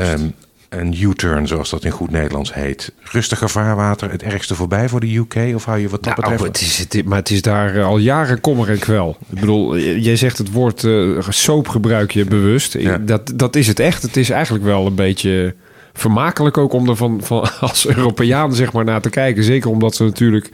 Um, 0.00 0.34
een 0.70 1.02
U-turn, 1.02 1.46
zoals 1.46 1.70
dat 1.70 1.84
in 1.84 1.90
goed 1.90 2.10
Nederlands 2.10 2.54
heet. 2.54 2.92
Rustiger 3.02 3.50
vaarwater, 3.50 4.10
het 4.10 4.22
ergste 4.22 4.54
voorbij 4.54 4.88
voor 4.88 5.00
de 5.00 5.16
UK? 5.16 5.54
Of 5.54 5.64
hou 5.64 5.78
je 5.78 5.88
wat 5.88 6.02
dat 6.02 6.16
nou, 6.16 6.30
betreft? 6.30 6.58
Het 6.58 6.60
is, 6.60 6.78
het, 6.78 7.04
maar 7.04 7.18
het 7.18 7.30
is 7.30 7.42
daar 7.42 7.82
al 7.82 7.98
jaren 7.98 8.40
kommer 8.40 8.70
en 8.70 8.78
kwel. 8.78 9.16
Ik 9.32 9.40
bedoel, 9.40 9.78
jij 9.78 10.16
zegt 10.16 10.38
het 10.38 10.52
woord 10.52 10.82
uh, 10.82 11.20
soap 11.28 11.68
gebruik 11.68 12.10
je 12.10 12.24
bewust. 12.24 12.72
Ja. 12.78 12.98
Dat, 12.98 13.32
dat 13.34 13.56
is 13.56 13.66
het 13.66 13.80
echt. 13.80 14.02
Het 14.02 14.16
is 14.16 14.30
eigenlijk 14.30 14.64
wel 14.64 14.86
een 14.86 14.94
beetje 14.94 15.54
vermakelijk 16.00 16.58
ook 16.58 16.72
om 16.72 16.88
er 16.88 16.96
van, 16.96 17.20
van 17.22 17.48
als 17.60 17.86
Europeaan 17.86 18.54
zeg 18.54 18.72
maar 18.72 18.84
naar 18.84 19.00
te 19.00 19.10
kijken. 19.10 19.44
Zeker 19.44 19.70
omdat 19.70 19.94
ze 19.94 20.04
natuurlijk 20.04 20.50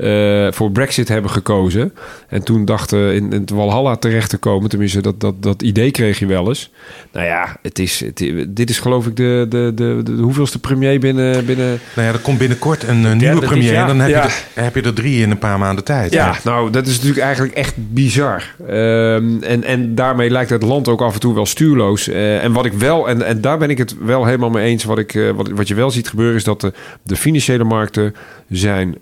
uh, 0.00 0.52
voor 0.52 0.70
Brexit 0.70 1.08
hebben 1.08 1.30
gekozen. 1.30 1.94
En 2.28 2.42
toen 2.42 2.64
dachten 2.64 3.14
in, 3.14 3.32
in 3.32 3.40
het 3.40 3.50
Walhalla 3.50 3.96
terecht 3.96 4.30
te 4.30 4.36
komen. 4.36 4.68
Tenminste, 4.68 5.00
dat, 5.00 5.20
dat, 5.20 5.42
dat 5.42 5.62
idee 5.62 5.90
kreeg 5.90 6.18
je 6.18 6.26
wel 6.26 6.48
eens. 6.48 6.70
Nou 7.12 7.26
ja, 7.26 7.56
het 7.62 7.78
is, 7.78 8.00
het, 8.00 8.16
dit 8.48 8.70
is 8.70 8.78
geloof 8.78 9.06
ik 9.06 9.16
de, 9.16 9.46
de, 9.48 9.72
de, 9.74 10.00
de, 10.04 10.12
hoeveelste 10.12 10.58
premier 10.58 11.00
binnen, 11.00 11.44
binnen... 11.44 11.80
Nou 11.94 12.08
ja, 12.08 12.12
er 12.12 12.18
komt 12.18 12.38
binnenkort 12.38 12.88
een, 12.88 13.04
een 13.04 13.16
nieuwe 13.16 13.40
premier. 13.40 13.74
En 13.74 13.86
dan 13.86 14.00
heb, 14.00 14.10
ja. 14.10 14.22
je 14.22 14.28
er, 14.54 14.62
heb 14.62 14.74
je 14.74 14.82
er 14.82 14.94
drie 14.94 15.22
in 15.22 15.30
een 15.30 15.38
paar 15.38 15.58
maanden 15.58 15.84
tijd. 15.84 16.12
Ja, 16.12 16.36
nou, 16.44 16.70
dat 16.70 16.86
is 16.86 16.94
natuurlijk 16.94 17.24
eigenlijk 17.24 17.54
echt 17.54 17.74
bizar. 17.76 18.54
Um, 18.60 19.42
en, 19.42 19.64
en 19.64 19.94
daarmee 19.94 20.30
lijkt 20.30 20.50
het 20.50 20.62
land 20.62 20.88
ook 20.88 21.00
af 21.00 21.14
en 21.14 21.20
toe 21.20 21.34
wel 21.34 21.46
stuurloos. 21.46 22.08
Uh, 22.08 22.44
en 22.44 22.52
wat 22.52 22.64
ik 22.64 22.72
wel, 22.72 23.08
en, 23.08 23.22
en 23.22 23.40
daar 23.40 23.58
ben 23.58 23.70
ik 23.70 23.78
het 23.78 23.94
wel 24.04 24.24
helemaal 24.24 24.50
mee 24.50 24.66
eens. 24.66 24.84
Wat, 24.84 24.98
ik, 24.98 25.14
uh, 25.14 25.30
wat, 25.30 25.48
wat 25.48 25.68
je 25.68 25.74
wel 25.74 25.90
ziet 25.90 26.08
gebeuren 26.08 26.36
is 26.36 26.44
dat 26.44 26.60
de, 26.60 26.72
de 27.02 27.16
financiële 27.16 27.64
markten 27.64 28.14
zijn... 28.48 28.98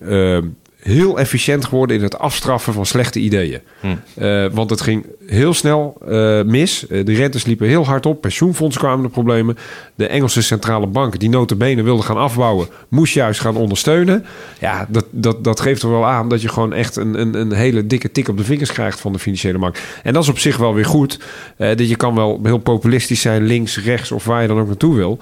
Heel 0.88 1.18
efficiënt 1.18 1.64
geworden 1.64 1.96
in 1.96 2.02
het 2.02 2.18
afstraffen 2.18 2.72
van 2.72 2.86
slechte 2.86 3.18
ideeën. 3.18 3.60
Hm. 3.80 3.86
Uh, 4.18 4.46
want 4.52 4.70
het 4.70 4.80
ging 4.80 5.06
heel 5.26 5.54
snel 5.54 5.96
uh, 6.08 6.42
mis. 6.42 6.86
Uh, 6.88 7.04
de 7.04 7.14
rentes 7.14 7.44
liepen 7.44 7.68
heel 7.68 7.86
hard 7.86 8.06
op. 8.06 8.20
Pensioenfondsen 8.20 8.80
kwamen 8.80 9.02
de 9.02 9.10
problemen. 9.10 9.56
De 9.94 10.06
Engelse 10.06 10.42
centrale 10.42 10.86
bank, 10.86 11.18
die 11.18 11.28
notabene 11.28 11.82
wilde 11.82 12.02
gaan 12.02 12.16
afbouwen... 12.16 12.68
moest 12.88 13.14
juist 13.14 13.40
gaan 13.40 13.56
ondersteunen. 13.56 14.24
Ja, 14.60 14.86
dat, 14.88 15.04
dat, 15.10 15.44
dat 15.44 15.60
geeft 15.60 15.82
er 15.82 15.90
wel 15.90 16.06
aan 16.06 16.28
dat 16.28 16.42
je 16.42 16.48
gewoon 16.48 16.72
echt 16.72 16.96
een, 16.96 17.20
een, 17.20 17.34
een 17.34 17.52
hele 17.52 17.86
dikke 17.86 18.12
tik 18.12 18.28
op 18.28 18.36
de 18.36 18.44
vingers 18.44 18.72
krijgt... 18.72 19.00
van 19.00 19.12
de 19.12 19.18
financiële 19.18 19.58
markt. 19.58 19.80
En 20.02 20.12
dat 20.12 20.22
is 20.22 20.28
op 20.28 20.38
zich 20.38 20.56
wel 20.56 20.74
weer 20.74 20.84
goed. 20.84 21.20
dat 21.56 21.88
je 21.88 21.96
kan 21.96 22.14
wel 22.14 22.40
heel 22.42 22.58
populistisch 22.58 23.20
zijn, 23.20 23.44
links, 23.44 23.84
rechts... 23.84 24.12
of 24.12 24.24
waar 24.24 24.42
je 24.42 24.48
dan 24.48 24.58
ook 24.58 24.66
naartoe 24.66 24.94
wil. 24.94 25.18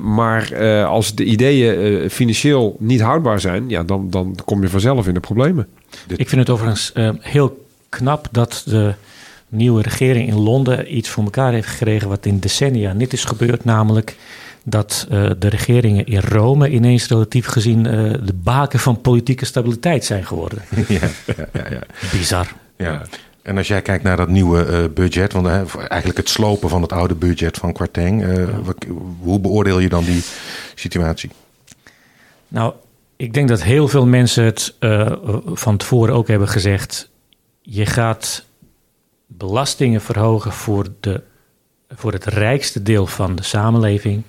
maar 0.00 0.56
als 0.84 1.14
de 1.14 1.24
ideeën 1.24 2.10
financieel 2.10 2.76
niet 2.78 3.00
houdbaar 3.00 3.40
zijn... 3.40 3.68
Ja, 3.68 3.82
dan, 3.82 4.10
dan 4.10 4.36
kom 4.44 4.62
je 4.62 4.68
vanzelf 4.80 5.06
in 5.06 5.14
de 5.14 5.20
problemen. 5.20 5.68
Ik 6.16 6.28
vind 6.28 6.40
het 6.40 6.50
overigens 6.50 6.90
uh, 6.94 7.10
heel 7.20 7.66
knap 7.88 8.28
dat 8.30 8.62
de 8.66 8.94
nieuwe 9.48 9.82
regering 9.82 10.28
in 10.28 10.38
Londen 10.38 10.96
iets 10.96 11.08
voor 11.08 11.24
elkaar 11.24 11.52
heeft 11.52 11.68
gekregen 11.68 12.08
wat 12.08 12.26
in 12.26 12.38
decennia 12.38 12.92
niet 12.92 13.12
is 13.12 13.24
gebeurd, 13.24 13.64
namelijk 13.64 14.16
dat 14.62 15.06
uh, 15.10 15.30
de 15.38 15.48
regeringen 15.48 16.06
in 16.06 16.20
Rome 16.20 16.70
ineens 16.70 17.08
relatief 17.08 17.46
gezien 17.46 17.86
uh, 17.86 17.92
de 18.24 18.34
baken 18.34 18.78
van 18.78 19.00
politieke 19.00 19.44
stabiliteit 19.44 20.04
zijn 20.04 20.26
geworden. 20.26 20.62
Ja, 20.88 21.08
ja, 21.26 21.46
ja, 21.52 21.64
ja. 21.70 21.82
Bizar. 22.12 22.52
Ja. 22.76 23.02
En 23.42 23.56
als 23.56 23.68
jij 23.68 23.82
kijkt 23.82 24.04
naar 24.04 24.16
dat 24.16 24.28
nieuwe 24.28 24.66
uh, 24.66 24.94
budget, 24.94 25.32
want 25.32 25.46
eigenlijk 25.46 26.16
het 26.16 26.28
slopen 26.28 26.68
van 26.68 26.82
het 26.82 26.92
oude 26.92 27.14
budget 27.14 27.56
van 27.56 27.72
Kwarteng, 27.72 28.24
hoe 29.20 29.40
beoordeel 29.40 29.78
je 29.78 29.88
dan 29.88 30.04
die 30.04 30.22
situatie? 30.74 31.30
Nou, 32.48 32.72
ik 33.20 33.34
denk 33.34 33.48
dat 33.48 33.62
heel 33.62 33.88
veel 33.88 34.06
mensen 34.06 34.44
het 34.44 34.74
uh, 34.80 35.12
van 35.44 35.76
tevoren 35.76 36.14
ook 36.14 36.28
hebben 36.28 36.48
gezegd. 36.48 37.10
Je 37.60 37.86
gaat 37.86 38.44
belastingen 39.26 40.00
verhogen 40.00 40.52
voor, 40.52 40.86
de, 41.00 41.22
voor 41.88 42.12
het 42.12 42.24
rijkste 42.24 42.82
deel 42.82 43.06
van 43.06 43.36
de 43.36 43.42
samenleving. 43.42 44.22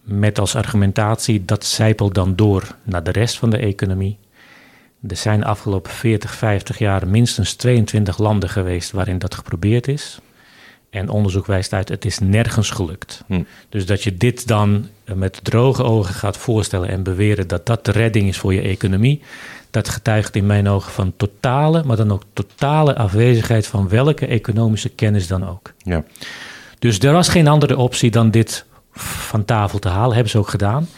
Met 0.00 0.38
als 0.38 0.54
argumentatie 0.54 1.44
dat 1.44 1.64
zijpelt 1.64 2.14
dan 2.14 2.36
door 2.36 2.76
naar 2.82 3.02
de 3.02 3.10
rest 3.10 3.38
van 3.38 3.50
de 3.50 3.58
economie. 3.58 4.18
Er 5.08 5.16
zijn 5.16 5.40
de 5.40 5.46
afgelopen 5.46 5.90
40, 5.90 6.34
50 6.34 6.78
jaar 6.78 7.08
minstens 7.08 7.54
22 7.54 8.18
landen 8.18 8.48
geweest 8.48 8.90
waarin 8.90 9.18
dat 9.18 9.34
geprobeerd 9.34 9.88
is. 9.88 10.20
En 10.90 11.08
onderzoek 11.08 11.46
wijst 11.46 11.72
uit, 11.72 11.88
het 11.88 12.04
is 12.04 12.18
nergens 12.18 12.70
gelukt. 12.70 13.22
Hm. 13.26 13.42
Dus 13.68 13.86
dat 13.86 14.02
je 14.02 14.16
dit 14.16 14.46
dan 14.46 14.88
met 15.14 15.40
droge 15.42 15.82
ogen 15.82 16.14
gaat 16.14 16.36
voorstellen 16.36 16.88
en 16.88 17.02
beweren 17.02 17.48
dat 17.48 17.66
dat 17.66 17.84
de 17.84 17.92
redding 17.92 18.28
is 18.28 18.38
voor 18.38 18.54
je 18.54 18.60
economie, 18.60 19.22
dat 19.70 19.88
getuigt 19.88 20.36
in 20.36 20.46
mijn 20.46 20.68
ogen 20.68 20.92
van 20.92 21.12
totale, 21.16 21.82
maar 21.84 21.96
dan 21.96 22.12
ook 22.12 22.22
totale 22.32 22.96
afwezigheid 22.96 23.66
van 23.66 23.88
welke 23.88 24.26
economische 24.26 24.88
kennis 24.88 25.26
dan 25.26 25.48
ook. 25.48 25.72
Ja. 25.78 26.04
Dus 26.78 26.98
er 26.98 27.12
was 27.12 27.28
geen 27.28 27.48
andere 27.48 27.76
optie 27.76 28.10
dan 28.10 28.30
dit 28.30 28.64
van 28.92 29.44
tafel 29.44 29.78
te 29.78 29.88
halen, 29.88 30.12
hebben 30.12 30.30
ze 30.30 30.38
ook 30.38 30.48
gedaan. 30.48 30.88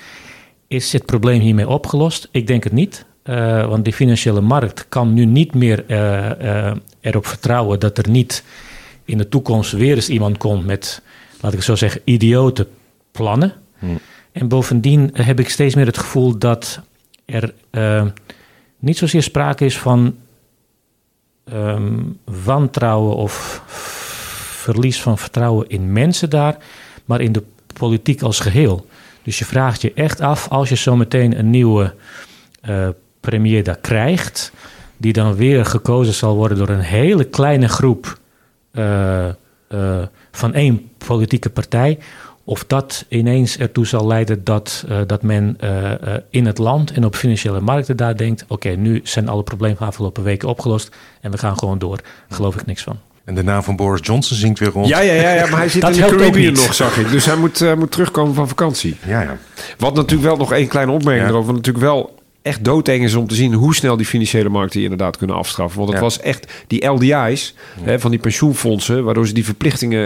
Is 0.67 0.93
het 0.93 1.07
probleem 1.07 1.41
hiermee 1.41 1.69
opgelost? 1.69 2.29
Ik 2.31 2.47
denk 2.47 2.65
het 2.65 2.73
niet. 2.73 3.05
Uh, 3.25 3.67
want 3.67 3.85
die 3.85 3.93
financiële 3.93 4.41
markt 4.41 4.87
kan 4.89 5.15
nu 5.15 5.25
niet 5.25 5.55
meer 5.55 5.85
uh, 5.89 6.31
uh, 6.43 6.73
erop 7.01 7.27
vertrouwen 7.27 7.81
dat 7.81 7.99
er 7.99 8.09
niet 8.09 8.45
in 9.11 9.19
de 9.19 9.29
toekomst 9.29 9.73
weer 9.73 9.95
eens 9.95 10.09
iemand 10.09 10.39
komt 10.39 10.67
met, 10.67 11.03
laat 11.41 11.53
ik 11.53 11.63
zo 11.63 11.75
zeggen, 11.75 12.01
idiote 12.05 12.67
plannen. 13.11 13.53
Hmm. 13.79 13.99
En 14.33 14.49
bovendien 14.49 15.11
heb 15.13 15.41
ik 15.41 15.49
steeds 15.49 15.75
meer 15.75 15.87
het 15.87 15.99
gevoel 15.99 16.39
dat 16.39 16.81
er 17.25 17.55
uh, 17.71 18.05
niet 18.79 18.99
zozeer 18.99 19.23
sprake 19.23 19.65
is 19.65 19.79
van 19.79 20.17
um, 21.53 22.19
wantrouwen 22.45 23.17
of 23.17 23.63
verlies 24.47 25.03
van 25.03 25.19
vertrouwen 25.19 25.69
in 25.69 25.93
mensen 25.93 26.31
daar, 26.31 26.57
maar 27.05 27.21
in 27.21 27.33
de 27.33 27.43
politiek 27.79 28.23
als 28.23 28.41
geheel. 28.41 28.87
Dus 29.23 29.39
je 29.39 29.45
vraagt 29.45 29.83
je 29.83 29.93
echt 29.93 30.21
af, 30.21 30.49
als 30.49 30.69
je 30.69 30.77
zometeen 30.77 31.39
een 31.39 31.51
nieuwe 31.51 31.95
uh, 32.69 32.89
premier 33.21 33.65
daar 33.65 33.79
krijgt, 33.79 34.53
die 34.97 35.13
dan 35.13 35.35
weer 35.35 35.65
gekozen 35.65 36.15
zal 36.15 36.37
worden 36.37 36.59
door 36.59 36.69
een 36.69 36.81
hele 36.81 37.25
kleine 37.25 37.69
groep 37.69 38.20
uh, 38.73 39.27
uh, 39.69 40.03
van 40.31 40.55
één 40.55 40.91
politieke 41.07 41.51
partij. 41.51 41.99
Of 42.45 42.65
dat 42.65 43.05
ineens 43.09 43.59
ertoe 43.59 43.87
zal 43.87 44.07
leiden 44.07 44.45
dat, 44.45 44.85
uh, 44.89 44.99
dat 45.07 45.23
men 45.23 45.59
in 46.31 46.47
het 46.47 46.59
land 46.59 46.93
en 46.93 47.05
op 47.05 47.15
financiële 47.17 47.61
markten 47.61 47.97
daar 47.97 48.17
denkt: 48.17 48.43
oké, 48.43 48.53
okay, 48.53 48.75
nu 48.75 49.01
zijn 49.05 49.29
alle 49.29 49.43
problemen 49.43 49.77
van 49.77 49.87
de 49.87 49.93
afgelopen 49.93 50.23
weken 50.23 50.49
opgelost 50.49 50.97
en 51.21 51.31
we 51.31 51.39
gaan 51.39 51.59
gewoon 51.59 51.79
door. 51.79 51.99
Geloof 52.29 52.55
ik 52.55 52.67
niks 52.67 52.83
van. 52.83 52.99
En 53.25 53.35
de 53.35 53.43
naam 53.43 53.63
van 53.63 53.77
Boris 53.77 54.07
Johnson 54.07 54.37
zingt 54.37 54.59
weer 54.59 54.71
rond. 54.71 54.89
Ja, 54.89 55.01
ja, 55.01 55.13
ja, 55.13 55.33
ja 55.33 55.47
maar 55.47 55.59
hij 55.59 55.69
zit 55.69 55.85
in 55.85 55.93
de 55.93 55.99
Caribbean 55.99 56.53
nog, 56.53 56.75
zag 56.75 56.97
ik. 56.97 57.11
Dus 57.11 57.25
hij 57.25 57.37
moet, 57.37 57.61
uh, 57.61 57.75
moet 57.75 57.91
terugkomen 57.91 58.35
van 58.35 58.49
vakantie. 58.49 58.97
Ja, 59.07 59.21
ja. 59.21 59.37
Wat 59.79 59.95
natuurlijk 59.95 60.29
wel 60.29 60.37
nog 60.37 60.53
één 60.53 60.69
kleine 60.69 60.93
opmerking 60.93 61.27
ja. 61.27 61.33
erover. 61.33 61.55
Natuurlijk 61.55 61.85
wel 61.85 62.20
echt 62.43 62.65
doodeng 62.65 63.05
is 63.05 63.15
om 63.15 63.27
te 63.27 63.35
zien 63.35 63.53
hoe 63.53 63.75
snel 63.75 63.97
die 63.97 64.07
financiële 64.07 64.49
markten 64.49 64.83
inderdaad 64.83 65.17
kunnen 65.17 65.37
afstraffen. 65.37 65.79
Want 65.79 65.91
het 65.91 65.99
ja. 65.99 66.05
was 66.05 66.21
echt 66.21 66.53
die 66.67 66.87
LDI's 66.87 67.55
ja. 67.77 67.85
hè, 67.85 68.01
van 68.01 68.11
die 68.11 68.21
pensioenfondsen, 68.21 69.05
waardoor 69.05 69.27
ze 69.27 69.35
die 69.35 69.45
verplichtingen, 69.45 70.05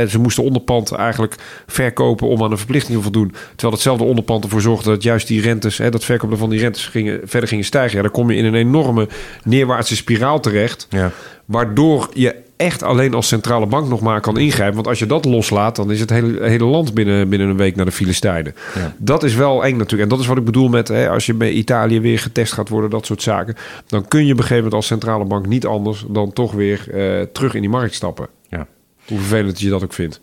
uh, 0.00 0.08
ze 0.08 0.18
moesten 0.18 0.44
onderpand 0.44 0.92
eigenlijk 0.92 1.34
verkopen 1.66 2.28
om 2.28 2.42
aan 2.42 2.50
de 2.50 2.56
verplichtingen 2.56 2.96
te 2.96 3.02
voldoen. 3.02 3.34
Terwijl 3.48 3.72
hetzelfde 3.72 4.04
onderpand 4.04 4.44
ervoor 4.44 4.60
zorgde 4.60 4.90
dat 4.90 5.02
juist 5.02 5.26
die 5.26 5.40
rentes, 5.40 5.78
hè, 5.78 5.90
dat 5.90 6.04
verkopen 6.04 6.38
van 6.38 6.50
die 6.50 6.60
rentes 6.60 6.86
gingen, 6.86 7.20
verder 7.24 7.48
gingen 7.48 7.64
stijgen. 7.64 7.96
Ja, 7.96 8.02
dan 8.02 8.12
kom 8.12 8.30
je 8.30 8.36
in 8.36 8.44
een 8.44 8.54
enorme 8.54 9.08
neerwaartse 9.44 9.96
spiraal 9.96 10.40
terecht. 10.40 10.86
Ja. 10.90 11.12
Waardoor 11.44 12.10
je 12.12 12.44
echt 12.56 12.82
alleen 12.82 13.14
als 13.14 13.28
centrale 13.28 13.66
bank 13.66 13.88
nog 13.88 14.00
maar 14.00 14.20
kan 14.20 14.38
ingrijpen. 14.38 14.74
Want 14.74 14.86
als 14.86 14.98
je 14.98 15.06
dat 15.06 15.24
loslaat, 15.24 15.76
dan 15.76 15.90
is 15.90 16.00
het 16.00 16.10
hele, 16.10 16.48
hele 16.48 16.64
land 16.64 16.94
binnen, 16.94 17.28
binnen 17.28 17.48
een 17.48 17.56
week 17.56 17.76
naar 17.76 17.84
de 17.84 17.92
Filistijnen. 17.92 18.54
Ja. 18.74 18.94
Dat 18.98 19.22
is 19.22 19.34
wel 19.34 19.64
eng 19.64 19.76
natuurlijk. 19.76 20.02
En 20.02 20.08
dat 20.08 20.20
is 20.20 20.26
wat 20.26 20.36
ik 20.36 20.44
bedoel 20.44 20.68
met 20.68 20.88
hè, 20.88 21.10
als 21.10 21.26
je 21.26 21.34
bij 21.34 21.50
Italië 21.50 22.00
weer 22.00 22.18
getest 22.18 22.52
gaat 22.52 22.68
worden, 22.68 22.90
dat 22.90 23.06
soort 23.06 23.22
zaken. 23.22 23.54
Dan 23.86 24.08
kun 24.08 24.26
je 24.26 24.32
op 24.32 24.38
een 24.38 24.44
gegeven 24.44 24.56
moment 24.56 24.74
als 24.74 24.86
centrale 24.86 25.24
bank 25.24 25.46
niet 25.46 25.66
anders 25.66 26.04
dan 26.08 26.32
toch 26.32 26.52
weer 26.52 26.86
uh, 26.88 27.22
terug 27.32 27.54
in 27.54 27.60
die 27.60 27.70
markt 27.70 27.94
stappen. 27.94 28.28
Ja. 28.48 28.66
Hoe 29.06 29.18
vervelend 29.18 29.60
je 29.60 29.68
dat 29.68 29.84
ook 29.84 29.92
vindt. 29.92 30.20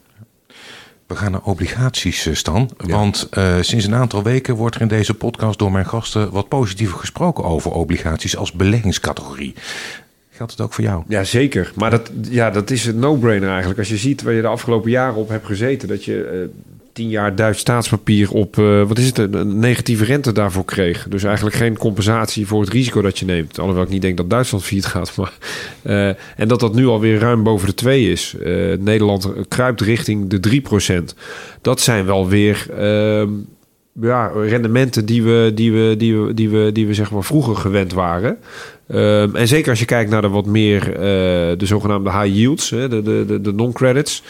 We 1.07 1.15
gaan 1.15 1.31
naar 1.31 1.43
obligaties, 1.43 2.29
Stan. 2.31 2.69
Ja. 2.77 2.97
Want 2.97 3.29
uh, 3.37 3.55
sinds 3.61 3.85
een 3.85 3.95
aantal 3.95 4.23
weken 4.23 4.55
wordt 4.55 4.75
er 4.75 4.81
in 4.81 4.87
deze 4.87 5.13
podcast 5.13 5.59
door 5.59 5.71
mijn 5.71 5.85
gasten 5.85 6.31
wat 6.31 6.47
positiever 6.47 6.97
gesproken 6.99 7.43
over 7.43 7.71
obligaties 7.71 8.37
als 8.37 8.51
beleggingscategorie. 8.51 9.53
Geldt 10.35 10.51
het 10.51 10.61
ook 10.61 10.73
voor 10.73 10.83
jou? 10.83 11.03
Ja, 11.07 11.23
zeker. 11.23 11.71
Maar 11.75 11.89
dat, 11.89 12.11
ja, 12.29 12.49
dat 12.49 12.71
is 12.71 12.85
een 12.85 12.99
no-brainer 12.99 13.49
eigenlijk. 13.49 13.79
Als 13.79 13.89
je 13.89 13.97
ziet 13.97 14.21
waar 14.21 14.33
je 14.33 14.41
de 14.41 14.47
afgelopen 14.47 14.91
jaren 14.91 15.15
op 15.15 15.29
hebt 15.29 15.45
gezeten... 15.45 15.87
dat 15.87 16.05
je 16.05 16.23
eh, 16.23 16.37
tien 16.93 17.09
jaar 17.09 17.35
Duits 17.35 17.59
staatspapier 17.59 18.31
op, 18.31 18.57
eh, 18.57 18.87
wat 18.87 18.97
is 18.97 19.05
het, 19.05 19.17
een 19.17 19.59
negatieve 19.59 20.05
rente 20.05 20.31
daarvoor 20.31 20.65
kreeg. 20.65 21.07
Dus 21.09 21.23
eigenlijk 21.23 21.55
geen 21.55 21.77
compensatie 21.77 22.47
voor 22.47 22.61
het 22.61 22.69
risico 22.69 23.01
dat 23.01 23.19
je 23.19 23.25
neemt. 23.25 23.59
Alhoewel 23.59 23.83
ik 23.83 23.89
niet 23.89 24.01
denk 24.01 24.17
dat 24.17 24.29
Duitsland 24.29 24.63
failliet 24.63 24.85
gaat. 24.85 25.15
Maar, 25.17 25.33
eh, 25.81 26.07
en 26.35 26.47
dat 26.47 26.59
dat 26.59 26.75
nu 26.75 26.87
alweer 26.87 27.19
ruim 27.19 27.43
boven 27.43 27.67
de 27.67 27.73
2 27.73 28.11
is. 28.11 28.35
Nederland 28.79 29.29
kruipt 29.47 29.81
richting 29.81 30.29
de 30.29 30.39
3% 30.39 31.15
Dat 31.61 31.81
zijn 31.81 32.05
wel 32.05 32.27
weer 32.27 32.65
ehm, 32.77 33.29
ja, 34.01 34.27
rendementen 34.27 35.05
die 35.05 35.23
we, 35.23 35.51
die 35.55 35.71
we, 35.71 35.95
die 35.97 36.17
we, 36.17 36.33
die 36.33 36.49
we, 36.49 36.71
die 36.71 36.87
we 36.87 36.93
zeg 36.93 37.11
maar 37.11 37.23
vroeger 37.23 37.55
gewend 37.55 37.93
waren. 37.93 38.37
Ehm, 38.93 39.35
en 39.35 39.47
zeker 39.47 39.69
als 39.69 39.79
je 39.79 39.85
kijkt 39.85 40.09
naar 40.09 40.21
de 40.21 40.29
wat 40.29 40.45
meer 40.45 40.89
uh, 40.89 40.99
de 41.57 41.65
zogenaamde 41.65 42.11
high 42.11 42.35
yields, 42.35 42.69
hè, 42.69 42.89
de, 42.89 43.25
de, 43.25 43.41
de, 43.41 43.53
non-credits. 43.53 44.23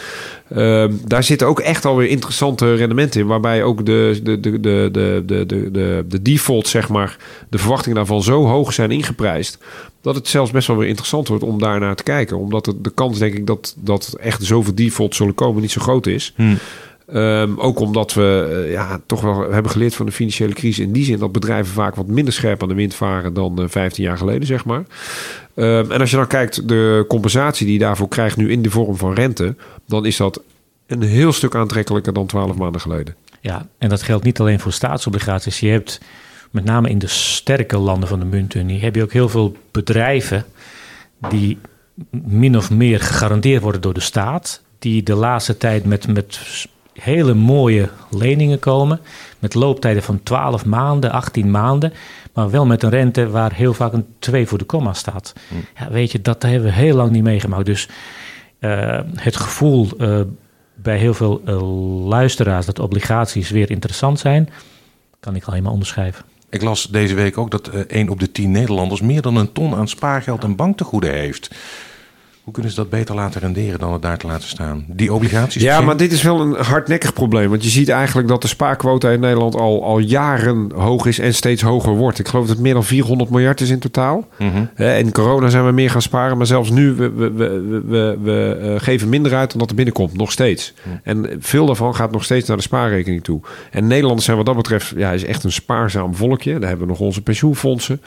Ehm, 0.49 0.91
daar 1.06 1.23
zitten 1.23 1.47
ook 1.47 1.60
echt 1.60 1.86
alweer 1.86 2.10
interessante 2.10 2.76
rendementen 2.76 3.21
in. 3.21 3.28
Waarbij 3.28 3.63
ook 3.63 3.86
de, 3.86 4.19
de, 4.23 4.39
de, 4.39 4.60
de, 4.60 4.89
de, 4.91 5.23
de, 5.26 5.71
de, 5.71 6.06
de 6.08 6.21
default, 6.21 6.67
zeg 6.67 6.89
maar, 6.89 7.17
de 7.49 7.58
verwachtingen 7.58 7.95
daarvan 7.95 8.23
zo 8.23 8.45
hoog 8.45 8.73
zijn 8.73 8.91
ingeprijsd. 8.91 9.58
Dat 10.02 10.15
het 10.15 10.28
zelfs 10.28 10.52
best 10.52 10.67
wel 10.67 10.78
weer 10.78 10.88
interessant 10.88 11.28
wordt 11.28 11.43
om 11.43 11.60
daar 11.60 11.80
naar 11.80 11.95
te 11.95 12.04
kijken. 12.04 12.38
Omdat 12.38 12.65
de, 12.65 12.82
de 12.82 12.91
kans, 12.93 13.19
denk 13.19 13.34
ik, 13.34 13.47
dat, 13.47 13.76
dat 13.80 14.15
echt 14.19 14.43
zoveel 14.43 14.76
defaults 14.76 15.17
zullen 15.17 15.36
komen 15.36 15.62
niet 15.62 15.71
zo 15.71 15.82
groot 15.82 16.08
is. 16.08 16.34
Hmm. 16.36 16.58
Ehm, 17.08 17.60
ook 17.60 17.80
omdat 17.80 18.13
we 18.13 18.63
uh, 18.66 18.72
ja, 18.72 19.02
toch 19.06 19.22
wel 19.22 19.52
hebben 19.52 19.72
geleerd 19.72 19.96
van 19.96 20.06
de 20.06 20.12
financiële 20.12 20.54
crisis. 20.54 20.86
In 20.86 20.92
die 20.92 21.06
zin 21.06 21.20
dat 21.20 21.32
bedrijven 21.32 21.74
vaak 21.74 21.96
wat 21.96 22.08
minder 22.08 22.34
scherp 22.34 22.62
aan 22.62 22.68
de 22.68 22.76
wind 22.76 22.96
varen 22.96 23.34
dan 23.34 23.54
uh, 23.58 23.63
eh, 23.63 23.70
15 23.70 24.04
jaar 24.04 24.18
geleden, 24.18 24.48
zeg 24.48 24.66
maar. 24.66 24.84
Um, 25.56 25.92
en 25.92 26.00
als 26.00 26.10
je 26.10 26.16
dan 26.16 26.28
kijkt, 26.28 26.68
de 26.68 27.06
compensatie 27.08 27.66
die 27.66 27.74
je 27.74 27.80
daarvoor 27.80 28.08
krijgt 28.08 28.38
nu 28.38 28.52
in 28.52 28.62
de 28.62 28.70
vorm 28.70 28.96
van 28.96 29.13
rente, 29.13 29.56
dan 29.88 30.06
is 30.06 30.18
dat 30.18 30.42
een 30.88 31.02
heel 31.02 31.32
stuk 31.32 31.56
aantrekkelijker 31.56 32.13
dan 32.13 32.26
12 32.26 32.56
maanden 32.56 32.82
geleden. 32.82 33.16
Ja, 33.42 33.68
en 33.78 33.89
dat 33.89 34.02
geldt 34.02 34.24
niet 34.24 34.39
alleen 34.39 34.60
voor 34.60 34.72
staatsobligaties. 34.72 35.60
Je 35.60 35.70
hebt 35.70 36.02
met 36.52 36.63
name 36.63 36.89
in 36.89 37.00
de 37.00 37.08
sterke 37.08 37.78
landen 37.78 38.10
van 38.10 38.20
de 38.20 38.26
muntunie, 38.26 38.82
heb 38.82 38.96
je 38.96 39.04
ook 39.04 39.13
heel 39.13 39.30
veel 39.30 39.56
bedrijven 39.72 40.46
die 41.30 41.58
min 42.10 42.58
of 42.58 42.72
meer 42.72 43.00
gegarandeerd 43.00 43.62
worden 43.62 43.82
door 43.82 43.94
de 43.94 44.00
staat. 44.00 44.62
Die 44.80 45.04
de 45.04 45.16
laatste 45.16 45.58
tijd 45.58 45.86
met, 45.86 46.08
met 46.08 46.39
hele 46.93 47.34
mooie 47.34 47.89
leningen 48.10 48.60
komen. 48.60 48.99
Met 49.39 49.53
looptijden 49.53 50.03
van 50.03 50.23
12 50.23 50.65
maanden, 50.65 51.12
18 51.12 51.51
maanden. 51.51 51.93
Maar 52.34 52.49
wel 52.49 52.65
met 52.65 52.84
een 52.84 52.89
rente 52.89 53.29
waar 53.29 53.53
heel 53.53 53.73
vaak 53.73 53.93
een 53.93 54.06
2 54.19 54.47
voor 54.47 54.58
de 54.58 54.63
komma 54.63 54.93
staat. 54.93 55.34
Hm. 55.47 55.84
Ja, 55.84 55.91
weet 55.91 56.12
je, 56.12 56.21
dat 56.21 56.43
hebben 56.43 56.63
we 56.63 56.71
heel 56.71 56.95
lang 56.95 57.12
niet 57.12 57.23
meegemaakt. 57.23 57.65
Dus 57.65 57.89
uh, 58.60 58.99
het 59.15 59.36
gevoel 59.36 59.88
uh, 59.97 60.21
bij 60.73 60.97
heel 60.97 61.13
veel 61.13 61.41
uh, 61.47 62.08
luisteraars 62.08 62.65
dat 62.65 62.79
obligaties 62.79 63.49
weer 63.49 63.71
interessant 63.71 64.19
zijn, 64.19 64.49
kan 65.19 65.36
ik 65.36 65.43
al 65.43 65.51
helemaal 65.51 65.73
onderschrijven. 65.73 66.25
Ik 66.49 66.62
las 66.62 66.88
deze 66.88 67.13
week 67.13 67.38
ook 67.38 67.51
dat 67.51 67.67
1 67.67 68.10
op 68.10 68.19
de 68.19 68.32
10 68.32 68.51
Nederlanders 68.51 69.01
meer 69.01 69.21
dan 69.21 69.36
een 69.36 69.51
ton 69.51 69.75
aan 69.75 69.88
spaargeld 69.88 70.43
en 70.43 70.56
banktegoeden 70.56 71.13
heeft. 71.13 71.49
Hoe 72.43 72.53
kunnen 72.53 72.71
ze 72.71 72.77
dat 72.77 72.89
beter 72.89 73.15
laten 73.15 73.41
renderen 73.41 73.79
dan 73.79 73.93
het 73.93 74.01
daar 74.01 74.17
te 74.17 74.27
laten 74.27 74.47
staan? 74.47 74.86
Die 74.88 75.13
obligaties? 75.13 75.62
Ja, 75.62 75.82
maar 75.82 75.97
dit 75.97 76.12
is 76.12 76.21
wel 76.21 76.41
een 76.41 76.53
hardnekkig 76.53 77.13
probleem. 77.13 77.49
Want 77.49 77.63
je 77.63 77.69
ziet 77.69 77.89
eigenlijk 77.89 78.27
dat 78.27 78.41
de 78.41 78.47
spaarquota 78.47 79.10
in 79.10 79.19
Nederland 79.19 79.56
al, 79.56 79.84
al 79.84 79.99
jaren 79.99 80.71
hoog 80.75 81.06
is 81.06 81.19
en 81.19 81.34
steeds 81.34 81.62
hoger 81.62 81.95
wordt. 81.95 82.19
Ik 82.19 82.27
geloof 82.27 82.45
dat 82.45 82.56
het 82.56 82.63
meer 82.63 82.73
dan 82.73 82.84
400 82.84 83.29
miljard 83.29 83.62
is 83.62 83.69
in 83.69 83.79
totaal. 83.79 84.27
Mm 84.38 84.69
In 84.77 85.12
corona 85.12 85.49
zijn 85.49 85.65
we 85.65 85.71
meer 85.71 85.89
gaan 85.89 86.01
sparen. 86.01 86.38
Maar 86.38 86.45
zelfs 86.45 86.69
nu, 86.69 86.93
we, 86.93 87.12
we, 87.12 87.32
we, 87.32 87.82
we, 87.88 88.17
we 88.21 88.60
eh, 88.62 88.84
geven 88.84 89.10
minder 89.10 89.36
uit 89.36 89.49
dan 89.49 89.60
dat 89.60 89.69
er 89.69 89.75
binnenkomt. 89.75 90.17
Nog 90.17 90.32
steeds. 90.32 90.73
Mhm. 90.84 90.95
En 91.03 91.38
veel 91.39 91.65
daarvan 91.65 91.95
gaat 91.95 92.12
nog 92.12 92.23
steeds 92.23 92.47
naar 92.47 92.58
de 92.58 92.63
spaarrekening 92.63 93.23
toe. 93.23 93.41
En 93.71 93.88
Nederlanders 93.88 94.25
zijn 94.25 94.38
wat 94.38 94.45
dat 94.45 94.56
betreft 94.56 94.93
ja, 94.95 95.12
is 95.12 95.23
echt 95.23 95.43
een 95.43 95.51
spaarzaam 95.51 96.15
volkje. 96.15 96.60
Daar 96.60 96.69
hebben 96.69 96.88
we 96.88 96.91
nog 96.93 97.01
onze 97.01 97.21
pensioenfondsen. 97.21 98.01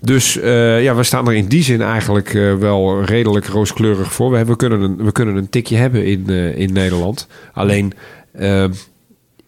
Dus 0.00 0.36
uh, 0.36 0.82
ja, 0.82 0.94
we 0.94 1.02
staan 1.02 1.28
er 1.28 1.34
in 1.34 1.46
die 1.46 1.62
zin 1.62 1.82
eigenlijk 1.82 2.34
uh, 2.34 2.54
wel 2.54 3.04
redelijk 3.04 3.46
rooskleurig 3.46 4.12
voor. 4.12 4.30
We, 4.30 4.44
we, 4.44 4.56
kunnen, 4.56 4.80
een, 4.80 5.04
we 5.04 5.12
kunnen 5.12 5.36
een 5.36 5.50
tikje 5.50 5.76
hebben 5.76 6.04
in, 6.04 6.24
uh, 6.26 6.58
in 6.58 6.72
Nederland. 6.72 7.28
Alleen, 7.52 7.92
ehm, 8.32 8.72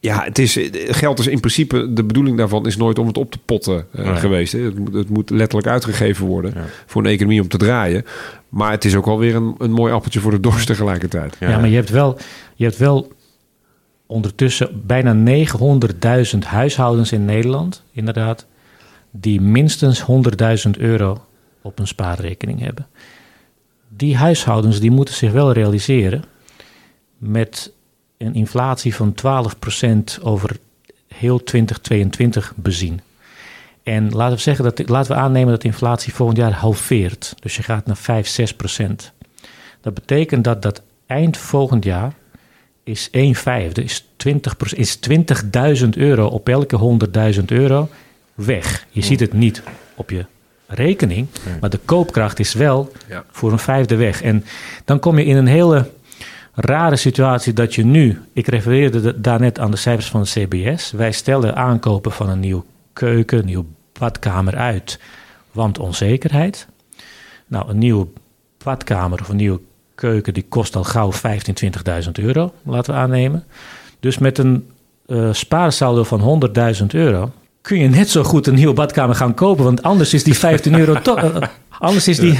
ja, 0.00 0.22
het 0.24 0.38
is, 0.38 0.58
geld 0.72 1.18
is 1.18 1.26
in 1.26 1.40
principe, 1.40 1.92
de 1.92 2.04
bedoeling 2.04 2.37
daarvan 2.37 2.66
is 2.66 2.76
nooit 2.76 2.98
om 2.98 3.06
het 3.06 3.18
op 3.18 3.30
te 3.30 3.38
potten 3.44 3.87
geweest. 3.92 4.52
Hè. 4.52 4.61
Het, 4.61 4.78
moet, 4.78 4.94
het 4.94 5.08
moet 5.08 5.30
letterlijk 5.30 5.68
uitgegeven 5.68 6.26
worden 6.26 6.54
voor 6.87 7.04
een 7.04 7.11
economie 7.11 7.42
om 7.42 7.48
te 7.48 7.56
draaien. 7.56 8.04
Maar 8.48 8.70
het 8.70 8.84
is 8.84 8.94
ook 8.94 9.06
alweer 9.06 9.34
een, 9.34 9.54
een 9.58 9.70
mooi 9.70 9.92
appeltje 9.92 10.20
voor 10.20 10.30
de 10.30 10.40
dorst 10.40 10.66
tegelijkertijd. 10.66 11.37
Ja, 11.40 11.48
ja 11.48 11.58
maar 11.58 11.68
je 11.68 11.74
hebt 11.74 11.90
wel, 11.90 12.18
je 12.54 12.64
hebt 12.64 12.76
wel 12.76 13.12
ondertussen 14.06 14.82
bijna 14.87 15.44
900.000 16.32 16.38
huishoudens 16.38 17.12
in 17.12 17.24
Nederland, 17.24 17.82
inderdaad 17.92 18.46
die 19.11 19.40
minstens 19.40 20.05
100.000 20.66 20.71
euro 20.79 21.25
op 21.62 21.79
een 21.79 21.87
spaarrekening 21.87 22.61
hebben. 22.61 22.87
Die 23.88 24.16
huishoudens 24.16 24.81
die 24.81 24.90
moeten 24.90 25.14
zich 25.14 25.33
wel 25.33 25.53
realiseren 25.53 26.25
met 27.18 27.73
een 28.18 28.35
inflatie 28.35 28.94
van 28.94 29.14
12% 30.18 30.23
over 30.23 30.57
heel 31.09 31.44
2022 31.44 32.53
bezien. 32.57 33.01
En 33.83 34.11
laten 34.11 34.37
we, 34.37 34.42
zeggen 34.42 34.64
dat, 34.64 34.88
laten 34.88 35.12
we 35.12 35.18
aannemen 35.18 35.51
dat 35.51 35.61
de 35.61 35.68
inflatie 35.68 36.14
volgend 36.14 36.38
jaar 36.38 36.53
halveert. 36.53 37.35
Dus 37.40 37.57
je 37.57 37.62
gaat 37.62 37.87
naar 37.87 37.97
5, 37.97 38.55
6% 38.81 39.12
Dat 39.81 39.94
betekent 39.94 40.44
dat 40.44 40.62
dat 40.62 40.83
eind 41.07 41.37
volgend 41.37 41.85
jaar 41.85 42.12
is 42.85 43.09
1 43.11 43.35
vijfde, 43.35 43.85
is 43.85 44.07
20, 44.16 44.57
is 44.73 44.99
20.000 45.83 45.88
euro 45.90 46.27
op 46.27 46.49
elke 46.49 46.99
100.000 47.35 47.44
euro 47.44 47.88
weg. 48.44 48.87
Je 48.90 49.03
ziet 49.03 49.20
het 49.20 49.33
niet 49.33 49.62
op 49.94 50.11
je 50.11 50.27
rekening, 50.66 51.27
maar 51.61 51.70
de 51.70 51.81
koopkracht 51.85 52.38
is 52.38 52.55
wel 52.55 52.92
voor 53.31 53.53
een 53.53 53.59
vijfde 53.59 53.96
weg. 53.96 54.22
En 54.22 54.44
dan 54.85 54.98
kom 54.98 55.18
je 55.18 55.24
in 55.24 55.37
een 55.37 55.46
hele 55.46 55.90
rare 56.55 56.96
situatie 56.96 57.53
dat 57.53 57.74
je 57.74 57.85
nu, 57.85 58.20
ik 58.33 58.46
refereerde 58.46 59.20
daarnet 59.20 59.59
aan 59.59 59.70
de 59.70 59.77
cijfers 59.77 60.09
van 60.09 60.22
de 60.22 60.29
CBS, 60.29 60.92
wij 60.92 61.12
stellen 61.12 61.57
aankopen 61.57 62.12
van 62.12 62.29
een 62.29 62.40
nieuwe 62.40 62.62
keuken, 62.92 63.38
een 63.38 63.44
nieuwe 63.44 63.64
badkamer 63.98 64.57
uit, 64.57 65.01
want 65.53 65.79
onzekerheid. 65.79 66.66
Nou, 67.46 67.68
een 67.68 67.79
nieuwe 67.79 68.07
badkamer 68.64 69.20
of 69.20 69.29
een 69.29 69.37
nieuwe 69.37 69.61
keuken 69.94 70.35
die 70.35 70.46
kost 70.48 70.77
al 70.77 70.85
gauw 70.85 71.12
15.000, 71.12 71.18
20.000 72.05 72.11
euro, 72.12 72.53
laten 72.62 72.94
we 72.94 73.01
aannemen. 73.01 73.44
Dus 74.01 74.18
met 74.18 74.38
een 74.38 74.70
uh, 75.07 75.33
spaarsaldo 75.33 76.05
van 76.05 76.42
100.000 76.81 76.87
euro 76.87 77.33
kun 77.61 77.79
je 77.79 77.88
net 77.88 78.11
zo 78.11 78.23
goed 78.23 78.47
een 78.47 78.55
nieuwe 78.55 78.75
badkamer 78.75 79.14
gaan 79.14 79.35
kopen. 79.35 79.64
Want 79.64 79.83
anders 79.83 80.14
is 80.14 80.25
die 80.25 80.35
15 80.35 80.79
euro 80.79 81.01
toch. 81.01 81.16
Eh, 81.79 81.85
anders 81.87 82.09
is 82.09 82.18
die 82.18 82.38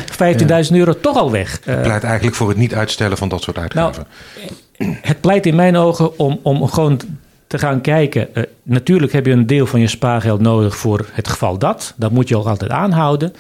15.000 0.69 0.77
euro 0.77 1.01
toch 1.01 1.17
al 1.17 1.31
weg. 1.31 1.61
Het 1.65 1.83
pleit 1.83 2.05
eigenlijk 2.05 2.37
voor 2.37 2.49
het 2.49 2.57
niet 2.57 2.75
uitstellen 2.75 3.17
van 3.17 3.29
dat 3.29 3.43
soort 3.43 3.59
uitgaven. 3.59 4.07
Nou, 4.79 4.97
het 5.01 5.21
pleit 5.21 5.47
in 5.47 5.55
mijn 5.55 5.77
ogen 5.77 6.19
om, 6.19 6.41
om 6.43 6.69
gewoon 6.69 7.01
te 7.47 7.59
gaan 7.59 7.81
kijken. 7.81 8.29
Uh, 8.35 8.43
natuurlijk 8.63 9.13
heb 9.13 9.27
je 9.27 9.33
een 9.33 9.47
deel 9.47 9.67
van 9.67 9.81
je 9.81 9.87
spaargeld 9.89 10.41
nodig 10.41 10.77
voor 10.77 11.07
het 11.13 11.29
geval 11.29 11.59
dat. 11.59 11.95
Dat 11.97 12.11
moet 12.11 12.29
je 12.29 12.37
ook 12.37 12.47
altijd 12.47 12.71
aanhouden. 12.71 13.33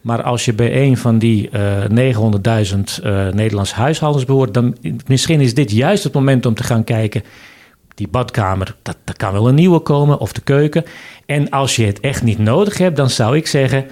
Maar 0.00 0.22
als 0.22 0.44
je 0.44 0.52
bij 0.52 0.82
een 0.82 0.96
van 0.96 1.18
die 1.18 1.50
uh, 1.90 2.12
900.000 2.14 2.78
uh, 3.04 3.28
Nederlandse 3.28 3.74
huishoudens 3.74 4.24
behoort, 4.24 4.54
dan 4.54 4.76
misschien 5.06 5.40
is 5.40 5.54
dit 5.54 5.70
juist 5.70 6.04
het 6.04 6.12
moment 6.12 6.46
om 6.46 6.54
te 6.54 6.62
gaan 6.62 6.84
kijken 6.84 7.22
die 7.98 8.08
badkamer, 8.08 8.76
dat, 8.82 8.96
dat 9.04 9.16
kan 9.16 9.32
wel 9.32 9.48
een 9.48 9.54
nieuwe 9.54 9.78
komen, 9.78 10.18
of 10.18 10.32
de 10.32 10.40
keuken. 10.40 10.84
En 11.26 11.50
als 11.50 11.76
je 11.76 11.86
het 11.86 12.00
echt 12.00 12.22
niet 12.22 12.38
nodig 12.38 12.78
hebt, 12.78 12.96
dan 12.96 13.10
zou 13.10 13.36
ik 13.36 13.46
zeggen, 13.46 13.86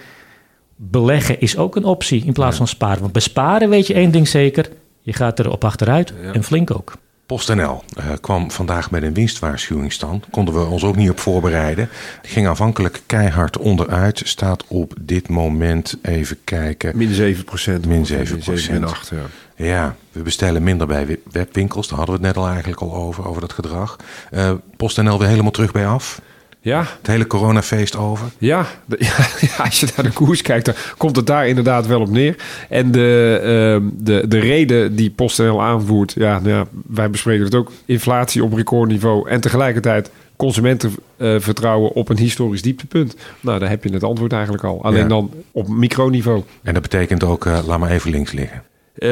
beleggen 0.77 1.40
is 1.40 1.57
ook 1.57 1.77
een 1.77 1.85
optie 1.85 2.25
in 2.25 2.33
plaats 2.33 2.57
van 2.57 2.66
sparen. 2.66 3.01
Want 3.01 3.12
besparen 3.12 3.69
weet 3.69 3.87
je 3.87 3.95
één 3.95 4.11
ding 4.11 4.29
zeker, 4.29 4.69
je 5.01 5.12
gaat 5.12 5.38
er 5.38 5.51
op 5.51 5.64
achteruit 5.64 6.14
en 6.33 6.45
flink 6.45 6.71
ook. 6.71 6.92
PostNL 7.26 7.84
uh, 7.98 8.04
kwam 8.20 8.50
vandaag 8.50 8.90
met 8.90 9.02
een 9.02 9.14
winstwaarschuwingsstand. 9.14 10.26
Konden 10.30 10.54
we 10.54 10.60
ons 10.60 10.84
ook 10.84 10.96
niet 10.96 11.10
op 11.10 11.18
voorbereiden. 11.18 11.88
Die 12.22 12.30
ging 12.30 12.46
aanvankelijk 12.46 13.02
keihard 13.06 13.58
onderuit. 13.58 14.22
Staat 14.24 14.64
op 14.68 14.92
dit 15.00 15.28
moment, 15.28 15.96
even 16.02 16.38
kijken... 16.44 16.96
Min 16.96 17.14
7 17.14 17.44
procent. 17.44 17.86
Min 17.86 18.06
7 18.06 18.38
procent. 18.38 19.10
Ja. 19.10 19.64
ja, 19.66 19.96
we 20.12 20.22
bestellen 20.22 20.62
minder 20.62 20.86
bij 20.86 21.18
webwinkels. 21.30 21.88
Daar 21.88 21.98
hadden 21.98 22.16
we 22.20 22.26
het 22.26 22.34
net 22.34 22.44
al 22.44 22.50
eigenlijk 22.50 22.80
al 22.80 22.94
over, 22.94 23.28
over 23.28 23.40
dat 23.40 23.52
gedrag. 23.52 23.96
Uh, 24.30 24.52
PostNL 24.76 25.18
weer 25.18 25.28
helemaal 25.28 25.50
terug 25.50 25.72
bij 25.72 25.86
af. 25.86 26.20
Ja. 26.66 26.85
Het 26.98 27.07
hele 27.07 27.26
coronafeest 27.26 27.96
over. 27.96 28.26
Ja, 28.38 28.66
ja, 28.98 29.64
als 29.64 29.81
je 29.81 29.88
naar 29.96 30.05
de 30.05 30.12
koers 30.12 30.42
kijkt, 30.42 30.64
dan 30.64 30.74
komt 30.96 31.16
het 31.16 31.26
daar 31.26 31.48
inderdaad 31.48 31.87
wel 31.87 32.00
op 32.00 32.11
neer. 32.11 32.37
En 32.68 32.90
de, 32.90 33.81
uh, 33.83 33.90
de, 33.98 34.29
de 34.29 34.38
reden 34.38 34.96
die 34.96 35.11
PostNL 35.11 35.62
aanvoert, 35.62 36.12
ja, 36.12 36.38
nou 36.38 36.48
ja, 36.48 36.66
wij 36.87 37.11
bespreken 37.11 37.44
het 37.44 37.55
ook, 37.55 37.72
inflatie 37.85 38.44
op 38.44 38.52
recordniveau 38.52 39.29
en 39.29 39.40
tegelijkertijd 39.40 40.11
consumentenvertrouwen 40.37 41.92
op 41.92 42.09
een 42.09 42.18
historisch 42.18 42.62
dieptepunt? 42.62 43.16
Nou, 43.40 43.59
daar 43.59 43.68
heb 43.68 43.85
je 43.85 43.92
het 43.92 44.05
antwoord 44.05 44.33
eigenlijk 44.33 44.64
al. 44.64 44.83
Alleen 44.85 45.09
dan 45.09 45.31
op 45.52 45.68
microniveau. 45.68 46.42
En 46.62 46.72
dat 46.72 46.83
betekent 46.83 47.24
ook, 47.24 47.44
laat 47.44 47.79
maar 47.79 47.90
even 47.90 48.11
links 48.11 48.33
liggen. 48.33 48.62
Uh, 48.98 49.09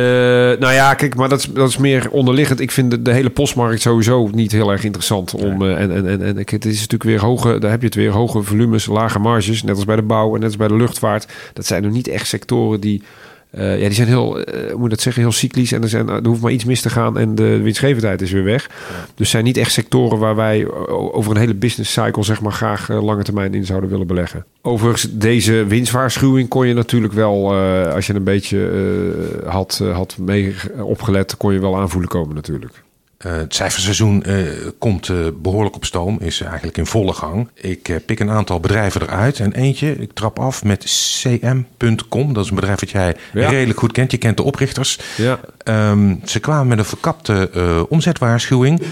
nou 0.59 0.73
ja, 0.73 0.95
kijk, 0.95 1.15
maar 1.15 1.29
dat 1.29 1.39
is, 1.39 1.45
dat 1.45 1.69
is 1.69 1.77
meer 1.77 2.11
onderliggend. 2.11 2.61
Ik 2.61 2.71
vind 2.71 2.91
de, 2.91 3.03
de 3.03 3.13
hele 3.13 3.31
postmarkt 3.31 3.81
sowieso 3.81 4.29
niet 4.33 4.53
heel 4.53 4.71
erg 4.71 4.85
interessant. 4.85 5.35
Om, 5.35 5.63
uh, 5.63 5.81
en 5.81 5.91
en, 5.91 6.09
en, 6.09 6.23
en 6.23 6.37
het 6.37 6.65
is 6.65 6.75
natuurlijk 6.75 7.03
weer 7.03 7.21
hoge, 7.21 7.59
daar 7.59 7.71
heb 7.71 7.81
je 7.81 7.87
het 7.87 7.95
weer, 7.95 8.11
hoge 8.11 8.43
volumes, 8.43 8.87
lage 8.87 9.19
marges. 9.19 9.63
Net 9.63 9.77
als 9.77 9.85
bij 9.85 9.97
de 9.97 10.03
bouw 10.03 10.35
en 10.35 10.41
net 10.41 10.49
als 10.49 10.57
bij 10.57 10.69
de 10.69 10.77
luchtvaart. 10.77 11.27
Dat 11.53 11.67
zijn 11.67 11.83
nog 11.83 11.93
niet 11.93 12.09
echt 12.09 12.27
sectoren 12.27 12.81
die 12.81 13.03
ja, 13.57 13.77
die 13.77 13.93
zijn 13.93 14.09
heel, 14.09 14.39
uh, 14.39 14.75
moet 14.75 14.91
dat 14.91 15.01
zeggen, 15.01 15.23
heel 15.23 15.33
cyclisch. 15.33 15.73
En 15.73 15.83
er, 15.83 15.89
zijn, 15.89 16.09
er 16.09 16.27
hoeft 16.27 16.41
maar 16.41 16.53
iets 16.53 16.65
mis 16.65 16.81
te 16.81 16.91
gaan 16.91 17.19
en 17.19 17.35
de 17.35 17.61
winstgevendheid 17.61 18.23
is 18.23 18.31
weer 18.31 18.45
weg. 18.45 18.69
Ja. 18.69 19.07
Dus 19.15 19.31
zijn 19.31 19.45
niet 19.45 19.57
echt 19.57 19.73
sectoren 19.73 20.19
waar 20.19 20.37
wij 20.37 20.71
over 20.89 21.31
een 21.31 21.37
hele 21.37 21.55
business 21.55 21.93
cycle 21.93 22.23
zeg 22.23 22.41
maar, 22.41 22.53
graag 22.53 22.91
uh, 22.91 23.05
lange 23.05 23.23
termijn 23.23 23.55
in 23.55 23.67
zouden 23.67 23.91
willen 23.91 24.07
beleggen. 24.07 24.45
Overigens, 24.63 25.09
deze 25.11 25.65
winstwaarschuwing 25.65 26.49
kon 26.49 26.67
je 26.67 26.75
natuurlijk 26.75 27.13
wel, 27.13 27.55
als 27.93 28.07
je 28.07 28.15
een 28.15 28.25
beetje 28.25 28.71
had, 29.47 29.83
had 29.93 30.17
mee 30.19 30.55
opgelet, 30.79 31.37
kon 31.37 31.53
je 31.53 31.59
wel 31.59 31.77
aanvoelen 31.77 32.11
komen 32.11 32.35
natuurlijk. 32.35 32.83
Uh, 33.27 33.33
het 33.33 33.55
cijferseizoen 33.55 34.23
uh, 34.27 34.49
komt 34.79 35.09
uh, 35.09 35.27
behoorlijk 35.43 35.77
op 35.77 35.85
stoom, 35.85 36.19
is 36.21 36.41
eigenlijk 36.41 36.77
in 36.77 36.87
volle 36.87 37.13
gang. 37.13 37.49
Ik 37.55 38.01
pik 38.07 38.21
een 38.21 38.31
aantal 38.31 38.61
bedrijven 38.61 39.03
eruit 39.03 39.41
en 39.41 39.53
eentje, 39.53 39.97
ik 39.97 40.13
trap 40.13 40.39
af 40.39 40.65
met 40.65 40.85
cm.com. 41.21 42.33
Dat 42.33 42.45
is 42.45 42.51
een 42.51 42.57
bedrijf 42.57 42.79
dat 42.79 42.91
jij 42.91 43.17
ja. 43.33 43.49
redelijk 43.49 43.79
goed 43.79 43.93
kent. 43.93 44.11
Je 44.11 44.19
kent 44.19 44.37
de 44.37 44.43
oprichters. 44.43 44.99
Ja. 45.17 45.41
Um, 45.91 46.21
ze 46.25 46.41
kwamen 46.41 46.67
met 46.67 46.79
een 46.79 46.85
verkapte 46.85 47.87
omzetwaarschuwing. 47.89 48.83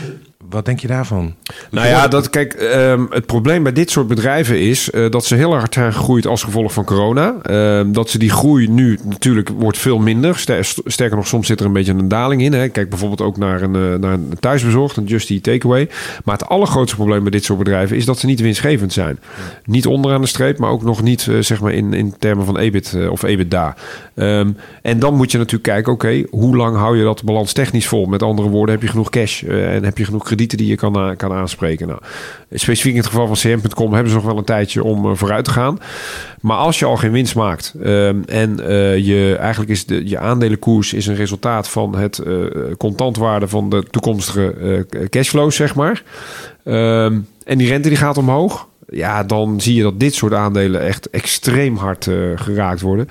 Wat 0.53 0.65
denk 0.65 0.81
je 0.81 0.87
daarvan? 0.87 1.35
Nou 1.71 1.87
ja, 1.87 2.09
dat, 2.09 2.31
kijk, 2.31 2.61
um, 2.61 3.07
het 3.11 3.27
probleem 3.27 3.63
bij 3.63 3.73
dit 3.73 3.91
soort 3.91 4.07
bedrijven 4.07 4.61
is 4.61 4.91
uh, 4.91 5.11
dat 5.11 5.25
ze 5.25 5.35
heel 5.35 5.55
hard 5.55 5.75
zijn 5.75 5.93
gegroeid 5.93 6.27
als 6.27 6.43
gevolg 6.43 6.73
van 6.73 6.85
corona. 6.85 7.35
Uh, 7.51 7.81
dat 7.93 8.11
ze 8.11 8.19
die 8.19 8.31
groei 8.31 8.69
nu 8.69 8.99
natuurlijk 9.05 9.49
wordt 9.49 9.79
veel 9.79 9.99
minder. 9.99 10.39
Sterker 10.85 11.17
nog, 11.17 11.27
soms 11.27 11.47
zit 11.47 11.61
er 11.61 11.67
een 11.67 11.73
beetje 11.73 11.93
een 11.93 12.09
daling 12.09 12.43
in. 12.43 12.53
Hè. 12.53 12.69
Kijk 12.69 12.89
bijvoorbeeld 12.89 13.21
ook 13.21 13.37
naar 13.37 13.63
een, 13.63 13.75
uh, 13.75 13.95
naar 13.95 14.13
een 14.13 14.37
thuisbezorgd, 14.41 14.97
een 14.97 15.05
Just 15.05 15.31
Eat 15.31 15.43
Takeaway. 15.43 15.89
Maar 16.25 16.39
het 16.39 16.49
allergrootste 16.49 16.97
probleem 16.97 17.23
bij 17.23 17.31
dit 17.31 17.45
soort 17.45 17.59
bedrijven 17.59 17.97
is 17.97 18.05
dat 18.05 18.19
ze 18.19 18.27
niet 18.27 18.41
winstgevend 18.41 18.93
zijn. 18.93 19.19
Ja. 19.21 19.43
Niet 19.65 19.87
onderaan 19.87 20.21
de 20.21 20.27
streep, 20.27 20.59
maar 20.59 20.71
ook 20.71 20.83
nog 20.83 21.03
niet 21.03 21.29
zeg 21.41 21.61
maar 21.61 21.73
in, 21.73 21.93
in 21.93 22.15
termen 22.19 22.45
van 22.45 22.59
EBIT 22.59 22.97
of 23.11 23.23
EBITDA. 23.23 23.77
Um, 24.15 24.57
en 24.83 24.99
dan 24.99 25.15
moet 25.15 25.31
je 25.33 25.39
natuurlijk 25.39 25.65
kijken, 25.65 25.93
oké, 25.93 26.07
okay, 26.07 26.27
hoe 26.31 26.57
lang 26.57 26.77
hou 26.77 26.99
je 26.99 27.05
dat 27.05 27.25
balans 27.25 27.53
technisch 27.53 27.87
vol? 27.87 28.07
Met 28.07 28.23
andere 28.23 28.49
woorden, 28.49 28.75
heb 28.75 28.85
je 28.85 28.91
genoeg 28.91 29.11
cash 29.11 29.43
en 29.43 29.85
heb 29.85 29.99
je 29.99 30.05
genoeg 30.05 30.25
krediet? 30.25 30.42
Die 30.49 30.67
je 30.67 30.77
kan, 30.77 31.11
uh, 31.11 31.17
kan 31.17 31.33
aanspreken. 31.33 31.87
Nou, 31.87 32.01
specifiek 32.51 32.93
in 32.93 32.99
het 32.99 33.07
geval 33.07 33.27
van 33.27 33.37
CM.com 33.37 33.93
hebben 33.93 34.11
ze 34.11 34.17
nog 34.17 34.27
wel 34.27 34.39
een 34.39 34.45
tijdje 34.45 34.85
om 34.85 35.07
uh, 35.07 35.15
vooruit 35.15 35.45
te 35.45 35.51
gaan. 35.51 35.79
Maar 36.41 36.57
als 36.57 36.79
je 36.79 36.85
al 36.85 36.97
geen 36.97 37.13
winst 37.13 37.35
maakt 37.35 37.75
um, 37.85 38.25
en 38.25 38.61
uh, 38.61 38.97
je 38.99 39.37
eigenlijk 39.37 39.71
is 39.71 39.87
de, 39.87 40.09
je 40.09 40.19
aandelenkoers 40.19 40.93
is 40.93 41.07
een 41.07 41.15
resultaat 41.15 41.69
van 41.69 41.97
het 41.97 42.23
contantwaarde 42.79 43.49
van 43.49 43.71
de 43.71 43.85
toekomstige 43.91 44.87
cashflows, 45.11 45.57
zeg 45.57 45.75
maar. 45.75 46.03
Um, 46.65 47.27
en 47.45 47.59
die 47.59 47.69
rente 47.69 47.89
die 47.89 47.99
gaat 47.99 48.19
omhoog. 48.19 48.69
Ja, 48.89 49.25
dan 49.25 49.61
zie 49.61 49.75
je 49.75 49.83
dat 49.83 50.01
dit 50.01 50.15
soort 50.15 50.35
aandelen 50.35 50.81
echt 50.81 51.11
extreem 51.11 51.77
hard 51.77 52.05
geraakt 52.35 52.81
worden. 52.81 53.09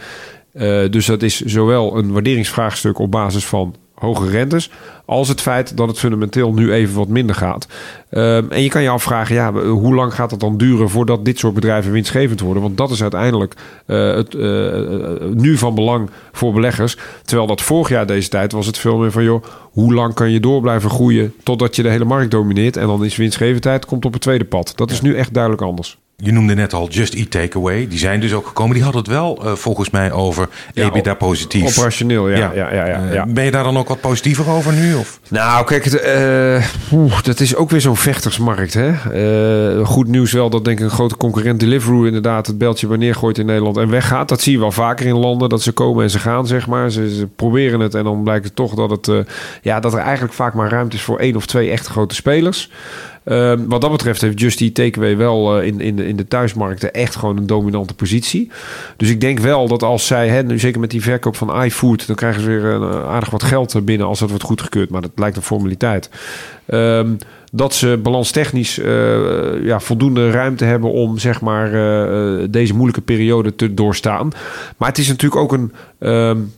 dus 0.92 1.06
dat 1.06 1.22
is 1.22 1.42
zowel 1.42 1.98
een 1.98 2.12
waarderingsvraagstuk 2.12 3.00
op 3.00 3.12
basis 3.12 3.46
van 3.46 3.76
hoge 4.02 4.30
rentes, 4.30 4.72
als 5.06 5.28
het 5.28 5.42
feit 5.42 5.78
dat 5.78 5.88
het 5.88 6.00
fundamenteel 6.00 6.54
nu 6.54 6.74
even 6.74 6.96
wat 6.96 7.08
minder 7.08 7.36
gaat. 7.36 7.68
Um, 8.12 8.52
en 8.52 8.62
je 8.64 8.70
kan 8.70 8.82
je 8.82 8.90
afvragen, 8.90 9.36
ja, 9.36 9.54
hoe 9.54 9.96
lang 9.96 10.14
gaat 10.14 10.32
het 10.32 10.40
dan 10.40 10.58
duren 10.58 10.90
voordat 10.90 11.26
dit 11.26 11.40
soort 11.40 11.54
bedrijven 11.54 11.92
winstgevend 11.92 12.40
worden? 12.40 12.64
Want 12.64 12.78
dat 12.78 12.92
is 12.92 13.02
uiteindelijk 13.02 13.56
uh, 13.88 14.16
het, 14.16 14.34
uh, 14.34 15.20
nu 15.34 15.58
van 15.58 15.76
belang 15.76 16.10
voor 16.32 16.54
beleggers. 16.54 16.98
Terwijl 17.26 17.48
dat 17.48 17.62
vorig 17.62 17.90
jaar 17.90 18.06
deze 18.06 18.30
tijd 18.30 18.52
was 18.52 18.66
het 18.66 18.78
veel 18.78 18.98
meer 18.98 19.12
van, 19.12 19.24
joh, 19.24 19.44
hoe 19.72 19.94
lang 19.94 20.14
kan 20.14 20.32
je 20.32 20.40
door 20.40 20.62
blijven 20.62 20.90
groeien 20.90 21.34
totdat 21.44 21.76
je 21.76 21.84
de 21.84 21.90
hele 21.90 22.06
markt 22.06 22.32
domineert? 22.32 22.78
En 22.78 22.88
dan 22.88 23.06
is 23.06 23.16
winstgevendheid 23.16 23.86
komt 23.86 24.06
op 24.06 24.14
het 24.14 24.22
tweede 24.22 24.46
pad. 24.46 24.74
Dat 24.76 24.92
is 24.92 25.02
nu 25.02 25.16
echt 25.16 25.34
duidelijk 25.34 25.64
anders. 25.64 26.01
Je 26.24 26.32
noemde 26.32 26.54
net 26.54 26.74
al 26.74 26.90
Just 26.90 27.14
Eat 27.14 27.32
Takeaway. 27.32 27.88
Die 27.88 28.00
zijn 28.00 28.20
dus 28.20 28.34
ook 28.34 28.48
gekomen. 28.48 28.74
Die 28.74 28.84
hadden 28.84 29.02
het 29.02 29.12
wel 29.12 29.46
uh, 29.46 29.52
volgens 29.52 29.90
mij 29.90 30.12
over 30.12 30.50
ja, 30.74 30.86
EBITDA 30.86 31.14
positief. 31.14 31.78
Operationeel, 31.78 32.30
ja. 32.30 32.38
ja. 32.38 32.52
ja, 32.54 32.74
ja, 32.74 32.86
ja, 32.86 33.12
ja. 33.12 33.26
Uh, 33.26 33.34
ben 33.34 33.44
je 33.44 33.52
daar 33.52 33.64
dan 33.64 33.78
ook 33.78 33.88
wat 33.88 34.02
positiever 34.02 34.50
over 34.50 34.74
nu? 34.74 34.96
Of? 34.96 35.20
Nou, 35.30 35.66
kijk, 35.66 35.84
het, 35.84 36.06
uh, 36.06 36.66
oeh, 36.92 37.22
dat 37.22 37.40
is 37.40 37.56
ook 37.56 37.70
weer 37.70 37.82
zo'n 37.82 37.98
vechtersmarkt. 37.98 38.74
Hè? 38.74 38.96
goed 39.86 40.08
nieuws 40.08 40.32
wel 40.32 40.50
dat 40.50 40.66
denk 40.66 40.80
ik 40.80 40.86
een 40.86 40.92
grote 40.92 41.18
concurrent 41.18 41.60
Deliveroo 41.60 42.04
inderdaad 42.04 42.48
het 42.48 42.58
beltje 42.58 42.88
wanneer 42.88 43.16
gooit 43.16 43.38
in 43.38 43.46
Nederland 43.46 43.78
en 43.78 43.90
weggaat. 43.90 44.30
Dat 44.30 44.42
zie 44.42 44.52
je 44.52 44.60
wel 44.60 44.72
vaker 44.72 45.06
in 45.06 45.18
landen. 45.18 45.50
Dat 45.50 45.62
ze 45.62 45.72
komen 45.72 46.04
en 46.04 46.10
ze 46.10 46.20
gaan, 46.20 46.48
zeg 46.48 46.68
maar. 46.68 46.90
Ze, 46.90 47.16
ze 47.16 47.28
proberen 47.28 47.80
het 47.80 47.96
en 47.96 48.04
dan 48.04 48.24
blijkt 48.24 48.46
het 48.46 48.56
toch 48.56 48.74
dat, 48.74 48.90
het, 48.90 49.28
ja, 49.62 49.80
dat 49.80 49.94
er 49.94 50.00
eigenlijk 50.00 50.34
vaak 50.34 50.54
maar 50.54 50.70
ruimte 50.70 50.96
is 50.96 51.02
voor 51.02 51.20
één 51.20 51.36
of 51.36 51.46
twee 51.46 51.70
echt 51.70 51.88
grote 51.88 52.16
spelers. 52.16 52.70
Uh, 53.26 53.54
wat 53.68 53.82
dat 53.82 53.92
betreft 53.92 54.22
heeft 54.22 54.40
Just 54.40 54.62
Eat 54.62 54.74
Takeaway 54.74 55.18
wel 55.18 55.60
uh, 55.60 55.68
in, 55.68 55.80
in, 55.80 55.96
de, 55.96 56.08
in 56.08 56.16
de 56.16 56.28
thuismarkten 56.28 56.94
echt 56.94 57.16
gewoon 57.16 57.38
een 57.38 57.48
dominante 57.48 57.94
positie. 57.94 58.52
Dus 58.98 59.10
ik 59.10 59.22
denk 59.22 59.40
wel 59.40 59.68
dat 59.68 59.84
als 59.84 60.08
zij, 60.08 60.28
hè, 60.28 60.44
nu 60.44 60.60
zeker 60.60 60.80
met 60.80 60.92
die 60.92 61.02
verkoop 61.02 61.36
van 61.36 61.64
iFood, 61.64 62.08
dan 62.08 62.16
krijgen 62.16 62.42
ze 62.42 62.48
weer 62.48 62.64
een, 62.64 63.04
aardig 63.04 63.30
wat 63.30 63.44
geld 63.44 63.86
binnen 63.86 64.08
als 64.08 64.20
dat 64.20 64.30
wordt 64.30 64.44
goedgekeurd. 64.44 64.90
Maar 64.90 65.02
dat 65.02 65.12
lijkt 65.16 65.36
een 65.36 65.42
formaliteit. 65.42 66.10
Um, 66.68 67.18
dat 67.52 67.74
ze 67.74 68.00
balanstechnisch 68.04 68.80
uh, 68.80 69.66
ja, 69.66 69.80
voldoende 69.80 70.32
ruimte 70.32 70.66
hebben 70.66 70.92
om 70.92 71.18
zeg 71.18 71.42
maar, 71.42 71.72
deze 72.50 72.74
moeilijke 72.74 73.02
periode 73.02 73.56
te 73.56 73.74
doorstaan. 73.74 74.32
Maar 74.78 74.90
het 74.90 74.98
is 74.98 75.08
natuurlijk 75.08 75.42
ook 75.42 75.54
een. 75.54 75.72
Um, 76.00 76.52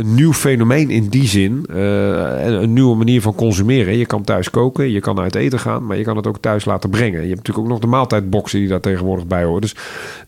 een 0.00 0.14
nieuw 0.14 0.32
fenomeen 0.32 0.90
in 0.90 1.08
die 1.08 1.28
zin. 1.28 1.66
Uh, 1.70 2.44
een 2.44 2.72
nieuwe 2.72 2.96
manier 2.96 3.22
van 3.22 3.34
consumeren. 3.34 3.96
Je 3.96 4.06
kan 4.06 4.24
thuis 4.24 4.50
koken, 4.50 4.90
je 4.90 5.00
kan 5.00 5.20
uit 5.20 5.34
eten 5.34 5.58
gaan, 5.58 5.86
maar 5.86 5.96
je 5.96 6.04
kan 6.04 6.16
het 6.16 6.26
ook 6.26 6.38
thuis 6.40 6.64
laten 6.64 6.90
brengen. 6.90 7.22
Je 7.22 7.28
hebt 7.28 7.36
natuurlijk 7.36 7.66
ook 7.66 7.72
nog 7.72 7.78
de 7.78 7.86
maaltijdboxen 7.86 8.58
die 8.58 8.68
daar 8.68 8.80
tegenwoordig 8.80 9.26
bij 9.26 9.44
horen. 9.44 9.60
Dus 9.60 9.74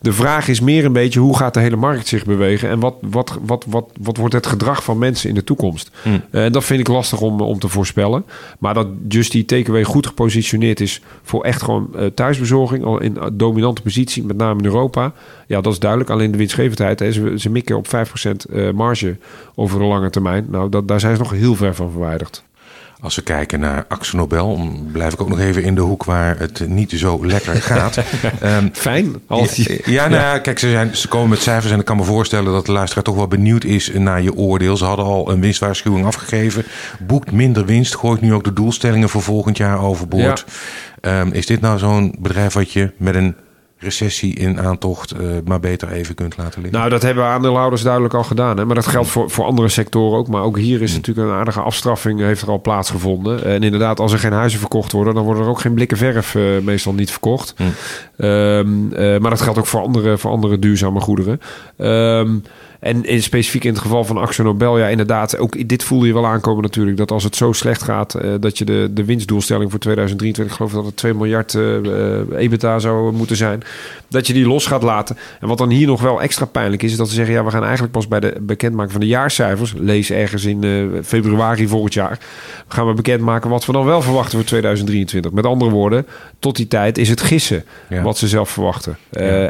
de 0.01 0.13
vraag 0.13 0.47
is 0.47 0.59
meer 0.59 0.85
een 0.85 0.93
beetje 0.93 1.19
hoe 1.19 1.37
gaat 1.37 1.53
de 1.53 1.59
hele 1.59 1.75
markt 1.75 2.07
zich 2.07 2.25
bewegen 2.25 2.69
en 2.69 2.79
wat, 2.79 2.95
wat, 3.01 3.37
wat, 3.45 3.65
wat, 3.67 3.89
wat 4.01 4.17
wordt 4.17 4.33
het 4.33 4.47
gedrag 4.47 4.83
van 4.83 4.97
mensen 4.97 5.29
in 5.29 5.35
de 5.35 5.43
toekomst? 5.43 5.91
Uh, 6.05 6.45
en 6.45 6.51
dat 6.51 6.63
vind 6.63 6.79
ik 6.79 6.87
lastig 6.87 7.21
om, 7.21 7.41
om 7.41 7.59
te 7.59 7.67
voorspellen. 7.67 8.25
Maar 8.59 8.73
dat 8.73 8.87
Just 9.07 9.31
die 9.31 9.45
Takeaway 9.45 9.83
goed 9.83 10.07
gepositioneerd 10.07 10.79
is 10.79 11.01
voor 11.23 11.43
echt 11.43 11.61
gewoon 11.61 11.89
uh, 11.95 12.05
thuisbezorging, 12.05 12.83
al 12.83 13.01
in 13.01 13.17
dominante 13.33 13.81
positie, 13.81 14.23
met 14.23 14.37
name 14.37 14.59
in 14.59 14.65
Europa. 14.65 15.13
Ja, 15.47 15.61
dat 15.61 15.73
is 15.73 15.79
duidelijk. 15.79 16.09
Alleen 16.09 16.31
de 16.31 16.37
winstgevendheid, 16.37 16.99
hè, 16.99 17.11
ze, 17.11 17.33
ze 17.37 17.49
mikken 17.49 17.77
op 17.77 17.87
5% 17.87 18.73
marge 18.73 19.17
over 19.63 19.79
de 19.79 19.85
lange 19.85 20.09
termijn. 20.09 20.45
Nou, 20.49 20.69
dat, 20.69 20.87
daar 20.87 20.99
zijn 20.99 21.15
ze 21.15 21.21
nog 21.21 21.31
heel 21.31 21.55
ver 21.55 21.75
van 21.75 21.91
verwijderd. 21.91 22.43
Als 23.03 23.15
we 23.15 23.21
kijken 23.21 23.59
naar 23.59 23.85
Axel 23.87 24.17
Nobel, 24.17 24.71
blijf 24.91 25.13
ik 25.13 25.21
ook 25.21 25.29
nog 25.29 25.39
even 25.39 25.63
in 25.63 25.75
de 25.75 25.81
hoek 25.81 26.03
waar 26.03 26.39
het 26.39 26.67
niet 26.67 26.91
zo 26.91 27.25
lekker 27.25 27.55
gaat. 27.55 27.97
um, 28.43 28.69
Fijn. 28.87 29.15
Als 29.27 29.55
je... 29.55 29.81
Ja, 29.85 30.07
nou 30.07 30.21
ja, 30.21 30.39
kijk, 30.39 30.59
ze, 30.59 30.69
zijn, 30.69 30.95
ze 30.95 31.07
komen 31.07 31.29
met 31.29 31.41
cijfers 31.41 31.71
en 31.73 31.79
ik 31.79 31.85
kan 31.85 31.97
me 31.97 32.03
voorstellen 32.03 32.51
dat 32.51 32.65
de 32.65 32.71
luisteraar 32.71 33.03
toch 33.03 33.15
wel 33.15 33.27
benieuwd 33.27 33.63
is 33.63 33.91
naar 33.93 34.21
je 34.21 34.35
oordeel. 34.35 34.77
Ze 34.77 34.85
hadden 34.85 35.05
al 35.05 35.31
een 35.31 35.41
winstwaarschuwing 35.41 36.05
afgegeven, 36.05 36.65
boekt 36.99 37.31
minder 37.31 37.65
winst, 37.65 37.95
gooit 37.95 38.21
nu 38.21 38.33
ook 38.33 38.43
de 38.43 38.53
doelstellingen 38.53 39.09
voor 39.09 39.21
volgend 39.21 39.57
jaar 39.57 39.79
overboord. 39.79 40.45
Ja. 41.01 41.19
Um, 41.19 41.31
is 41.31 41.45
dit 41.45 41.61
nou 41.61 41.79
zo'n 41.79 42.15
bedrijf 42.19 42.53
wat 42.53 42.71
je 42.71 42.91
met 42.97 43.15
een 43.15 43.35
recessie 43.83 44.35
in 44.35 44.59
aantocht 44.59 45.13
uh, 45.13 45.27
maar 45.45 45.59
beter 45.59 45.91
even 45.91 46.15
kunt 46.15 46.37
laten 46.37 46.61
liggen. 46.61 46.79
Nou, 46.79 46.91
dat 46.91 47.01
hebben 47.01 47.25
aandeelhouders 47.25 47.81
duidelijk 47.81 48.13
al 48.13 48.23
gedaan. 48.23 48.57
Hè? 48.57 48.65
Maar 48.65 48.75
dat 48.75 48.87
geldt 48.87 49.09
voor, 49.09 49.29
voor 49.29 49.45
andere 49.45 49.69
sectoren 49.69 50.17
ook. 50.17 50.27
Maar 50.27 50.43
ook 50.43 50.57
hier 50.57 50.81
is 50.81 50.89
mm. 50.89 50.95
natuurlijk 50.95 51.27
een 51.27 51.33
aardige 51.33 51.61
afstraffing 51.61 52.19
heeft 52.19 52.41
er 52.41 52.49
al 52.49 52.61
plaatsgevonden. 52.61 53.45
En 53.45 53.63
inderdaad, 53.63 53.99
als 53.99 54.13
er 54.13 54.19
geen 54.19 54.31
huizen 54.31 54.59
verkocht 54.59 54.91
worden... 54.91 55.13
dan 55.13 55.23
worden 55.23 55.43
er 55.43 55.49
ook 55.49 55.59
geen 55.59 55.73
blikken 55.73 55.97
verf 55.97 56.35
uh, 56.35 56.59
meestal 56.61 56.93
niet 56.93 57.11
verkocht. 57.11 57.55
Mm. 57.57 57.73
Um, 58.25 58.93
uh, 58.93 59.17
maar 59.17 59.29
dat 59.29 59.41
geldt 59.41 59.59
ook 59.59 59.67
voor 59.67 59.81
andere, 59.81 60.17
voor 60.17 60.31
andere 60.31 60.59
duurzame 60.59 60.99
goederen. 60.99 61.41
Um, 61.77 62.43
en 62.83 63.03
in, 63.05 63.23
specifiek 63.23 63.63
in 63.63 63.73
het 63.73 63.81
geval 63.81 64.03
van 64.03 64.17
Axel 64.17 64.43
Nobel, 64.43 64.77
ja, 64.77 64.87
inderdaad, 64.87 65.37
ook 65.37 65.67
dit 65.67 65.83
voelde 65.83 66.07
je 66.07 66.13
wel 66.13 66.25
aankomen 66.25 66.63
natuurlijk. 66.63 66.97
Dat 66.97 67.11
als 67.11 67.23
het 67.23 67.35
zo 67.35 67.51
slecht 67.51 67.83
gaat, 67.83 68.15
uh, 68.15 68.33
dat 68.39 68.57
je 68.57 68.65
de, 68.65 68.89
de 68.91 69.05
winstdoelstelling 69.05 69.71
voor 69.71 69.79
2023, 69.79 70.53
ik 70.53 70.57
geloof 70.57 70.73
dat 70.73 70.85
het 70.85 70.97
2 70.97 71.13
miljard 71.13 71.53
uh, 71.53 71.75
EBITDA 72.37 72.79
zou 72.79 73.13
moeten 73.13 73.35
zijn. 73.35 73.63
dat 74.07 74.27
je 74.27 74.33
die 74.33 74.47
los 74.47 74.65
gaat 74.65 74.83
laten. 74.83 75.17
En 75.39 75.47
wat 75.47 75.57
dan 75.57 75.69
hier 75.69 75.87
nog 75.87 76.01
wel 76.01 76.21
extra 76.21 76.45
pijnlijk 76.45 76.83
is, 76.83 76.91
is 76.91 76.97
dat 76.97 77.09
ze 77.09 77.15
zeggen: 77.15 77.33
ja, 77.33 77.43
we 77.43 77.51
gaan 77.51 77.63
eigenlijk 77.63 77.93
pas 77.93 78.07
bij 78.07 78.19
de 78.19 78.35
bekendmaking 78.41 78.91
van 78.91 79.01
de 79.01 79.07
jaarcijfers, 79.07 79.73
lees 79.77 80.11
ergens 80.11 80.45
in 80.45 80.63
uh, 80.63 80.87
februari 81.03 81.67
volgend 81.67 81.93
jaar, 81.93 82.19
gaan 82.67 82.87
we 82.87 82.93
bekendmaken 82.93 83.49
wat 83.49 83.65
we 83.65 83.71
dan 83.71 83.85
wel 83.85 84.01
verwachten 84.01 84.37
voor 84.37 84.47
2023. 84.47 85.31
Met 85.31 85.45
andere 85.45 85.71
woorden, 85.71 86.07
tot 86.39 86.55
die 86.55 86.67
tijd 86.67 86.97
is 86.97 87.09
het 87.09 87.21
gissen 87.21 87.63
wat 88.03 88.17
ze 88.17 88.27
zelf 88.27 88.49
verwachten. 88.49 88.97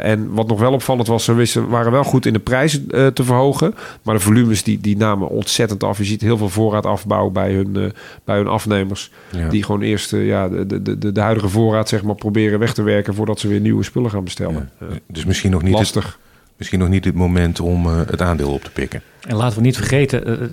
En 0.02 0.34
wat 0.34 0.48
nog 0.48 0.60
wel 0.60 0.72
opvallend 0.72 1.08
was, 1.08 1.24
ze 1.24 1.34
wisten, 1.34 1.68
waren 1.68 1.92
wel 1.92 2.04
goed 2.04 2.26
in 2.26 2.32
de 2.32 2.38
prijzen 2.38 2.84
uh, 2.90 3.06
te 3.24 3.30
verhogen, 3.32 3.74
maar 4.02 4.14
de 4.14 4.20
volumes 4.20 4.62
die, 4.62 4.80
die 4.80 4.96
namen 4.96 5.28
ontzettend 5.28 5.82
af. 5.82 5.98
Je 5.98 6.04
ziet 6.04 6.20
heel 6.20 6.36
veel 6.36 6.48
voorraad 6.48 6.86
afbouwen 6.86 7.32
bij 7.32 7.52
hun, 7.52 7.92
bij 8.24 8.36
hun 8.36 8.46
afnemers, 8.46 9.10
ja. 9.30 9.48
die 9.48 9.62
gewoon 9.62 9.82
eerst 9.82 10.10
ja, 10.10 10.48
de, 10.48 10.82
de, 10.82 10.98
de, 10.98 11.12
de 11.12 11.20
huidige 11.20 11.48
voorraad 11.48 11.88
zeg 11.88 12.02
maar 12.02 12.14
proberen 12.14 12.58
weg 12.58 12.74
te 12.74 12.82
werken 12.82 13.14
voordat 13.14 13.40
ze 13.40 13.48
weer 13.48 13.60
nieuwe 13.60 13.82
spullen 13.82 14.10
gaan 14.10 14.24
bestellen. 14.24 14.70
Dus 15.06 15.24
misschien 15.24 15.50
nog 15.50 15.62
niet 15.62 15.72
lastig. 15.74 16.04
Het, 16.04 16.16
misschien 16.56 16.78
nog 16.78 16.88
niet 16.88 17.04
het 17.04 17.14
moment 17.14 17.60
om 17.60 17.86
uh, 17.86 17.96
het 18.06 18.22
aandeel 18.22 18.52
op 18.52 18.64
te 18.64 18.70
pikken. 18.70 19.02
En 19.20 19.36
laten 19.36 19.58
we 19.58 19.64
niet 19.64 19.76
vergeten, 19.76 20.30
uh, 20.30 20.48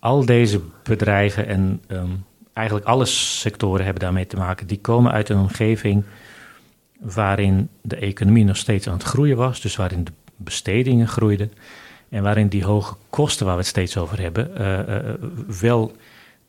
al 0.00 0.24
deze 0.24 0.60
bedrijven 0.82 1.46
en 1.46 1.80
um, 1.88 2.24
eigenlijk 2.52 2.86
alle 2.86 3.04
sectoren 3.04 3.84
hebben 3.84 4.02
daarmee 4.02 4.26
te 4.26 4.36
maken. 4.36 4.66
Die 4.66 4.80
komen 4.80 5.12
uit 5.12 5.28
een 5.28 5.38
omgeving 5.38 6.04
waarin 7.00 7.68
de 7.82 7.96
economie 7.96 8.44
nog 8.44 8.56
steeds 8.56 8.88
aan 8.88 8.94
het 8.94 9.02
groeien 9.02 9.36
was. 9.36 9.60
Dus 9.60 9.76
waarin 9.76 10.04
de 10.04 10.12
bestedingen 10.36 11.08
groeiden. 11.08 11.52
En 12.14 12.22
waarin 12.22 12.48
die 12.48 12.64
hoge 12.64 12.94
kosten 13.10 13.46
waar 13.46 13.54
we 13.54 13.60
het 13.60 13.70
steeds 13.70 13.96
over 13.96 14.20
hebben, 14.20 14.50
uh, 14.60 15.58
wel 15.60 15.92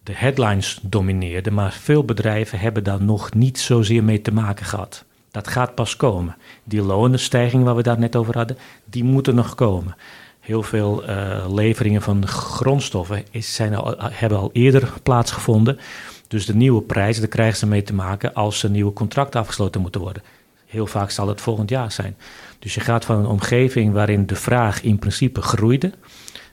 de 0.03 0.11
headlines 0.16 0.80
domineerden. 0.82 1.53
Maar 1.53 1.72
veel 1.72 2.03
bedrijven 2.03 2.59
hebben 2.59 2.84
daar 2.84 3.01
nog 3.01 3.34
niet 3.34 3.59
zozeer 3.59 4.03
mee 4.03 4.22
te 4.22 4.34
maken 4.34 4.66
gehad. 4.66 5.03
Dat 5.32 5.47
gaat 5.47 5.76
pas 5.76 5.95
komen. 5.95 6.36
Die 6.63 6.82
lonenstijging 6.82 7.63
waar 7.63 7.76
we 7.76 7.84
daar 7.84 7.99
net 7.99 8.16
over 8.16 8.38
hadden, 8.38 8.57
die 8.86 9.03
moeten 9.03 9.36
nog 9.36 9.55
komen. 9.55 9.95
Heel 10.39 10.63
veel 10.63 11.03
leveringen 11.49 12.01
van 12.01 12.28
grondstoffen 12.28 13.24
is, 13.32 13.55
zijn 13.55 13.76
al, 13.76 13.95
hebben 13.97 14.38
al 14.38 14.49
eerder 14.53 14.93
plaatsgevonden. 15.03 15.80
Dus 16.28 16.45
de 16.45 16.55
nieuwe 16.55 16.82
prijzen, 16.82 17.22
daar 17.22 17.32
krijgen 17.32 17.57
ze 17.57 17.68
mee 17.68 17.84
te 17.84 17.93
maken 17.93 18.34
als 18.34 18.63
er 18.63 18.70
nieuwe 18.70 18.93
contracten 18.93 19.39
afgesloten 19.39 19.82
moeten 19.82 20.01
worden. 20.01 20.24
Heel 20.66 20.88
vaak 20.88 21.11
zal 21.11 21.28
het 21.28 21.41
volgend 21.41 21.70
jaar 21.70 21.91
zijn. 21.91 22.18
Dus 22.66 22.74
je 22.74 22.82
gaat 22.82 23.05
van 23.05 23.20
een 23.20 23.26
omgeving 23.26 23.93
waarin 23.93 24.26
de 24.26 24.36
vraag 24.36 24.82
in 24.82 24.99
principe 24.99 25.41
groeide. 25.41 25.91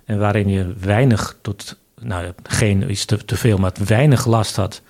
En 0.05 0.19
waarin 0.19 0.49
je 0.49 0.75
weinig 0.81 1.37
tot, 1.43 1.79
nou 2.01 2.33
geen 2.43 2.89
is 2.89 3.05
te, 3.05 3.25
te 3.25 3.37
veel, 3.37 3.59
maar 3.59 3.73
weinig 3.87 4.27
last 4.27 4.57
had 4.57 4.83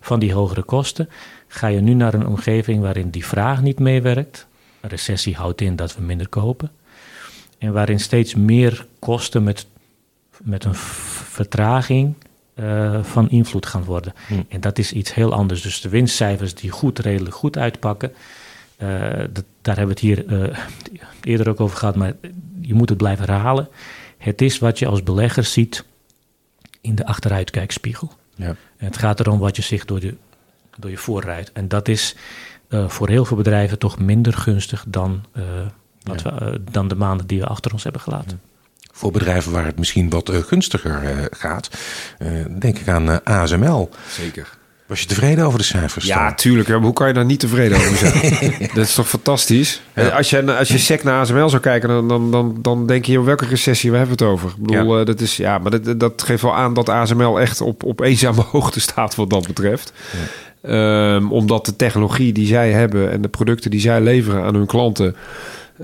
van 0.00 0.18
die 0.18 0.32
hogere 0.32 0.62
kosten 0.62 1.08
ga 1.48 1.66
je 1.66 1.80
nu 1.80 1.94
naar 1.94 2.14
een 2.14 2.26
omgeving 2.26 2.80
waarin 2.80 3.10
die 3.10 3.26
vraag 3.26 3.62
niet 3.62 3.78
meewerkt. 3.78 4.46
Een 4.80 4.90
recessie 4.90 5.36
houdt 5.36 5.60
in 5.60 5.76
dat 5.76 5.96
we 5.96 6.02
minder 6.02 6.28
kopen. 6.28 6.70
En 7.58 7.72
waarin 7.72 8.00
steeds 8.00 8.34
meer 8.34 8.86
kosten 8.98 9.42
met, 9.42 9.66
met 10.42 10.64
een 10.64 10.74
vertraging 10.74 12.14
uh, 12.54 13.04
van 13.04 13.30
invloed 13.30 13.66
gaan 13.66 13.84
worden. 13.84 14.12
Hmm. 14.26 14.44
En 14.48 14.60
dat 14.60 14.78
is 14.78 14.92
iets 14.92 15.14
heel 15.14 15.32
anders. 15.32 15.62
Dus 15.62 15.80
de 15.80 15.88
winstcijfers 15.88 16.54
die 16.54 16.70
goed, 16.70 16.98
redelijk 16.98 17.34
goed 17.34 17.58
uitpakken. 17.58 18.12
Dat, 19.32 19.44
daar 19.62 19.76
hebben 19.76 19.96
we 19.96 20.06
het 20.06 20.18
hier 20.18 20.24
uh, 20.26 20.58
eerder 21.22 21.48
ook 21.48 21.60
over 21.60 21.76
gehad, 21.76 21.96
maar 21.96 22.12
je 22.60 22.74
moet 22.74 22.88
het 22.88 22.98
blijven 22.98 23.24
herhalen. 23.24 23.68
Het 24.18 24.42
is 24.42 24.58
wat 24.58 24.78
je 24.78 24.86
als 24.86 25.02
belegger 25.02 25.44
ziet 25.44 25.84
in 26.80 26.94
de 26.94 27.06
achteruitkijkspiegel. 27.06 28.12
Ja. 28.34 28.56
het 28.76 28.96
gaat 28.96 29.20
erom 29.20 29.38
wat 29.38 29.56
je 29.56 29.62
zich 29.62 29.84
door 29.84 30.00
de 30.00 30.16
door 30.80 30.90
je 30.90 30.96
voorrijdt. 30.96 31.52
En 31.52 31.68
dat 31.68 31.88
is 31.88 32.16
uh, 32.68 32.88
voor 32.88 33.08
heel 33.08 33.24
veel 33.24 33.36
bedrijven 33.36 33.78
toch 33.78 33.98
minder 33.98 34.32
gunstig 34.32 34.84
dan, 34.88 35.24
uh, 35.36 35.44
wat 36.02 36.22
we, 36.22 36.30
uh, 36.42 36.54
dan 36.70 36.88
de 36.88 36.94
maanden 36.94 37.26
die 37.26 37.40
we 37.40 37.46
achter 37.46 37.72
ons 37.72 37.82
hebben 37.82 38.00
gelaten. 38.00 38.40
Voor 38.92 39.12
bedrijven 39.12 39.52
waar 39.52 39.64
het 39.64 39.78
misschien 39.78 40.10
wat 40.10 40.30
gunstiger 40.32 41.28
gaat, 41.30 41.70
denk 42.58 42.78
ik 42.78 42.88
aan 42.88 43.24
ASML. 43.24 43.90
Zeker. 44.08 44.58
Was 44.90 45.00
je 45.00 45.06
tevreden 45.06 45.44
over 45.44 45.58
de 45.58 45.64
cijfers? 45.64 46.06
Ja, 46.06 46.26
dan? 46.26 46.34
tuurlijk. 46.34 46.68
Hoe 46.68 46.92
kan 46.92 47.08
je 47.08 47.14
daar 47.14 47.24
niet 47.24 47.40
tevreden 47.40 47.78
over 47.78 47.96
zijn? 47.96 48.12
dat 48.74 48.84
is 48.84 48.94
toch 48.94 49.08
fantastisch? 49.08 49.82
Ja. 49.94 50.08
Als, 50.08 50.30
je, 50.30 50.56
als 50.56 50.68
je 50.68 50.78
sec 50.78 51.02
naar 51.02 51.20
ASML 51.20 51.48
zou 51.48 51.62
kijken, 51.62 51.88
dan, 51.88 52.08
dan, 52.08 52.30
dan, 52.30 52.58
dan 52.62 52.86
denk 52.86 53.04
je... 53.04 53.22
welke 53.22 53.46
recessie 53.46 53.90
we 53.90 53.96
hebben 53.96 54.16
het 54.16 54.26
over? 54.26 54.50
Ik 54.50 54.62
bedoel, 54.62 54.98
ja. 54.98 55.04
dat, 55.04 55.20
is, 55.20 55.36
ja, 55.36 55.58
maar 55.58 55.70
dat, 55.70 56.00
dat 56.00 56.22
geeft 56.22 56.42
wel 56.42 56.54
aan 56.56 56.74
dat 56.74 56.88
ASML 56.88 57.40
echt 57.40 57.60
op, 57.60 57.84
op 57.84 58.00
eenzame 58.00 58.42
hoogte 58.52 58.80
staat 58.80 59.14
wat 59.14 59.30
dat 59.30 59.46
betreft. 59.46 59.92
Ja. 60.62 61.14
Um, 61.14 61.32
omdat 61.32 61.64
de 61.64 61.76
technologie 61.76 62.32
die 62.32 62.46
zij 62.46 62.72
hebben 62.72 63.10
en 63.10 63.22
de 63.22 63.28
producten 63.28 63.70
die 63.70 63.80
zij 63.80 64.00
leveren 64.00 64.42
aan 64.42 64.54
hun 64.54 64.66
klanten. 64.66 65.16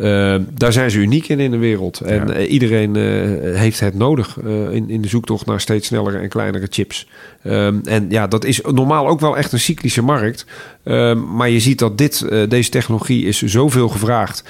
Uh, 0.01 0.36
daar 0.55 0.72
zijn 0.72 0.90
ze 0.90 0.99
uniek 0.99 1.28
in 1.28 1.40
in 1.40 1.51
de 1.51 1.57
wereld. 1.57 2.01
En 2.01 2.28
ja. 2.28 2.36
uh, 2.36 2.51
iedereen 2.51 2.97
uh, 2.97 3.59
heeft 3.59 3.80
het 3.80 3.94
nodig 3.94 4.36
in, 4.70 4.90
in 4.90 5.03
de 5.03 5.09
zoektocht 5.09 5.47
naar 5.47 5.61
steeds 5.61 5.86
snellere 5.86 6.18
en 6.18 6.28
kleinere 6.28 6.66
chips. 6.70 7.09
Um, 7.44 7.80
en 7.84 8.07
ja, 8.11 8.26
dat 8.26 8.44
is 8.44 8.61
normaal 8.61 9.09
ook 9.09 9.20
wel 9.20 9.36
echt 9.36 9.53
een 9.53 9.61
cyclische 9.61 10.03
markt. 10.03 10.47
Um, 10.89 11.34
maar 11.34 11.49
je 11.49 11.61
ziet 11.61 11.78
dat 11.78 11.99
dit, 11.99 12.28
deze 12.49 12.70
technologie 12.70 13.24
is 13.24 13.43
zoveel 13.43 13.89
gevraagd. 13.89 14.45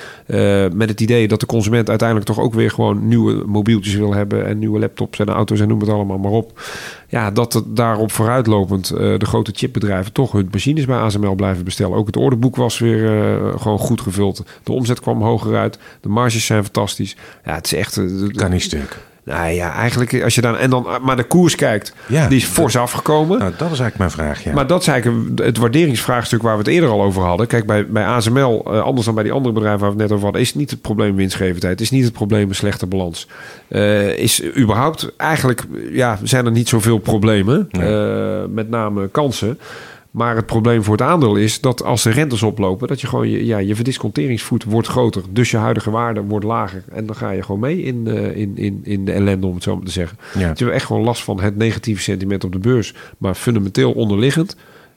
met 0.75 0.89
het 0.89 1.01
idee 1.01 1.29
dat 1.29 1.41
de 1.41 1.47
consument 1.47 1.89
uiteindelijk 1.89 2.29
toch 2.29 2.41
ook 2.41 2.55
weer 2.55 2.71
gewoon 2.71 3.09
nieuwe 3.09 3.43
mobieltjes 3.47 3.95
wil 3.95 4.15
hebben. 4.15 4.47
En 4.47 4.59
nieuwe 4.59 4.79
laptops 4.79 5.19
en 5.19 5.29
auto's 5.29 5.61
en 5.61 5.69
noem 5.69 5.81
het 5.81 5.89
allemaal 5.89 6.19
maar 6.19 6.31
op. 6.31 6.61
Ja, 7.09 7.31
dat 7.31 7.53
het 7.53 7.65
daarop 7.77 8.13
vooruitlopend 8.13 8.89
de 8.89 9.19
grote 9.27 9.53
chipbedrijven 9.55 10.13
toch 10.13 10.33
hun 10.33 10.49
machines 10.51 10.85
bij 10.85 10.99
ASML 10.99 11.35
blijven 11.35 11.65
bestellen. 11.65 11.97
Ook 11.97 12.07
het 12.07 12.17
orderboek 12.17 12.57
was 12.57 12.79
weer 12.79 13.41
gewoon 13.59 13.79
goed 13.79 14.01
gevuld. 14.01 14.45
De 14.63 14.73
omzet 14.73 15.01
kwam 15.01 15.23
hoger 15.23 15.57
uit. 15.57 15.79
De 16.01 16.09
marges 16.09 16.47
zijn 16.47 16.63
fantastisch. 16.63 17.17
Ja, 17.45 17.55
het 17.55 17.67
is 17.67 17.75
echt... 17.75 18.01
kan 18.33 18.51
niet 18.51 18.63
stuk. 18.63 18.99
Nou 19.27 19.51
ja, 19.51 19.73
eigenlijk 19.73 20.23
als 20.23 20.35
je 20.35 20.41
dan 20.41 20.57
en 20.57 20.71
dan 20.71 20.87
maar 21.03 21.17
de 21.17 21.25
koers 21.25 21.55
kijkt, 21.55 21.95
ja, 22.09 22.29
die 22.29 22.39
is 22.39 22.45
fors 22.45 22.73
dat, 22.73 22.83
afgekomen. 22.83 23.39
Nou, 23.39 23.51
dat 23.51 23.71
is 23.71 23.81
eigenlijk 23.81 23.99
mijn 23.99 24.11
vraag. 24.11 24.45
Ja. 24.45 24.53
Maar 24.53 24.67
dat 24.67 24.81
is 24.81 24.89
eigenlijk 24.89 25.41
het 25.41 25.59
waarderingsvraagstuk 25.59 26.43
waar 26.43 26.53
we 26.53 26.59
het 26.59 26.69
eerder 26.73 26.91
al 26.91 27.03
over 27.03 27.23
hadden. 27.23 27.47
Kijk, 27.47 27.67
bij, 27.67 27.87
bij 27.87 28.05
ASML, 28.05 28.65
uh, 28.67 28.81
anders 28.81 29.07
dan 29.07 29.15
bij 29.15 29.25
die 29.25 29.33
andere 29.33 29.55
bedrijven 29.55 29.81
waar 29.81 29.91
we 29.91 29.97
het 29.97 30.05
net 30.05 30.13
over 30.13 30.25
hadden, 30.25 30.43
is 30.43 30.55
niet 30.55 30.71
het 30.71 30.81
probleem 30.81 31.17
winstgevendheid. 31.17 31.81
Is 31.81 31.91
niet 31.91 32.05
het 32.05 32.13
probleem 32.13 32.49
een 32.49 32.55
slechte 32.55 32.87
balans. 32.87 33.29
Uh, 33.69 34.19
is 34.19 34.57
überhaupt 34.57 35.13
eigenlijk, 35.17 35.65
ja, 35.91 36.19
zijn 36.23 36.47
er 36.47 36.53
niet 36.53 36.69
zoveel 36.69 36.99
problemen. 36.99 37.69
Nee. 37.71 37.91
Uh, 37.91 38.45
met 38.49 38.71
name 38.71 39.09
kansen. 39.09 39.59
Maar 40.17 40.37
het 40.37 40.47
probleem 40.47 40.83
voor 40.83 40.97
het 40.97 41.07
aandeel 41.07 41.37
is 41.37 41.61
dat 41.61 41.83
als 41.83 42.03
de 42.03 42.11
rentes 42.11 42.43
oplopen, 42.43 42.89
dat 42.89 43.01
je 43.01 43.07
gewoon 43.07 43.29
je, 43.29 43.47
ja, 43.47 43.59
je 43.59 43.75
verdisconteringsvoet 43.75 44.65
wordt 44.65 44.89
groter. 44.89 45.23
Dus 45.31 45.51
je 45.51 45.57
huidige 45.57 45.91
waarde 45.91 46.21
wordt 46.21 46.45
lager. 46.45 46.85
En 46.93 47.07
dan 47.07 47.17
ga 47.17 47.31
je 47.31 47.43
gewoon 47.43 47.61
mee 47.61 47.83
in, 47.83 48.05
uh, 48.07 48.37
in, 48.37 48.53
in, 48.57 48.81
in 48.83 49.05
de 49.05 49.13
ellende, 49.13 49.47
om 49.47 49.55
het 49.55 49.63
zo 49.63 49.77
maar 49.77 49.85
te 49.85 49.91
zeggen. 49.91 50.19
Ja. 50.39 50.49
Dus 50.49 50.59
je 50.59 50.65
hebt 50.65 50.77
echt 50.77 50.87
gewoon 50.87 51.03
last 51.03 51.23
van 51.23 51.41
het 51.41 51.57
negatieve 51.57 52.03
sentiment 52.03 52.45
op 52.45 52.53
de 52.53 52.59
beurs. 52.59 52.95
Maar 53.19 53.35
fundamenteel 53.35 53.93
onderliggend 53.93 54.57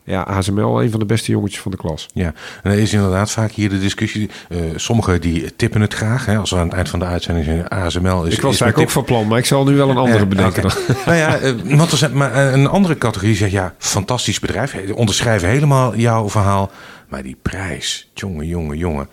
ja, 0.10 0.22
ASML 0.22 0.82
een 0.82 0.92
van 0.92 1.00
de 1.00 1.06
beste 1.06 1.32
jongetjes 1.32 1.62
van 1.62 1.72
de 1.72 1.78
klas. 1.78 2.08
Ja, 2.14 2.34
en 2.64 2.72
er 2.72 2.78
is 2.78 2.94
inderdaad 2.94 3.32
vaak 3.32 3.52
hier 3.52 3.70
de 3.70 3.80
discussie. 3.80 4.30
Uh, 4.50 4.60
sommigen 4.76 5.22
die 5.22 5.56
tippen 5.56 5.82
het 5.82 5.94
graag. 5.94 6.26
Hè, 6.26 6.38
als 6.38 6.50
we 6.50 6.58
aan 6.58 6.66
het 6.66 6.74
eind 6.74 6.90
van 6.90 7.00
de 7.00 7.06
uitzending 7.06 7.46
zijn, 7.46 7.68
ASML 7.68 8.26
is... 8.26 8.34
Ik 8.34 8.42
was 8.42 8.62
eigenlijk 8.62 8.78
ook 8.78 8.90
van 8.90 9.04
plan, 9.04 9.28
maar 9.28 9.38
ik 9.38 9.46
zal 9.46 9.66
nu 9.66 9.76
wel 9.76 9.90
een 9.90 9.98
andere 9.98 10.24
uh, 10.24 10.30
bedenken. 10.30 10.66
Okay. 10.66 10.96
nou 11.06 11.18
ja, 11.18 11.42
uh, 11.42 11.78
want 11.78 11.92
er 11.92 11.98
zijn, 11.98 12.14
maar 12.14 12.54
een 12.54 12.68
andere 12.68 12.98
categorie 12.98 13.36
zegt... 13.36 13.52
ja, 13.52 13.74
fantastisch 13.78 14.40
bedrijf. 14.40 14.76
Onderschrijven 14.94 15.50
helemaal 15.50 15.96
jouw 15.96 16.30
verhaal. 16.30 16.72
Maar 17.08 17.24
die 17.24 17.38
prijs, 17.42 18.10
jongen, 18.14 18.48
jongen, 18.48 18.78
jongen 18.78 19.10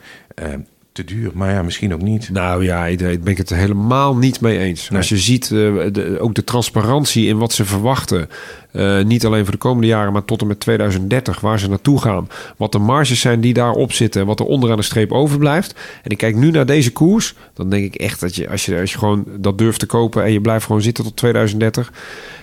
te 0.97 1.05
duur. 1.05 1.30
Maar 1.34 1.53
ja, 1.53 1.62
misschien 1.62 1.94
ook 1.94 2.03
niet. 2.03 2.30
Nou 2.30 2.64
ja, 2.64 2.86
ik 2.86 2.99
ben 2.99 3.26
ik 3.26 3.36
het 3.36 3.51
helemaal 3.51 4.16
niet 4.16 4.40
mee 4.40 4.59
eens. 4.59 4.88
Nee. 4.88 4.99
Als 4.99 5.09
je 5.09 5.18
ziet, 5.18 5.51
uh, 5.51 5.84
de, 5.92 6.16
ook 6.20 6.34
de 6.34 6.44
transparantie 6.44 7.26
in 7.26 7.38
wat 7.38 7.53
ze 7.53 7.64
verwachten. 7.64 8.28
Uh, 8.72 9.05
niet 9.05 9.26
alleen 9.26 9.42
voor 9.42 9.53
de 9.53 9.59
komende 9.59 9.86
jaren, 9.86 10.12
maar 10.12 10.24
tot 10.24 10.40
en 10.40 10.47
met 10.47 10.61
2030, 10.61 11.40
waar 11.40 11.59
ze 11.59 11.68
naartoe 11.68 12.01
gaan. 12.01 12.28
Wat 12.57 12.72
de 12.72 12.78
marges 12.78 13.20
zijn 13.20 13.40
die 13.40 13.53
daarop 13.53 13.92
zitten 13.92 14.20
en 14.20 14.26
wat 14.26 14.40
er 14.40 14.47
onderaan 14.47 14.76
de 14.76 14.82
streep 14.82 15.12
overblijft. 15.12 15.74
En 16.03 16.11
ik 16.11 16.18
kijk 16.18 16.36
nu 16.36 16.51
naar 16.51 16.66
deze 16.66 16.92
koers, 16.92 17.34
dan 17.55 17.70
denk 17.70 17.84
ik 17.84 17.94
echt 17.94 18.20
dat 18.20 18.34
je, 18.34 18.51
als 18.51 18.66
je, 18.66 18.80
als 18.80 18.92
je 18.92 18.99
gewoon 18.99 19.24
dat 19.38 19.59
durft 19.59 19.78
te 19.78 19.86
kopen 19.86 20.24
en 20.24 20.32
je 20.32 20.40
blijft 20.40 20.66
gewoon 20.66 20.82
zitten 20.82 21.05
tot 21.05 21.16
2030 21.16 21.92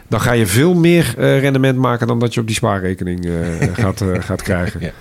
dan 0.07 0.21
ga 0.21 0.31
je 0.31 0.47
veel 0.47 0.73
meer 0.73 1.15
uh, 1.17 1.39
rendement 1.39 1.77
maken 1.77 2.07
dan 2.07 2.19
dat 2.19 2.33
je 2.33 2.39
op 2.39 2.47
die 2.47 2.55
spaarrekening 2.55 3.29
gaat, 3.73 4.03
gaat 4.19 4.41
krijgen. 4.41 4.79
Ja. 4.81 4.91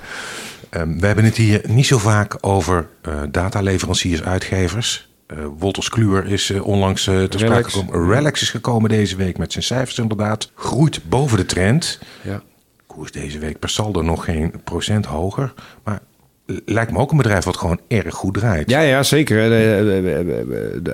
Um, 0.76 1.00
we 1.00 1.06
hebben 1.06 1.24
het 1.24 1.36
hier 1.36 1.60
niet 1.68 1.86
zo 1.86 1.98
vaak 1.98 2.36
over 2.40 2.88
uh, 3.08 3.22
dataleveranciers, 3.30 4.22
uitgevers. 4.22 5.10
Uh, 5.26 5.46
Wolters 5.58 5.88
Kluwer 5.88 6.26
is 6.26 6.50
uh, 6.50 6.66
onlangs 6.66 7.04
ter 7.04 7.28
sprake 7.30 7.70
gekomen. 7.70 8.14
Relax 8.14 8.42
is 8.42 8.50
gekomen 8.50 8.90
deze 8.90 9.16
week 9.16 9.38
met 9.38 9.52
zijn 9.52 9.64
cijfers 9.64 9.98
inderdaad. 9.98 10.50
Groeit 10.54 11.08
boven 11.08 11.36
de 11.36 11.46
trend. 11.46 11.98
Ja. 12.22 12.42
Koers 12.86 13.12
deze 13.12 13.38
week 13.38 13.58
per 13.58 13.68
saldo 13.68 14.02
nog 14.02 14.24
geen 14.24 14.52
procent 14.64 15.06
hoger. 15.06 15.54
Maar 15.84 16.00
lijkt 16.46 16.92
me 16.92 16.98
ook 16.98 17.10
een 17.10 17.16
bedrijf 17.16 17.44
wat 17.44 17.56
gewoon 17.56 17.80
erg 17.88 18.14
goed 18.14 18.34
draait. 18.34 18.70
Ja, 18.70 18.80
ja 18.80 19.02
zeker. 19.02 19.50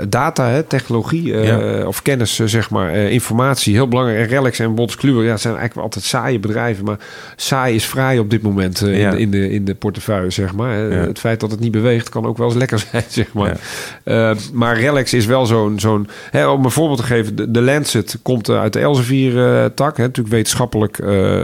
Data, 0.08 0.48
hè, 0.48 0.62
technologie 0.62 1.24
uh, 1.24 1.86
of 1.86 2.02
kennis, 2.02 2.34
zeg 2.44 2.70
maar, 2.70 2.94
uh, 2.94 3.10
informatie, 3.10 3.74
heel 3.74 3.88
belangrijk. 3.88 4.20
En 4.20 4.26
Relics 4.26 4.58
en 4.58 4.74
Bonds 4.74 4.96
Kluwer, 4.96 5.24
ja, 5.24 5.36
zijn 5.36 5.56
eigenlijk 5.56 5.86
altijd 5.86 6.04
saaie 6.04 6.38
bedrijven. 6.38 6.84
Maar 6.84 6.98
saai 7.36 7.74
is 7.74 7.86
vrij 7.86 8.18
op 8.18 8.30
dit 8.30 8.42
moment 8.42 8.82
uh, 8.82 9.00
ja. 9.00 9.10
in, 9.10 9.18
in, 9.18 9.30
de, 9.30 9.50
in 9.50 9.64
de 9.64 9.74
portefeuille, 9.74 10.30
zeg 10.30 10.54
maar. 10.54 10.78
Ja. 10.78 10.96
Het 10.96 11.18
feit 11.18 11.40
dat 11.40 11.50
het 11.50 11.60
niet 11.60 11.72
beweegt 11.72 12.08
kan 12.08 12.26
ook 12.26 12.38
wel 12.38 12.46
eens 12.46 12.56
lekker 12.56 12.78
zijn, 12.90 13.04
zeg 13.08 13.32
maar. 13.32 13.60
maar 14.52 14.78
Relics 14.78 15.14
is 15.14 15.26
wel 15.26 15.46
zo'n... 15.46 15.78
zo'n 15.80 16.08
om 16.32 16.64
een 16.64 16.70
voorbeeld 16.70 16.98
te 16.98 17.06
geven, 17.06 17.36
de, 17.36 17.50
de 17.50 17.62
Lancet 17.62 18.18
komt 18.22 18.50
uit 18.50 18.72
de 18.72 18.80
Elsevier-tak. 18.80 19.96
natuurlijk 19.98 20.34
wetenschappelijk 20.34 21.02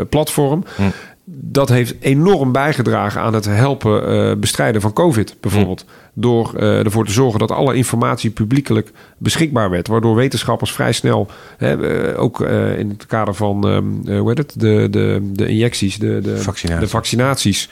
platform. 0.09 0.64
Hm 0.76 0.82
dat 1.27 1.68
heeft 1.68 1.95
enorm 2.01 2.53
bijgedragen 2.53 3.20
aan 3.20 3.35
het 3.35 3.45
helpen 3.45 4.12
uh, 4.12 4.37
bestrijden 4.37 4.81
van 4.81 4.93
COVID, 4.93 5.37
bijvoorbeeld. 5.41 5.85
Door 6.16 6.53
uh, 6.57 6.85
ervoor 6.85 7.05
te 7.05 7.12
zorgen 7.12 7.39
dat 7.39 7.51
alle 7.51 7.75
informatie 7.75 8.31
publiekelijk 8.31 8.91
beschikbaar 9.18 9.70
werd. 9.70 9.89
Waardoor 9.89 10.14
wetenschappers 10.14 10.72
vrij 10.72 10.93
snel, 10.93 11.29
hè, 11.57 12.18
ook 12.18 12.41
uh, 12.41 12.79
in 12.79 12.89
het 12.89 13.07
kader 13.07 13.35
van 13.35 13.66
um, 13.66 14.18
hoe 14.18 14.29
heet 14.29 14.39
het, 14.39 14.55
de, 14.57 14.89
de, 14.91 15.31
de 15.33 15.47
injecties, 15.47 15.99
de, 15.99 16.20
de, 16.20 16.37
Vaccinatie. 16.39 16.85
de 16.85 16.91
vaccinaties, 16.91 17.70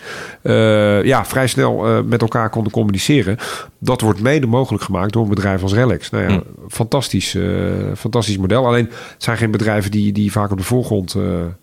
ja, 1.03 1.25
vrij 1.25 1.47
snel 1.47 2.03
met 2.05 2.21
elkaar 2.21 2.51
konden 2.51 2.73
communiceren. 2.73 3.37
Dat 3.79 4.01
wordt 4.01 4.21
mede 4.21 4.47
mogelijk 4.47 4.85
gemaakt 4.85 5.13
door 5.13 5.23
een 5.23 5.29
bedrijf 5.29 5.63
als 5.63 5.75
Relax. 5.75 6.11
Nou 6.11 6.25
ja, 6.25 6.31
mm. 6.31 6.45
fantastisch, 6.69 7.37
fantastisch 7.97 8.37
model. 8.39 8.67
Alleen 8.67 8.89
het 9.13 9.23
zijn 9.23 9.37
geen 9.37 9.51
bedrijven 9.51 9.91
die, 9.91 10.13
die 10.13 10.33
vaak 10.33 10.51
op 10.51 10.59
de 10.59 10.65
voorgrond 10.65 11.17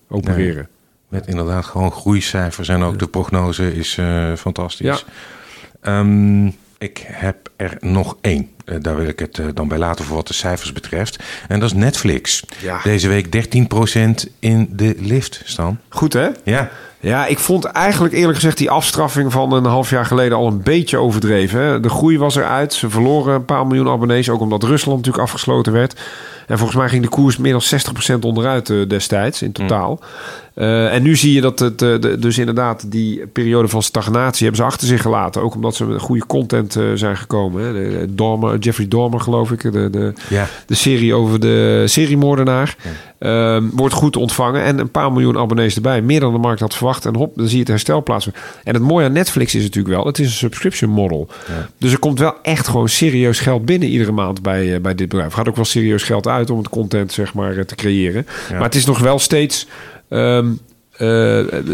opereren. 0.10 0.56
Nee. 0.56 0.78
Met 1.10 1.28
inderdaad 1.28 1.66
gewoon 1.66 1.91
groeicijfers 1.91 2.70
en 2.70 2.84
ook 2.84 2.99
de 2.99 3.07
prognose 3.07 3.76
is 3.76 3.97
uh, 3.97 4.34
fantastisch. 4.36 5.05
Ja. 5.84 5.99
Um, 5.99 6.55
ik 6.78 7.03
heb 7.07 7.49
er 7.55 7.78
nog 7.80 8.18
één. 8.22 8.49
Uh, 8.66 8.76
daar 8.82 8.95
wil 8.95 9.07
ik 9.07 9.20
het 9.20 9.38
uh, 9.38 9.45
dan 9.53 9.68
bij 9.68 9.78
laten 9.78 10.05
voor 10.05 10.16
wat 10.16 10.28
de 10.28 10.34
cijfers 10.34 10.74
betreft. 10.74 11.24
En 11.47 11.60
dat 11.60 11.70
is 11.70 11.76
Netflix. 11.76 12.43
Ja. 12.62 12.80
Deze 12.84 13.07
week 13.07 13.26
13% 14.28 14.34
in 14.39 14.70
de 14.72 14.95
lift 14.99 15.41
staan. 15.45 15.82
Goed 15.89 16.14
hè? 16.14 16.30
Ja. 16.43 16.70
Ja, 17.01 17.26
ik 17.26 17.39
vond 17.39 17.66
eigenlijk 17.66 18.14
eerlijk 18.14 18.36
gezegd 18.36 18.57
die 18.57 18.70
afstraffing 18.70 19.32
van 19.32 19.53
een 19.53 19.66
half 19.66 19.89
jaar 19.89 20.05
geleden 20.05 20.38
al 20.38 20.47
een 20.47 20.64
beetje 20.64 20.97
overdreven. 20.97 21.60
Hè? 21.60 21.80
De 21.80 21.89
groei 21.89 22.18
was 22.18 22.36
eruit. 22.36 22.74
Ze 22.74 22.89
verloren 22.89 23.34
een 23.34 23.45
paar 23.45 23.68
miljoen 23.68 23.89
abonnees. 23.89 24.30
Ook 24.30 24.41
omdat 24.41 24.64
Rusland 24.64 24.97
natuurlijk 24.97 25.24
afgesloten 25.24 25.74
werd. 25.74 26.01
En 26.50 26.58
volgens 26.58 26.80
mij 26.80 26.89
ging 26.89 27.04
de 27.04 27.10
koers 27.10 27.38
meer 27.38 27.52
dan 27.52 28.16
60% 28.16 28.20
onderuit 28.20 28.70
uh, 28.70 28.88
destijds 28.88 29.41
in 29.41 29.52
totaal. 29.52 30.00
Uh, 30.56 30.93
en 30.93 31.04
nu 31.04 31.16
zie 31.16 31.34
je 31.34 31.41
dat 31.41 31.60
het, 31.60 31.82
uh, 31.82 32.00
de, 32.00 32.20
dus 32.20 32.38
inderdaad 32.38 32.91
die 32.91 33.28
periode 33.28 33.68
van 33.68 33.84
stagnatie 33.84 34.45
hebben 34.45 34.66
ze 34.66 34.72
achter 34.72 34.88
zich 34.88 35.02
gelaten. 35.02 35.41
Ook 35.41 35.56
omdat 35.56 35.76
ze 35.76 35.86
met 35.86 36.02
goede 36.02 36.26
content 36.26 36.80
zijn 36.93 37.18
gekomen. 37.18 37.64
Hè. 37.64 37.74
De, 37.74 38.14
Dormer, 38.14 38.58
Jeffrey 38.58 38.88
Dormer 38.88 39.20
geloof 39.20 39.52
ik. 39.52 39.62
De, 39.62 39.89
de, 39.89 40.14
de 40.66 40.76
serie 40.76 41.14
over 41.14 41.39
de 41.39 41.84
seriemoordenaar. 41.86 42.76
Ehm, 43.20 43.70
wordt 43.74 43.93
goed 43.93 44.18
ontvangen. 44.18 44.64
En 44.64 44.80
een 44.80 44.91
paar 44.91 45.12
miljoen 45.12 45.38
abonnees 45.38 45.76
erbij. 45.76 46.02
Meer 46.02 46.20
dan 46.20 46.34
de 46.34 46.39
markt 46.39 46.60
had 46.60 46.76
verwacht. 46.76 47.06
En 47.06 47.16
hop, 47.16 47.36
dan 47.36 47.45
zie 47.45 47.54
je 47.54 47.60
het 47.60 47.68
herstel 47.68 48.04
plaatsen. 48.04 48.34
En 48.64 48.74
het 48.74 48.84
mooie 48.84 49.06
aan 49.06 49.12
Netflix 49.12 49.56
is 49.56 49.64
natuurlijk 49.64 49.95
wel... 49.95 50.06
het 50.06 50.20
is 50.20 50.26
een 50.26 50.32
subscription 50.32 50.89
model. 50.89 51.28
Dus 51.78 51.91
er 51.91 52.00
komt 52.00 52.20
wel 52.20 52.34
echt 52.41 52.68
gewoon 52.68 52.89
serieus 52.89 53.39
geld 53.39 53.66
binnen 53.66 53.89
iedere 53.89 54.12
maand 54.12 54.41
bij, 54.41 54.82
bij 54.82 54.95
dit 54.95 55.10
bedrijf. 55.10 55.34
Gaat 55.34 55.47
ook 55.47 55.56
wel 55.56 55.66
serieus 55.66 56.04
geld 56.04 56.28
uit 56.28 56.39
om 56.50 56.58
het 56.58 56.70
content 56.70 57.12
zeg 57.12 57.34
maar 57.34 57.66
te 57.66 57.76
creëren. 57.76 58.26
Maar 58.52 58.62
het 58.62 58.76
is 58.76 58.86
nog 58.86 59.00
wel 59.00 59.20
steeds... 59.20 59.68
Um, 60.10 60.60
uh, 60.94 61.08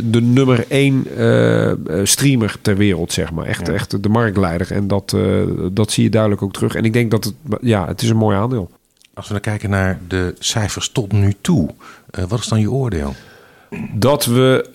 de 0.03 0.21
nummer 0.21 0.65
één 0.67 1.07
uh, 1.17 1.71
streamer 2.03 2.55
ter 2.61 2.77
wereld, 2.77 3.13
zeg 3.13 3.31
maar. 3.31 3.45
Echt, 3.45 3.67
ja. 3.67 3.73
echt 3.73 4.03
de 4.03 4.09
marktleider. 4.09 4.71
En 4.71 4.87
dat, 4.87 5.13
uh, 5.15 5.43
dat 5.71 5.91
zie 5.91 6.03
je 6.03 6.09
duidelijk 6.09 6.41
ook 6.41 6.53
terug. 6.53 6.75
En 6.75 6.83
ik 6.83 6.93
denk 6.93 7.11
dat 7.11 7.23
het, 7.23 7.33
ja, 7.61 7.87
het 7.87 8.01
is 8.01 8.09
een 8.09 8.17
mooi 8.17 8.37
aandeel. 8.37 8.69
Als 9.13 9.27
we 9.27 9.33
dan 9.33 9.41
kijken 9.41 9.69
naar 9.69 9.99
de 10.07 10.33
cijfers 10.39 10.89
tot 10.89 11.11
nu 11.11 11.33
toe, 11.41 11.69
wat 12.27 12.39
is 12.39 12.47
dan 12.47 12.59
je 12.59 12.71
oordeel? 12.71 13.15
Dat 13.93 14.25
we, 14.25 14.69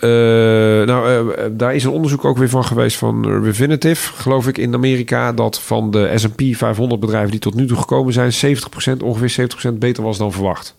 nou, 0.86 1.34
daar 1.56 1.74
is 1.74 1.84
een 1.84 1.90
onderzoek 1.90 2.24
ook 2.24 2.38
weer 2.38 2.48
van 2.48 2.64
geweest 2.64 2.96
van 2.96 3.42
Refinitiv, 3.42 4.08
geloof 4.08 4.48
ik, 4.48 4.58
in 4.58 4.74
Amerika. 4.74 5.32
Dat 5.32 5.60
van 5.60 5.90
de 5.90 6.12
SP 6.22 6.40
500 6.52 7.00
bedrijven 7.00 7.30
die 7.30 7.40
tot 7.40 7.54
nu 7.54 7.66
toe 7.66 7.76
gekomen 7.76 8.12
zijn, 8.12 8.56
70%, 8.92 9.02
ongeveer 9.02 9.48
70% 9.68 9.72
beter 9.78 10.02
was 10.02 10.18
dan 10.18 10.32
verwacht. 10.32 10.76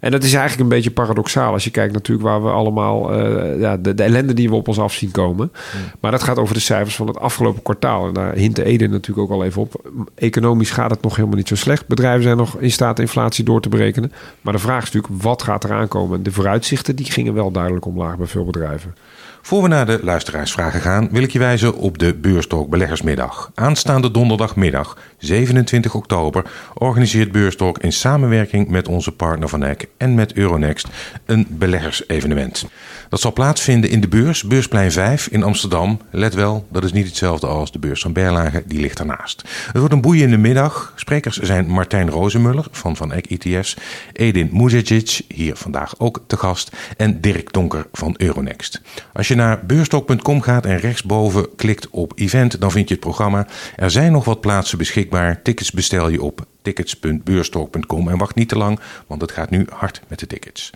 En 0.00 0.10
dat 0.10 0.22
is 0.22 0.32
eigenlijk 0.32 0.62
een 0.62 0.76
beetje 0.76 0.90
paradoxaal 0.90 1.52
als 1.52 1.64
je 1.64 1.70
kijkt 1.70 1.92
natuurlijk 1.92 2.28
waar 2.28 2.42
we 2.42 2.50
allemaal 2.50 3.18
uh, 3.18 3.60
ja, 3.60 3.76
de, 3.76 3.94
de, 3.94 4.02
ellende 4.02 4.34
die 4.34 4.48
we 4.48 4.54
op 4.54 4.68
ons 4.68 4.78
af 4.78 4.92
zien 4.92 5.10
komen. 5.10 5.52
Maar 6.00 6.10
dat 6.10 6.22
gaat 6.22 6.38
over 6.38 6.54
de 6.54 6.60
cijfers 6.60 6.96
van 6.96 7.06
het 7.06 7.18
afgelopen 7.18 7.62
kwartaal. 7.62 8.06
En 8.06 8.12
daar 8.12 8.34
hint 8.34 8.58
Ede 8.58 8.88
natuurlijk 8.88 9.30
ook 9.30 9.38
al 9.38 9.44
even 9.44 9.62
op. 9.62 9.90
Economisch 10.14 10.70
gaat 10.70 10.90
het 10.90 11.02
nog 11.02 11.16
helemaal 11.16 11.36
niet 11.36 11.48
zo 11.48 11.56
slecht. 11.56 11.86
Bedrijven 11.86 12.22
zijn 12.22 12.36
nog 12.36 12.56
in 12.58 12.70
staat 12.70 12.98
inflatie 12.98 13.44
door 13.44 13.60
te 13.60 13.68
berekenen. 13.68 14.12
Maar 14.40 14.52
de 14.52 14.58
vraag 14.58 14.82
is 14.82 14.92
natuurlijk, 14.92 15.22
wat 15.22 15.42
gaat 15.42 15.64
er 15.64 15.72
aankomen? 15.72 16.22
De 16.22 16.32
vooruitzichten 16.32 16.96
die 16.96 17.06
gingen 17.06 17.34
wel 17.34 17.50
duidelijk 17.50 17.86
omlaag 17.86 18.16
bij 18.16 18.26
veel 18.26 18.44
bedrijven. 18.44 18.94
Voor 19.42 19.62
we 19.62 19.68
naar 19.68 19.86
de 19.86 19.98
luisteraarsvragen 20.02 20.80
gaan, 20.80 21.08
wil 21.10 21.22
ik 21.22 21.30
je 21.30 21.38
wijzen 21.38 21.74
op 21.74 21.98
de 21.98 22.14
Beurstalk 22.14 22.70
Beleggersmiddag. 22.70 23.50
Aanstaande 23.54 24.10
donderdagmiddag, 24.10 24.98
27 25.18 25.94
oktober, 25.94 26.44
organiseert 26.74 27.32
Beurstalk 27.32 27.78
in 27.78 27.92
samenwerking 27.92 28.68
met 28.68 28.88
onze 28.88 29.12
partner 29.12 29.48
Van 29.48 29.62
Eck 29.62 29.86
en 29.96 30.14
met 30.14 30.32
Euronext 30.32 30.88
een 31.26 31.46
beleggersevenement. 31.48 32.66
Dat 33.08 33.20
zal 33.20 33.32
plaatsvinden 33.32 33.90
in 33.90 34.00
de 34.00 34.08
beurs, 34.08 34.42
Beursplein 34.42 34.92
5 34.92 35.26
in 35.26 35.42
Amsterdam. 35.42 36.00
Let 36.10 36.34
wel, 36.34 36.66
dat 36.70 36.84
is 36.84 36.92
niet 36.92 37.06
hetzelfde 37.06 37.46
als 37.46 37.72
de 37.72 37.78
beurs 37.78 38.02
van 38.02 38.12
Berlage, 38.12 38.62
die 38.66 38.80
ligt 38.80 38.98
ernaast. 38.98 39.42
Het 39.66 39.78
wordt 39.78 39.92
een 39.92 40.00
boeiende 40.00 40.36
middag. 40.36 40.92
Sprekers 40.96 41.36
zijn 41.36 41.66
Martijn 41.66 42.10
Rozemuller 42.10 42.66
van 42.70 42.96
Van 42.96 43.12
Eck 43.12 43.26
ETF's, 43.26 43.76
Edin 44.12 44.48
Muzejic, 44.52 45.20
hier 45.28 45.56
vandaag 45.56 45.94
ook 45.98 46.20
te 46.26 46.36
gast, 46.36 46.76
en 46.96 47.20
Dirk 47.20 47.52
Donker 47.52 47.86
van 47.92 48.14
Euronext. 48.16 48.80
Als 49.12 49.28
je 49.30 49.36
naar 49.36 49.66
beurstok.com 49.66 50.40
gaat 50.40 50.66
en 50.66 50.78
rechtsboven 50.78 51.54
klikt 51.56 51.90
op 51.90 52.12
event, 52.14 52.60
dan 52.60 52.70
vind 52.70 52.88
je 52.88 52.94
het 52.94 53.02
programma. 53.02 53.46
Er 53.76 53.90
zijn 53.90 54.12
nog 54.12 54.24
wat 54.24 54.40
plaatsen 54.40 54.78
beschikbaar. 54.78 55.42
Tickets 55.42 55.70
bestel 55.70 56.08
je 56.08 56.22
op 56.22 56.46
tickets.beurstalk.com. 56.62 58.08
En 58.08 58.18
wacht 58.18 58.34
niet 58.34 58.48
te 58.48 58.56
lang, 58.56 58.80
want 59.06 59.20
het 59.20 59.32
gaat 59.32 59.50
nu 59.50 59.66
hard 59.72 60.00
met 60.08 60.18
de 60.18 60.26
tickets. 60.26 60.70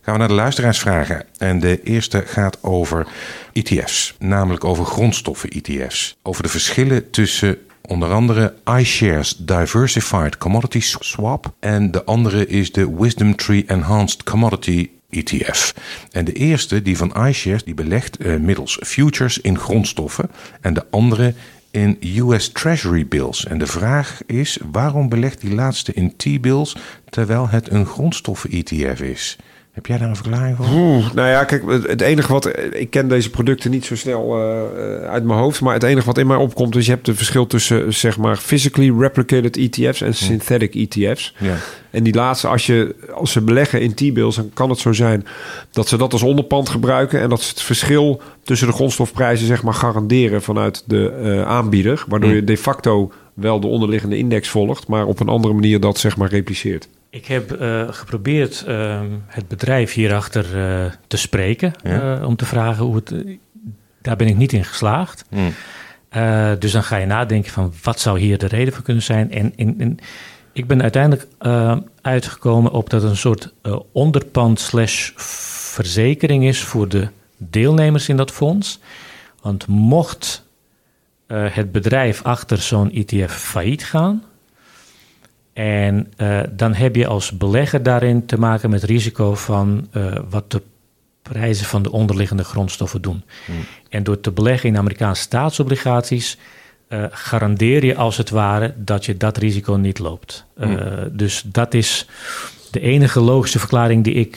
Gaan 0.00 0.12
we 0.14 0.18
naar 0.18 0.28
de 0.28 0.34
luisteraarsvragen. 0.34 1.24
En 1.38 1.60
de 1.60 1.82
eerste 1.82 2.22
gaat 2.26 2.58
over 2.62 3.06
ETF's, 3.52 4.14
namelijk 4.18 4.64
over 4.64 4.84
grondstoffen-ETF's. 4.84 6.16
Over 6.22 6.42
de 6.42 6.48
verschillen 6.48 7.10
tussen 7.10 7.58
onder 7.80 8.12
andere 8.12 8.54
iShares 8.78 9.36
Diversified 9.36 10.38
Commodity 10.38 10.80
Swap. 10.80 11.52
En 11.60 11.90
de 11.90 12.04
andere 12.04 12.46
is 12.46 12.72
de 12.72 12.96
Wisdom 12.96 13.36
Tree 13.36 13.64
Enhanced 13.66 14.22
Commodity 14.22 14.90
ETF. 15.10 15.74
En 16.10 16.24
de 16.24 16.32
eerste, 16.32 16.82
die 16.82 16.96
van 16.96 17.26
iShares, 17.26 17.64
die 17.64 17.74
belegt 17.74 18.24
uh, 18.24 18.36
middels 18.36 18.78
futures 18.82 19.38
in 19.38 19.58
grondstoffen. 19.58 20.30
En 20.60 20.74
de 20.74 20.84
andere 20.90 21.34
in 21.70 21.98
US 22.16 22.48
Treasury 22.48 23.06
bills. 23.06 23.46
En 23.46 23.58
de 23.58 23.66
vraag 23.66 24.20
is, 24.26 24.58
waarom 24.70 25.08
belegt 25.08 25.40
die 25.40 25.54
laatste 25.54 25.92
in 25.92 26.16
T-bills 26.16 26.76
terwijl 27.08 27.48
het 27.48 27.70
een 27.70 27.86
grondstoffen-ETF 27.86 29.00
is? 29.00 29.38
Heb 29.72 29.86
jij 29.86 29.98
daar 29.98 30.08
een 30.08 30.16
verklaring 30.16 30.56
voor? 30.56 30.66
Oeh, 30.74 31.12
nou 31.12 31.28
ja, 31.28 31.44
kijk, 31.44 31.62
het 31.86 32.00
enige 32.00 32.32
wat... 32.32 32.58
Ik 32.72 32.90
ken 32.90 33.08
deze 33.08 33.30
producten 33.30 33.70
niet 33.70 33.84
zo 33.84 33.96
snel 33.96 34.38
uh, 34.38 35.08
uit 35.08 35.24
mijn 35.24 35.38
hoofd. 35.38 35.60
Maar 35.60 35.74
het 35.74 35.82
enige 35.82 36.06
wat 36.06 36.18
in 36.18 36.26
mij 36.26 36.36
opkomt 36.36 36.76
is... 36.76 36.84
je 36.86 36.92
hebt 36.92 37.06
het 37.06 37.16
verschil 37.16 37.46
tussen, 37.46 37.94
zeg 37.94 38.18
maar... 38.18 38.36
physically 38.36 38.92
replicated 38.98 39.56
ETF's 39.56 40.00
en 40.00 40.14
synthetic 40.14 40.74
ETF's. 40.74 41.34
Ja. 41.38 41.56
En 41.90 42.02
die 42.02 42.14
laatste, 42.14 42.48
als, 42.48 42.66
je, 42.66 42.94
als 43.14 43.32
ze 43.32 43.40
beleggen 43.40 43.80
in 43.80 43.94
T-bills... 43.94 44.36
dan 44.36 44.50
kan 44.54 44.70
het 44.70 44.78
zo 44.78 44.92
zijn 44.92 45.26
dat 45.70 45.88
ze 45.88 45.96
dat 45.96 46.12
als 46.12 46.22
onderpand 46.22 46.68
gebruiken... 46.68 47.20
en 47.20 47.28
dat 47.28 47.42
ze 47.42 47.50
het 47.50 47.62
verschil 47.62 48.22
tussen 48.42 48.66
de 48.66 48.72
grondstofprijzen... 48.72 49.46
zeg 49.46 49.62
maar 49.62 49.74
garanderen 49.74 50.42
vanuit 50.42 50.84
de 50.86 51.20
uh, 51.22 51.42
aanbieder. 51.42 52.04
Waardoor 52.08 52.32
je 52.32 52.44
de 52.44 52.56
facto 52.56 53.12
wel 53.34 53.60
de 53.60 53.66
onderliggende 53.66 54.18
index 54.18 54.48
volgt... 54.48 54.88
maar 54.88 55.06
op 55.06 55.20
een 55.20 55.28
andere 55.28 55.54
manier 55.54 55.80
dat 55.80 55.98
zeg 55.98 56.16
maar 56.16 56.28
repliceert. 56.28 56.88
Ik 57.10 57.26
heb 57.26 57.60
uh, 57.60 57.88
geprobeerd 57.90 58.64
uh, 58.68 59.00
het 59.26 59.48
bedrijf 59.48 59.92
hierachter 59.92 60.44
uh, 60.56 60.92
te 61.06 61.16
spreken. 61.16 61.72
Ja. 61.82 62.24
om 62.24 62.36
te 62.36 62.44
vragen 62.44 62.84
hoe 62.84 62.94
het. 62.94 63.14
daar 64.02 64.16
ben 64.16 64.26
ik 64.26 64.36
niet 64.36 64.52
in 64.52 64.64
geslaagd. 64.64 65.24
Hmm. 65.30 65.54
dus 66.58 66.72
dan 66.72 66.82
ga 66.82 66.96
je 66.96 67.06
nadenken 67.06 67.52
van 67.52 67.72
wat 67.82 68.00
zou 68.00 68.18
hier 68.18 68.38
de 68.38 68.46
reden 68.46 68.74
voor 68.74 68.82
kunnen 68.82 69.02
zijn. 69.02 69.32
En, 69.32 69.52
en 69.56 69.98
ik 70.52 70.66
ben 70.66 70.82
uiteindelijk 70.82 71.26
uitgekomen 72.00 72.72
op 72.72 72.90
dat 72.90 73.02
het 73.02 73.10
een 73.10 73.16
soort 73.16 73.52
onderpand 73.92 74.60
slash 74.60 75.10
verzekering 75.16 76.44
is 76.44 76.60
voor 76.60 76.88
de 76.88 77.08
deelnemers 77.36 78.08
in 78.08 78.16
dat 78.16 78.30
fonds. 78.30 78.80
Want 79.42 79.66
mocht 79.66 80.44
het 81.26 81.72
bedrijf 81.72 82.22
achter 82.22 82.58
zo'n 82.58 82.92
ETF 82.92 83.32
failliet 83.32 83.84
gaan 83.84 84.24
en 85.60 86.12
uh, 86.16 86.40
dan 86.50 86.74
heb 86.74 86.96
je 86.96 87.06
als 87.06 87.36
belegger 87.36 87.82
daarin 87.82 88.26
te 88.26 88.38
maken 88.38 88.70
met 88.70 88.82
risico 88.82 89.34
van 89.34 89.88
uh, 89.92 90.12
wat 90.30 90.50
de 90.50 90.62
prijzen 91.22 91.66
van 91.66 91.82
de 91.82 91.92
onderliggende 91.92 92.44
grondstoffen 92.44 93.02
doen. 93.02 93.24
En 93.88 94.02
door 94.02 94.20
te 94.20 94.30
beleggen 94.30 94.68
in 94.68 94.76
Amerikaanse 94.76 95.22
staatsobligaties 95.22 96.38
uh, 96.88 97.04
garandeer 97.10 97.84
je 97.84 97.96
als 97.96 98.16
het 98.16 98.30
ware 98.30 98.74
dat 98.76 99.04
je 99.04 99.16
dat 99.16 99.36
risico 99.36 99.74
niet 99.74 99.98
loopt. 99.98 100.44
Uh, 100.60 100.82
Dus 101.12 101.42
dat 101.46 101.74
is 101.74 102.06
de 102.70 102.80
enige 102.80 103.20
logische 103.20 103.58
verklaring 103.58 104.04
die 104.04 104.14
ik 104.14 104.36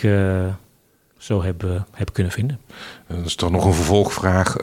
zo 1.17 1.43
heb, 1.43 1.65
heb 1.91 2.13
kunnen 2.13 2.31
vinden. 2.31 2.59
Dat 3.07 3.25
is 3.25 3.35
dan 3.35 3.51
nog 3.51 3.65
een 3.65 3.73
vervolgvraag. 3.73 4.55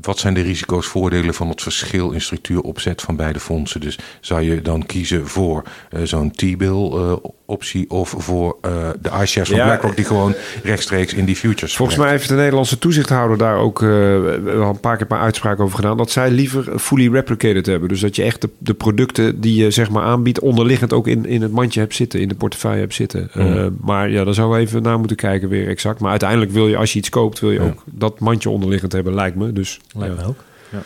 wat 0.00 0.18
zijn 0.18 0.34
de 0.34 0.40
risico's, 0.40 0.86
voordelen 0.86 1.34
van 1.34 1.48
het 1.48 1.62
verschil 1.62 2.10
in 2.10 2.20
structuuropzet 2.20 3.02
van 3.02 3.16
beide 3.16 3.40
fondsen? 3.40 3.80
Dus 3.80 3.98
zou 4.20 4.42
je 4.42 4.62
dan 4.62 4.86
kiezen 4.86 5.28
voor 5.28 5.62
zo'n 6.02 6.30
T-bill 6.30 7.18
optie 7.46 7.90
of 7.90 8.14
voor 8.18 8.56
de 9.00 9.10
iShares 9.22 9.48
van 9.48 9.58
BlackRock 9.58 9.96
die 9.96 10.04
gewoon 10.04 10.34
rechtstreeks 10.62 11.14
in 11.14 11.24
die 11.24 11.36
futures. 11.36 11.76
Volgens 11.76 11.98
mij 11.98 12.10
heeft 12.10 12.28
de 12.28 12.34
Nederlandse 12.34 12.78
toezichthouder 12.78 13.38
daar 13.38 13.56
ook 13.56 13.80
wel 13.80 14.68
een 14.68 14.80
paar 14.80 14.96
keer 14.96 15.06
een 15.08 15.16
uitspraak 15.16 15.60
over 15.60 15.76
gedaan 15.76 15.96
dat 15.96 16.10
zij 16.10 16.30
liever 16.30 16.78
fully 16.78 17.08
replicated 17.08 17.66
hebben. 17.66 17.88
Dus 17.88 18.00
dat 18.00 18.16
je 18.16 18.22
echt 18.22 18.40
de, 18.40 18.48
de, 18.58 18.74
producten 18.74 19.40
die 19.40 19.64
je 19.64 19.70
zeg 19.70 19.90
maar 19.90 20.02
aanbiedt 20.02 20.40
onderliggend 20.40 20.92
ook 20.92 21.06
in, 21.06 21.26
in 21.26 21.42
het 21.42 21.52
mandje 21.52 21.80
hebt 21.80 21.94
zitten, 21.94 22.20
in 22.20 22.28
de 22.28 22.34
portefeuille 22.34 22.80
hebt 22.80 22.94
zitten. 22.94 23.30
Mm. 23.34 23.76
Maar 23.80 24.10
ja, 24.10 24.24
daar 24.24 24.34
zouden 24.34 24.58
we 24.58 24.64
even 24.64 24.82
naar 24.82 24.98
moeten 24.98 25.16
kijken 25.16 25.48
weer 25.48 25.68
exact. 25.68 26.00
Maar 26.00 26.10
uiteindelijk 26.10 26.50
wil 26.50 26.68
je 26.68 26.76
als 26.76 26.92
je 26.92 26.98
iets 26.98 27.08
koopt, 27.08 27.40
wil 27.40 27.51
je 27.52 27.60
ja. 27.60 27.66
ook 27.66 27.82
dat 27.86 28.18
mandje 28.18 28.50
onderliggend 28.50 28.92
hebben, 28.92 29.14
lijkt 29.14 29.36
me. 29.36 29.52
Dus 29.52 29.80
lijkt 29.96 30.16
me 30.16 30.24
ook. 30.24 30.44
Ja. 30.68 30.82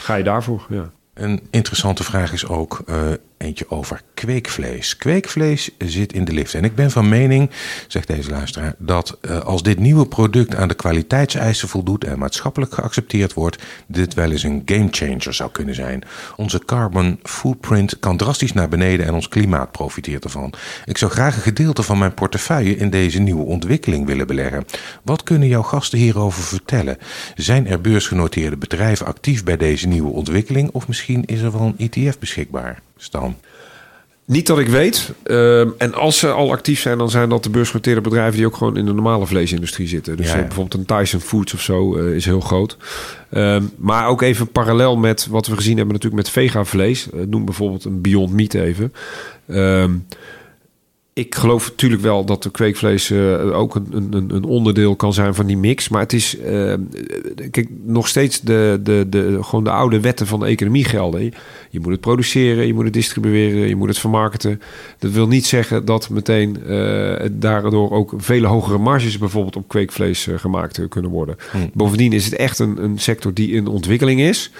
Ga 0.00 0.14
je 0.14 0.24
daarvoor? 0.24 0.66
Ja. 0.68 0.90
Een 1.14 1.42
interessante 1.50 2.04
vraag 2.04 2.32
is 2.32 2.46
ook 2.46 2.82
uh, 2.86 3.12
eentje 3.40 3.70
over 3.70 4.02
kweekvlees. 4.14 4.96
Kweekvlees 4.96 5.70
zit 5.78 6.12
in 6.12 6.24
de 6.24 6.32
lift. 6.32 6.54
En 6.54 6.64
ik 6.64 6.74
ben 6.74 6.90
van 6.90 7.08
mening, 7.08 7.50
zegt 7.88 8.06
deze 8.06 8.30
luisteraar, 8.30 8.74
dat 8.78 9.18
uh, 9.22 9.40
als 9.40 9.62
dit 9.62 9.78
nieuwe 9.78 10.06
product 10.06 10.54
aan 10.54 10.68
de 10.68 10.74
kwaliteitseisen 10.74 11.68
voldoet 11.68 12.04
en 12.04 12.18
maatschappelijk 12.18 12.74
geaccepteerd 12.74 13.32
wordt, 13.32 13.62
dit 13.86 14.14
wel 14.14 14.30
eens 14.30 14.42
een 14.42 14.62
gamechanger 14.64 15.34
zou 15.34 15.50
kunnen 15.50 15.74
zijn. 15.74 16.02
Onze 16.36 16.64
carbon 16.64 17.18
footprint 17.22 17.98
kan 17.98 18.16
drastisch 18.16 18.52
naar 18.52 18.68
beneden 18.68 19.06
en 19.06 19.14
ons 19.14 19.28
klimaat 19.28 19.72
profiteert 19.72 20.24
ervan. 20.24 20.52
Ik 20.84 20.98
zou 20.98 21.10
graag 21.10 21.36
een 21.36 21.42
gedeelte 21.42 21.82
van 21.82 21.98
mijn 21.98 22.14
portefeuille 22.14 22.76
in 22.76 22.90
deze 22.90 23.18
nieuwe 23.18 23.44
ontwikkeling 23.44 24.06
willen 24.06 24.26
beleggen. 24.26 24.64
Wat 25.02 25.22
kunnen 25.22 25.48
jouw 25.48 25.62
gasten 25.62 25.98
hierover 25.98 26.42
vertellen? 26.42 26.98
Zijn 27.34 27.66
er 27.66 27.80
beursgenoteerde 27.80 28.56
bedrijven 28.56 29.06
actief 29.06 29.44
bij 29.44 29.56
deze 29.56 29.88
nieuwe 29.88 30.10
ontwikkeling 30.10 30.70
of 30.70 30.88
misschien 30.88 31.24
is 31.24 31.40
er 31.40 31.52
wel 31.52 31.74
een 31.76 31.90
ETF 31.90 32.18
beschikbaar? 32.18 32.82
Stan. 33.00 33.36
Niet 34.24 34.46
dat 34.46 34.58
ik 34.58 34.68
weet. 34.68 35.12
Uh, 35.24 35.60
en 35.60 35.94
als 35.94 36.18
ze 36.18 36.30
al 36.30 36.50
actief 36.50 36.80
zijn, 36.80 36.98
dan 36.98 37.10
zijn 37.10 37.28
dat 37.28 37.42
de 37.42 37.50
beursgenoteerde 37.50 38.00
bedrijven 38.00 38.36
die 38.36 38.46
ook 38.46 38.56
gewoon 38.56 38.76
in 38.76 38.84
de 38.84 38.92
normale 38.92 39.26
vleesindustrie 39.26 39.88
zitten. 39.88 40.16
Dus 40.16 40.26
Ja, 40.26 40.36
ja. 40.36 40.42
bijvoorbeeld 40.42 40.74
een 40.74 40.96
Tyson 40.96 41.20
Foods 41.20 41.54
of 41.54 41.60
zo 41.60 41.98
uh, 41.98 42.14
is 42.14 42.24
heel 42.24 42.40
groot. 42.40 42.76
Ehm, 43.30 43.64
maar 43.76 44.06
ook 44.06 44.22
even 44.22 44.52
parallel 44.52 44.96
met 44.96 45.26
wat 45.30 45.46
we 45.46 45.56
gezien 45.56 45.76
hebben 45.76 45.94
natuurlijk 45.94 46.22
met 46.22 46.32
vega-vlees. 46.32 47.08
Uh, 47.14 47.20
noem 47.26 47.44
bijvoorbeeld 47.44 47.84
een 47.84 48.00
Beyond 48.00 48.32
Meat 48.32 48.54
even. 48.54 48.92
Ik 51.12 51.34
geloof 51.34 51.68
natuurlijk 51.68 52.02
wel 52.02 52.24
dat 52.24 52.42
de 52.42 52.50
kweekvlees 52.50 53.10
uh, 53.10 53.58
ook 53.58 53.74
een, 53.74 53.86
een, 54.10 54.34
een, 54.34 54.44
onderdeel 54.44 54.96
kan 54.96 55.12
zijn 55.12 55.34
van 55.34 55.46
die 55.46 55.56
mix. 55.56 55.88
Maar 55.88 56.00
het 56.00 56.12
is 56.12 56.38
uh, 56.38 56.74
kijk, 57.50 57.68
nog 57.84 58.08
steeds 58.08 58.40
de, 58.40 58.80
de, 58.82 59.06
de, 59.08 59.38
gewoon 59.42 59.64
de 59.64 59.70
oude 59.70 60.00
wetten 60.00 60.26
van 60.26 60.40
de 60.40 60.46
economie 60.46 60.84
gelden. 60.84 61.32
Je 61.70 61.80
moet 61.80 61.92
het 61.92 62.00
produceren, 62.00 62.66
je 62.66 62.74
moet 62.74 62.84
het 62.84 62.92
distribueren, 62.92 63.68
je 63.68 63.76
moet 63.76 63.88
het 63.88 63.98
vermarkten. 63.98 64.60
Dat 64.98 65.10
wil 65.10 65.26
niet 65.26 65.46
zeggen 65.46 65.84
dat 65.84 66.08
meteen 66.10 66.56
uh, 66.66 67.16
daardoor 67.32 67.90
ook 67.90 68.14
vele 68.16 68.46
hogere 68.46 68.78
marges 68.78 69.18
bijvoorbeeld 69.18 69.56
op 69.56 69.68
kweekvlees 69.68 70.28
gemaakt 70.36 70.88
kunnen 70.88 71.10
worden. 71.10 71.36
Hmm. 71.50 71.70
Bovendien 71.74 72.12
is 72.12 72.24
het 72.24 72.34
echt 72.34 72.58
een, 72.58 72.82
een 72.82 72.98
sector 72.98 73.34
die 73.34 73.50
in 73.50 73.66
ontwikkeling 73.66 74.20
is. 74.20 74.50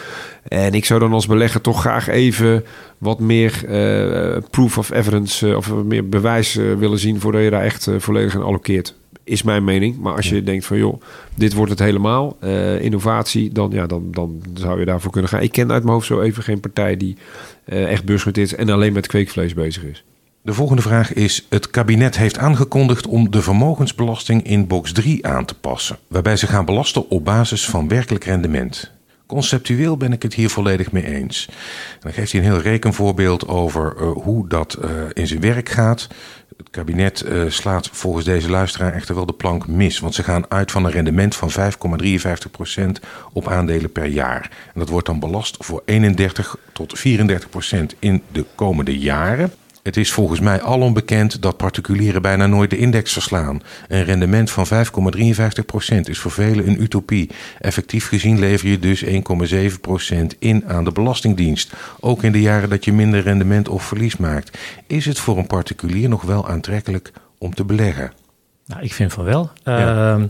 En 0.48 0.74
ik 0.74 0.84
zou 0.84 1.00
dan 1.00 1.12
als 1.12 1.26
belegger 1.26 1.60
toch 1.60 1.80
graag 1.80 2.08
even 2.08 2.64
wat 2.98 3.20
meer 3.20 3.62
uh, 3.64 4.36
proof 4.50 4.78
of 4.78 4.90
evidence 4.90 5.48
uh, 5.48 5.56
of 5.56 5.74
meer 5.74 6.08
bewijs 6.08 6.56
uh, 6.56 6.74
willen 6.74 6.98
zien 6.98 7.20
voordat 7.20 7.42
je 7.42 7.50
daar 7.50 7.62
echt 7.62 7.88
volledig 7.98 8.34
in 8.34 8.42
allokeert. 8.42 8.94
Is 9.24 9.42
mijn 9.42 9.64
mening. 9.64 9.98
Maar 9.98 10.14
als 10.14 10.28
je 10.28 10.34
ja. 10.34 10.40
denkt 10.40 10.66
van 10.66 10.78
joh, 10.78 11.02
dit 11.34 11.52
wordt 11.52 11.70
het 11.70 11.80
helemaal, 11.80 12.36
innovatie, 12.80 13.52
dan, 13.52 13.70
ja, 13.72 13.86
dan, 13.86 14.08
dan 14.10 14.42
zou 14.54 14.78
je 14.78 14.84
daarvoor 14.84 15.10
kunnen 15.10 15.30
gaan. 15.30 15.42
Ik 15.42 15.52
ken 15.52 15.72
uit 15.72 15.82
mijn 15.82 15.94
hoofd 15.94 16.06
zo 16.06 16.20
even 16.20 16.42
geen 16.42 16.60
partij 16.60 16.96
die 16.96 17.16
echt 17.64 18.04
beursgenoteerd 18.04 18.52
is 18.52 18.58
en 18.58 18.68
alleen 18.68 18.92
met 18.92 19.06
kweekvlees 19.06 19.54
bezig 19.54 19.82
is. 19.84 20.04
De 20.42 20.52
volgende 20.52 20.82
vraag 20.82 21.12
is: 21.12 21.46
Het 21.48 21.70
kabinet 21.70 22.16
heeft 22.16 22.38
aangekondigd 22.38 23.06
om 23.06 23.30
de 23.30 23.42
vermogensbelasting 23.42 24.42
in 24.42 24.66
box 24.66 24.92
3 24.92 25.26
aan 25.26 25.44
te 25.44 25.54
passen, 25.54 25.98
waarbij 26.08 26.36
ze 26.36 26.46
gaan 26.46 26.64
belasten 26.64 27.10
op 27.10 27.24
basis 27.24 27.68
van 27.68 27.88
werkelijk 27.88 28.24
rendement. 28.24 28.99
Conceptueel 29.30 29.96
ben 29.96 30.12
ik 30.12 30.22
het 30.22 30.34
hier 30.34 30.50
volledig 30.50 30.92
mee 30.92 31.04
eens. 31.04 31.46
En 31.48 31.98
dan 32.00 32.12
geeft 32.12 32.32
hij 32.32 32.40
een 32.40 32.46
heel 32.46 32.60
rekenvoorbeeld 32.60 33.48
over 33.48 33.94
uh, 33.96 34.10
hoe 34.12 34.48
dat 34.48 34.78
uh, 34.84 34.90
in 35.12 35.26
zijn 35.26 35.40
werk 35.40 35.68
gaat. 35.68 36.08
Het 36.56 36.70
kabinet 36.70 37.24
uh, 37.26 37.42
slaat 37.48 37.88
volgens 37.92 38.24
deze 38.24 38.50
luisteraar 38.50 38.92
echter 38.92 39.14
wel 39.14 39.26
de 39.26 39.32
plank 39.32 39.66
mis. 39.66 39.98
Want 39.98 40.14
ze 40.14 40.22
gaan 40.22 40.50
uit 40.50 40.70
van 40.70 40.84
een 40.84 40.90
rendement 40.90 41.36
van 41.36 41.50
5,53% 41.50 42.82
op 43.32 43.48
aandelen 43.48 43.92
per 43.92 44.06
jaar. 44.06 44.50
En 44.74 44.80
dat 44.80 44.88
wordt 44.88 45.06
dan 45.06 45.20
belast 45.20 45.56
voor 45.58 45.82
31 45.84 46.56
tot 46.72 46.98
34% 46.98 47.02
in 47.98 48.22
de 48.32 48.44
komende 48.54 48.98
jaren. 48.98 49.52
Het 49.82 49.96
is 49.96 50.12
volgens 50.12 50.40
mij 50.40 50.62
alom 50.62 50.92
bekend 50.92 51.42
dat 51.42 51.56
particulieren 51.56 52.22
bijna 52.22 52.46
nooit 52.46 52.70
de 52.70 52.78
index 52.78 53.12
verslaan. 53.12 53.62
Een 53.88 54.04
rendement 54.04 54.50
van 54.50 54.66
5,53% 54.66 56.00
is 56.02 56.18
voor 56.18 56.30
velen 56.30 56.68
een 56.68 56.82
utopie. 56.82 57.30
Effectief 57.58 58.08
gezien 58.08 58.38
lever 58.38 58.68
je 58.68 58.78
dus 58.78 59.04
1,7% 59.04 60.38
in 60.38 60.68
aan 60.68 60.84
de 60.84 60.92
Belastingdienst. 60.92 61.72
Ook 62.00 62.22
in 62.22 62.32
de 62.32 62.40
jaren 62.40 62.68
dat 62.68 62.84
je 62.84 62.92
minder 62.92 63.20
rendement 63.20 63.68
of 63.68 63.82
verlies 63.82 64.16
maakt. 64.16 64.58
Is 64.86 65.06
het 65.06 65.18
voor 65.18 65.38
een 65.38 65.46
particulier 65.46 66.08
nog 66.08 66.22
wel 66.22 66.48
aantrekkelijk 66.48 67.12
om 67.38 67.54
te 67.54 67.64
beleggen? 67.64 68.12
Nou, 68.66 68.82
ik 68.82 68.92
vind 68.92 69.12
van 69.12 69.24
wel. 69.24 69.50
Ja. 69.64 70.16
Uh, 70.18 70.24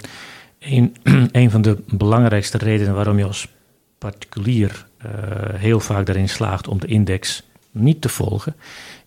een, 0.59 0.97
een 1.33 1.51
van 1.51 1.63
de 1.63 1.83
belangrijkste 1.87 2.59
redenen 2.59 2.95
waarom 2.95 3.19
je 3.19 3.25
als 3.25 3.49
particulier 3.99 4.87
uh, 5.07 5.11
heel 5.55 5.81
vaak 5.81 6.07
daarin 6.07 6.29
slaagt 6.29 6.69
om 6.69 6.81
de 6.81 6.87
index 6.87 7.43
niet 7.71 8.01
te 8.01 8.09
volgen, 8.09 8.55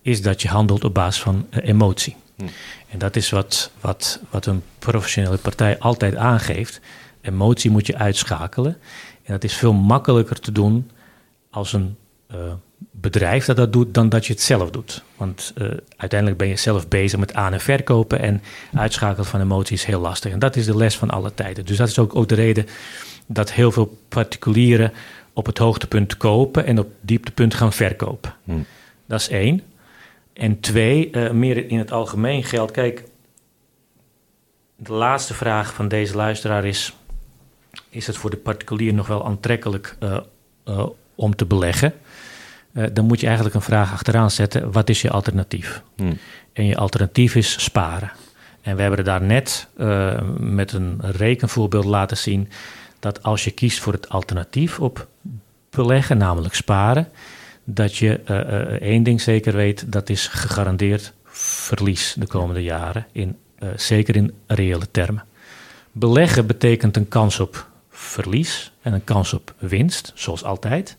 is 0.03 0.21
dat 0.21 0.41
je 0.41 0.47
handelt 0.47 0.83
op 0.83 0.93
basis 0.93 1.21
van 1.21 1.47
uh, 1.49 1.67
emotie. 1.67 2.15
Hm. 2.35 2.43
En 2.89 2.99
dat 2.99 3.15
is 3.15 3.29
wat, 3.29 3.71
wat, 3.81 4.19
wat 4.29 4.45
een 4.45 4.63
professionele 4.79 5.37
partij 5.37 5.79
altijd 5.79 6.15
aangeeft. 6.15 6.79
Emotie 7.21 7.71
moet 7.71 7.87
je 7.87 7.97
uitschakelen. 7.97 8.77
En 9.23 9.33
dat 9.33 9.43
is 9.43 9.53
veel 9.53 9.73
makkelijker 9.73 10.39
te 10.39 10.51
doen 10.51 10.91
als 11.49 11.73
een 11.73 11.95
uh, 12.31 12.37
bedrijf 12.91 13.45
dat 13.45 13.55
dat 13.55 13.73
doet, 13.73 13.93
dan 13.93 14.09
dat 14.09 14.25
je 14.25 14.33
het 14.33 14.41
zelf 14.41 14.71
doet. 14.71 15.03
Want 15.15 15.53
uh, 15.57 15.67
uiteindelijk 15.95 16.39
ben 16.39 16.47
je 16.47 16.55
zelf 16.55 16.87
bezig 16.87 17.19
met 17.19 17.33
aan- 17.33 17.53
en 17.53 17.59
verkopen. 17.59 18.19
En 18.19 18.41
uitschakelen 18.73 19.25
van 19.25 19.41
emotie 19.41 19.75
is 19.75 19.83
heel 19.83 19.99
lastig. 19.99 20.31
En 20.31 20.39
dat 20.39 20.55
is 20.55 20.65
de 20.65 20.77
les 20.77 20.97
van 20.97 21.09
alle 21.09 21.33
tijden. 21.33 21.65
Dus 21.65 21.77
dat 21.77 21.87
is 21.87 21.99
ook, 21.99 22.15
ook 22.15 22.29
de 22.29 22.35
reden 22.35 22.67
dat 23.25 23.51
heel 23.51 23.71
veel 23.71 23.97
particulieren 24.09 24.93
op 25.33 25.45
het 25.45 25.57
hoogtepunt 25.57 26.17
kopen 26.17 26.65
en 26.65 26.79
op 26.79 26.87
dieptepunt 27.01 27.53
gaan 27.53 27.73
verkopen. 27.73 28.33
Hm. 28.43 28.51
Dat 29.05 29.19
is 29.19 29.29
één. 29.29 29.61
En 30.33 30.59
twee, 30.59 31.09
uh, 31.11 31.31
meer 31.31 31.69
in 31.69 31.77
het 31.77 31.91
algemeen 31.91 32.43
geldt. 32.43 32.71
Kijk, 32.71 33.03
de 34.75 34.93
laatste 34.93 35.33
vraag 35.33 35.73
van 35.73 35.87
deze 35.87 36.15
luisteraar 36.15 36.65
is: 36.65 36.93
is 37.89 38.07
het 38.07 38.17
voor 38.17 38.29
de 38.29 38.37
particulier 38.37 38.93
nog 38.93 39.07
wel 39.07 39.25
aantrekkelijk 39.25 39.95
uh, 39.99 40.17
uh, 40.67 40.85
om 41.15 41.35
te 41.35 41.45
beleggen? 41.45 41.93
dan 42.93 43.05
moet 43.05 43.19
je 43.19 43.25
eigenlijk 43.25 43.55
een 43.55 43.61
vraag 43.61 43.91
achteraan 43.91 44.31
zetten: 44.31 44.71
wat 44.71 44.89
is 44.89 45.01
je 45.01 45.09
alternatief? 45.09 45.81
Hmm. 45.95 46.17
En 46.53 46.65
je 46.65 46.77
alternatief 46.77 47.35
is 47.35 47.63
sparen. 47.63 48.11
En 48.61 48.75
we 48.75 48.81
hebben 48.81 48.99
er 48.99 49.05
daar 49.05 49.21
net 49.21 49.67
met 50.37 50.71
een 50.71 51.01
rekenvoorbeeld 51.01 51.85
laten 51.85 52.17
zien 52.17 52.49
dat 52.99 53.23
als 53.23 53.43
je 53.43 53.51
kiest 53.51 53.79
voor 53.79 53.93
het 53.93 54.09
alternatief 54.09 54.79
op 54.79 55.07
beleggen, 55.69 56.17
namelijk 56.17 56.53
sparen, 56.53 57.07
dat 57.63 57.95
je 57.95 58.19
uh, 58.29 58.37
uh, 58.37 58.59
één 58.81 59.03
ding 59.03 59.21
zeker 59.21 59.53
weet, 59.53 59.91
dat 59.91 60.09
is 60.09 60.27
gegarandeerd 60.27 61.13
verlies 61.25 62.15
de 62.19 62.27
komende 62.27 62.63
jaren, 62.63 63.07
in, 63.11 63.37
uh, 63.59 63.69
zeker 63.75 64.15
in 64.15 64.33
reële 64.47 64.91
termen. 64.91 65.25
Beleggen 65.91 66.47
betekent 66.47 66.97
een 66.97 67.07
kans 67.07 67.39
op 67.39 67.67
verlies 67.89 68.71
en 68.81 68.93
een 68.93 69.03
kans 69.03 69.33
op 69.33 69.53
winst, 69.57 70.11
zoals 70.15 70.43
altijd. 70.43 70.97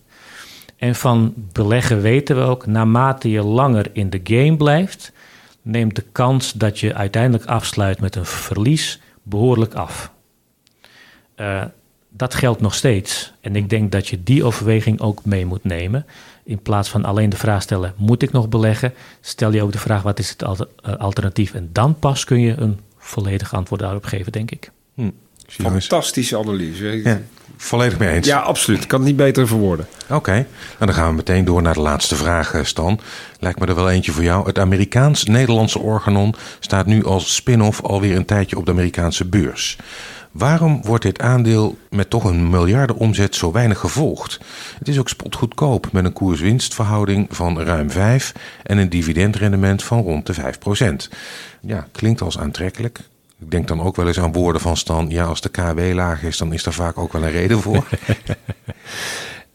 En 0.77 0.95
van 0.95 1.35
beleggen 1.37 2.01
weten 2.01 2.37
we 2.37 2.43
ook, 2.43 2.67
naarmate 2.67 3.31
je 3.31 3.43
langer 3.43 3.91
in 3.93 4.11
de 4.11 4.21
game 4.25 4.57
blijft, 4.57 5.12
neemt 5.62 5.97
de 5.97 6.05
kans 6.12 6.53
dat 6.53 6.81
je 6.81 6.95
uiteindelijk 6.95 7.45
afsluit 7.45 8.01
met 8.01 8.17
een 8.17 8.27
verlies 8.27 9.01
behoorlijk 9.23 9.75
af. 9.75 10.12
dat 12.09 12.35
geldt 12.35 12.61
nog 12.61 12.75
steeds. 12.75 13.33
En 13.41 13.57
ik 13.57 13.71
denk 13.71 13.93
dat 13.93 14.09
je 14.09 14.23
die 14.23 14.45
overweging 14.45 15.01
ook 15.01 15.25
mee 15.25 15.47
moet 15.47 15.65
nemen. 15.65 16.07
In 16.45 16.62
plaats 16.62 16.88
van 16.88 17.05
alleen 17.05 17.28
de 17.28 17.36
vraag 17.36 17.62
stellen: 17.62 17.95
moet 17.97 18.22
ik 18.22 18.32
nog 18.32 18.49
beleggen? 18.49 18.95
Stel 19.20 19.53
je 19.53 19.62
ook 19.62 19.72
de 19.72 19.78
vraag: 19.78 20.03
wat 20.03 20.18
is 20.18 20.30
het 20.30 20.66
alternatief? 20.99 21.55
En 21.55 21.68
dan 21.72 21.99
pas 21.99 22.24
kun 22.24 22.40
je 22.40 22.55
een 22.57 22.80
volledig 22.99 23.55
antwoord 23.55 23.80
daarop 23.80 24.05
geven, 24.05 24.32
denk 24.32 24.51
ik. 24.51 24.70
Hm. 24.95 25.11
Fantastische 25.47 26.38
analyse. 26.38 27.03
Ja, 27.05 27.20
volledig 27.57 27.99
mee 27.99 28.09
eens. 28.09 28.26
Ja, 28.26 28.38
absoluut. 28.38 28.82
Ik 28.82 28.88
kan 28.88 28.99
het 28.99 29.09
niet 29.09 29.16
beter 29.16 29.47
verwoorden. 29.47 29.86
Oké, 30.11 30.32
nou, 30.32 30.47
dan 30.78 30.95
gaan 30.95 31.09
we 31.09 31.14
meteen 31.14 31.45
door 31.45 31.62
naar 31.62 31.74
de 31.74 31.80
laatste 31.80 32.14
vraag, 32.14 32.55
eh, 32.55 32.64
Stan. 32.64 33.01
Lijkt 33.40 33.59
me 33.59 33.66
er 33.66 33.74
wel 33.74 33.90
eentje 33.90 34.12
voor 34.12 34.22
jou. 34.22 34.47
Het 34.47 34.59
Amerikaans-Nederlandse 34.59 35.78
organon 35.78 36.34
staat 36.61 36.86
nu 36.86 37.05
als 37.05 37.34
spin-off 37.34 37.82
alweer 37.82 38.16
een 38.16 38.24
tijdje 38.24 38.57
op 38.57 38.64
de 38.64 38.70
Amerikaanse 38.70 39.24
beurs. 39.24 39.76
Waarom 40.35 40.82
wordt 40.82 41.03
dit 41.03 41.20
aandeel 41.20 41.78
met 41.91 42.11
toch 42.11 42.24
een 42.24 42.51
miljarden 42.51 42.97
omzet 42.97 43.35
zo 43.35 43.53
weinig 43.53 43.78
gevolgd? 43.78 44.41
Het 44.78 44.89
is 44.89 44.99
ook 44.99 45.09
spotgoedkoop 45.09 45.93
met 45.93 46.05
een 46.05 46.12
koers-winstverhouding 46.12 47.26
van 47.30 47.61
ruim 47.61 47.91
5 47.91 48.32
en 48.62 48.78
een 48.78 48.89
dividendrendement 48.89 49.82
van 49.82 50.03
rond 50.03 50.26
de 50.26 50.35
5% 50.35 51.09
Ja, 51.61 51.87
klinkt 51.93 52.20
als 52.20 52.39
aantrekkelijk. 52.39 52.99
Ik 53.41 53.51
denk 53.51 53.68
dan 53.68 53.80
ook 53.80 53.97
wel 53.97 54.07
eens 54.07 54.20
aan 54.20 54.32
woorden 54.32 54.61
van 54.61 54.76
Stan. 54.76 55.11
Ja, 55.11 55.24
als 55.24 55.41
de 55.41 55.49
KW 55.49 55.93
laag 55.93 56.22
is, 56.22 56.39
dan 56.39 56.53
is 56.53 56.62
daar 56.62 56.74
vaak 56.74 56.99
ook 56.99 57.12
wel 57.12 57.22
een 57.22 57.30
reden 57.30 57.61
voor. 57.61 57.85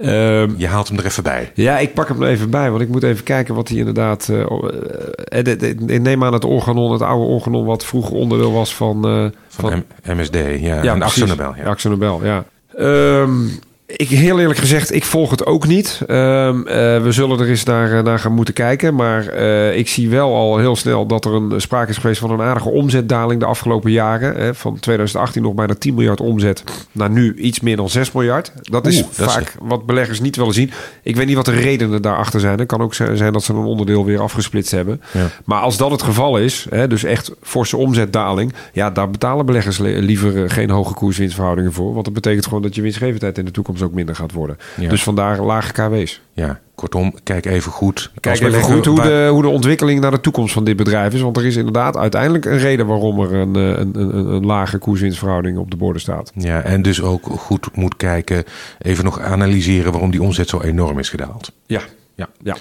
Um, 0.01 0.53
je 0.57 0.67
haalt 0.67 0.87
hem 0.87 0.97
er 0.97 1.05
even 1.05 1.23
bij. 1.23 1.51
Ja, 1.53 1.79
ik 1.79 1.93
pak 1.93 2.07
hem 2.07 2.21
er 2.21 2.29
even 2.29 2.49
bij, 2.49 2.69
want 2.69 2.81
ik 2.81 2.87
moet 2.87 3.03
even 3.03 3.23
kijken 3.23 3.55
wat 3.55 3.67
hij 3.67 3.77
inderdaad. 3.77 4.27
Uh, 4.31 5.45
ik 5.89 6.01
neem 6.01 6.23
aan 6.23 6.33
het 6.33 6.45
organon, 6.45 6.91
het 6.91 7.01
oude 7.01 7.25
organon, 7.25 7.65
wat 7.65 7.85
vroeger 7.85 8.13
onderdeel 8.13 8.51
was 8.51 8.75
van. 8.75 9.01
Van, 9.47 9.83
van 10.03 10.15
MSD, 10.17 10.35
ja. 10.35 10.83
ja 10.83 10.93
en 10.93 11.01
Axel 11.01 11.27
Nobel. 11.27 11.55
Ja. 11.55 11.63
Axel 11.63 11.89
Nobel, 11.89 12.25
ja. 12.25 12.45
Um, 12.77 13.49
ik, 13.95 14.09
heel 14.09 14.39
eerlijk 14.39 14.59
gezegd, 14.59 14.93
ik 14.93 15.03
volg 15.03 15.29
het 15.29 15.45
ook 15.45 15.67
niet. 15.67 16.01
Um, 16.07 16.57
uh, 16.57 16.63
we 17.01 17.07
zullen 17.09 17.39
er 17.39 17.49
eens 17.49 17.63
naar, 17.63 17.97
eh, 17.97 18.03
naar 18.03 18.19
gaan 18.19 18.31
moeten 18.31 18.53
kijken. 18.53 18.95
Maar 18.95 19.33
uh, 19.33 19.77
ik 19.77 19.87
zie 19.87 20.09
wel 20.09 20.35
al 20.35 20.57
heel 20.57 20.75
snel 20.75 21.05
dat 21.05 21.25
er 21.25 21.33
een 21.33 21.61
sprake 21.61 21.89
is 21.89 21.97
geweest 21.97 22.19
van 22.19 22.31
een 22.31 22.41
aardige 22.41 22.69
omzetdaling 22.69 23.39
de 23.39 23.45
afgelopen 23.45 23.91
jaren. 23.91 24.35
Hè, 24.35 24.55
van 24.55 24.79
2018 24.79 25.41
nog 25.41 25.53
bijna 25.53 25.73
10 25.73 25.93
miljard 25.93 26.21
omzet 26.21 26.63
naar 26.91 27.09
nu 27.09 27.35
iets 27.35 27.59
meer 27.59 27.75
dan 27.75 27.89
6 27.89 28.11
miljard. 28.11 28.51
Dat 28.61 28.87
is 28.87 29.01
Oeh, 29.01 29.11
vaak 29.11 29.41
is... 29.41 29.55
wat 29.61 29.85
beleggers 29.85 30.19
niet 30.19 30.35
willen 30.35 30.53
zien. 30.53 30.71
Ik 31.03 31.15
weet 31.15 31.27
niet 31.27 31.35
wat 31.35 31.45
de 31.45 31.51
redenen 31.51 32.01
daarachter 32.01 32.39
zijn. 32.39 32.59
Het 32.59 32.67
kan 32.67 32.81
ook 32.81 32.93
zijn 32.93 33.33
dat 33.33 33.43
ze 33.43 33.53
een 33.53 33.59
onderdeel 33.59 34.05
weer 34.05 34.21
afgesplitst 34.21 34.71
hebben. 34.71 35.01
Ja. 35.11 35.27
Maar 35.45 35.61
als 35.61 35.77
dat 35.77 35.91
het 35.91 36.01
geval 36.01 36.37
is, 36.37 36.65
hè, 36.69 36.87
dus 36.87 37.03
echt 37.03 37.31
forse 37.41 37.77
omzetdaling. 37.77 38.53
Ja, 38.73 38.89
daar 38.89 39.09
betalen 39.09 39.45
beleggers 39.45 39.77
liever 39.77 40.49
geen 40.49 40.69
hoge 40.69 40.93
koerswinstverhoudingen 40.93 41.73
voor. 41.73 41.93
Want 41.93 42.05
dat 42.05 42.13
betekent 42.13 42.45
gewoon 42.45 42.61
dat 42.61 42.75
je 42.75 42.81
winstgevendheid 42.81 43.37
in 43.37 43.45
de 43.45 43.51
toekomst 43.51 43.78
ook 43.81 43.93
minder 43.93 44.15
gaat 44.15 44.31
worden. 44.31 44.57
Ja. 44.77 44.89
Dus 44.89 45.03
vandaar 45.03 45.41
lage 45.41 45.71
KW's. 45.71 46.21
Ja, 46.33 46.59
kortom, 46.75 47.13
kijk 47.23 47.45
even 47.45 47.71
goed. 47.71 48.11
Kijk 48.19 48.39
even 48.39 48.61
goed 48.61 48.85
hoe, 48.85 49.01
de, 49.01 49.27
hoe 49.31 49.41
de 49.41 49.47
ontwikkeling 49.47 49.99
naar 49.99 50.11
de 50.11 50.21
toekomst 50.21 50.53
van 50.53 50.63
dit 50.63 50.75
bedrijf 50.75 51.13
is. 51.13 51.21
Want 51.21 51.37
er 51.37 51.45
is 51.45 51.55
inderdaad 51.55 51.97
uiteindelijk 51.97 52.45
een 52.45 52.57
reden 52.57 52.85
waarom 52.85 53.19
er 53.19 53.33
een, 53.33 53.55
een, 53.55 53.99
een, 53.99 54.15
een 54.15 54.45
lage 54.45 54.77
koerswinstverhouding 54.77 55.57
op 55.57 55.71
de 55.71 55.77
borden 55.77 56.01
staat. 56.01 56.31
Ja, 56.35 56.61
en 56.61 56.81
dus 56.81 57.01
ook 57.01 57.25
goed 57.25 57.75
moet 57.75 57.97
kijken, 57.97 58.43
even 58.79 59.03
nog 59.03 59.19
analyseren 59.19 59.91
waarom 59.91 60.11
die 60.11 60.21
omzet 60.21 60.49
zo 60.49 60.61
enorm 60.61 60.99
is 60.99 61.09
gedaald. 61.09 61.51
Ja, 61.65 61.81
ja, 62.15 62.27
ja. 62.41 62.55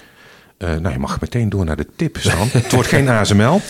Uh, 0.57 0.75
nou, 0.75 0.93
je 0.93 0.99
mag 0.99 1.21
meteen 1.21 1.49
door 1.49 1.65
naar 1.65 1.75
de 1.75 1.87
tip, 1.95 2.17
Stan. 2.17 2.47
het 2.51 2.71
wordt 2.71 2.87
geen 2.87 3.09
ASML. 3.09 3.61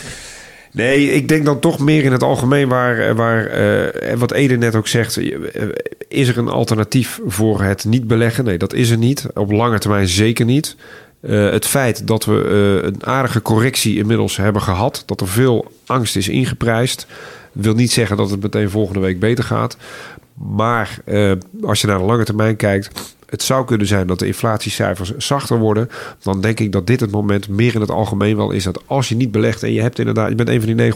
Nee, 0.72 1.12
ik 1.12 1.28
denk 1.28 1.46
dan 1.46 1.60
toch 1.60 1.80
meer 1.80 2.04
in 2.04 2.12
het 2.12 2.24
algemeen 2.24 2.68
waar, 2.68 3.16
waar 3.16 3.60
uh, 3.60 4.14
wat 4.14 4.32
Ede 4.32 4.58
net 4.58 4.76
ook 4.76 4.88
zegt. 4.88 5.18
Eh, 5.18 5.68
is 6.08 6.28
er 6.28 6.38
een 6.38 6.50
alternatief 6.50 7.20
voor 7.26 7.62
het 7.62 7.86
niet 7.86 8.08
beleggen? 8.08 8.44
Nee, 8.44 8.58
dat 8.58 8.74
is 8.74 8.90
er 8.90 8.98
niet. 8.98 9.26
Op 9.34 9.52
lange 9.52 9.80
termijn 9.80 10.08
zeker 10.08 10.46
niet. 10.46 10.76
Het 11.28 11.66
feit 11.66 12.08
dat 12.08 12.26
we 12.26 12.34
een 12.84 13.06
aardige 13.06 13.42
correctie 13.42 13.98
inmiddels 13.98 14.38
hebben 14.38 14.62
gehad, 14.62 15.04
dat 15.06 15.22
er 15.22 15.28
veel 15.28 15.72
angst 15.86 16.16
is 16.16 16.28
ingeprijsd, 16.28 17.08
wil 17.52 17.74
niet 17.74 17.92
zeggen 17.92 18.18
dat 18.18 18.30
het 18.30 18.42
meteen 18.42 18.70
volgende 18.70 19.00
week 19.00 19.20
beter 19.20 19.44
gaat. 19.44 19.78
Maar 20.34 20.98
als 21.62 21.82
je 21.82 21.88
naar 21.88 21.98
de 21.98 22.04
lange 22.04 22.24
termijn 22.24 22.56
kijkt, 22.56 23.16
het 23.30 23.44
zou 23.44 23.66
kunnen 23.66 23.88
zijn 23.88 24.08
dat 24.08 24.20
de 24.20 24.26
inflatiecijfers 24.26 25.18
zachter 25.18 25.58
worden. 25.58 25.90
Dan 26.22 26.42
denk 26.42 26.60
ik 26.60 26.72
dat 26.72 26.88
dit 26.88 27.00
het 27.00 27.12
moment 27.12 27.50
meer 27.50 27.76
in 27.76 27.82
het 27.82 27.92
algemeen 27.92 28.36
wel 28.36 28.52
is 28.52 28.64
dat 28.64 28.82
als 28.86 29.10
je 29.10 29.16
niet 29.16 29.32
belegt 29.32 29.64
en 29.64 29.74
je 29.74 29.82
hebt 29.82 30.00
inderdaad, 30.00 30.30
je 30.30 30.36
bent 30.36 30.50
een 30.50 30.62
van 30.62 30.76
die 30.76 30.94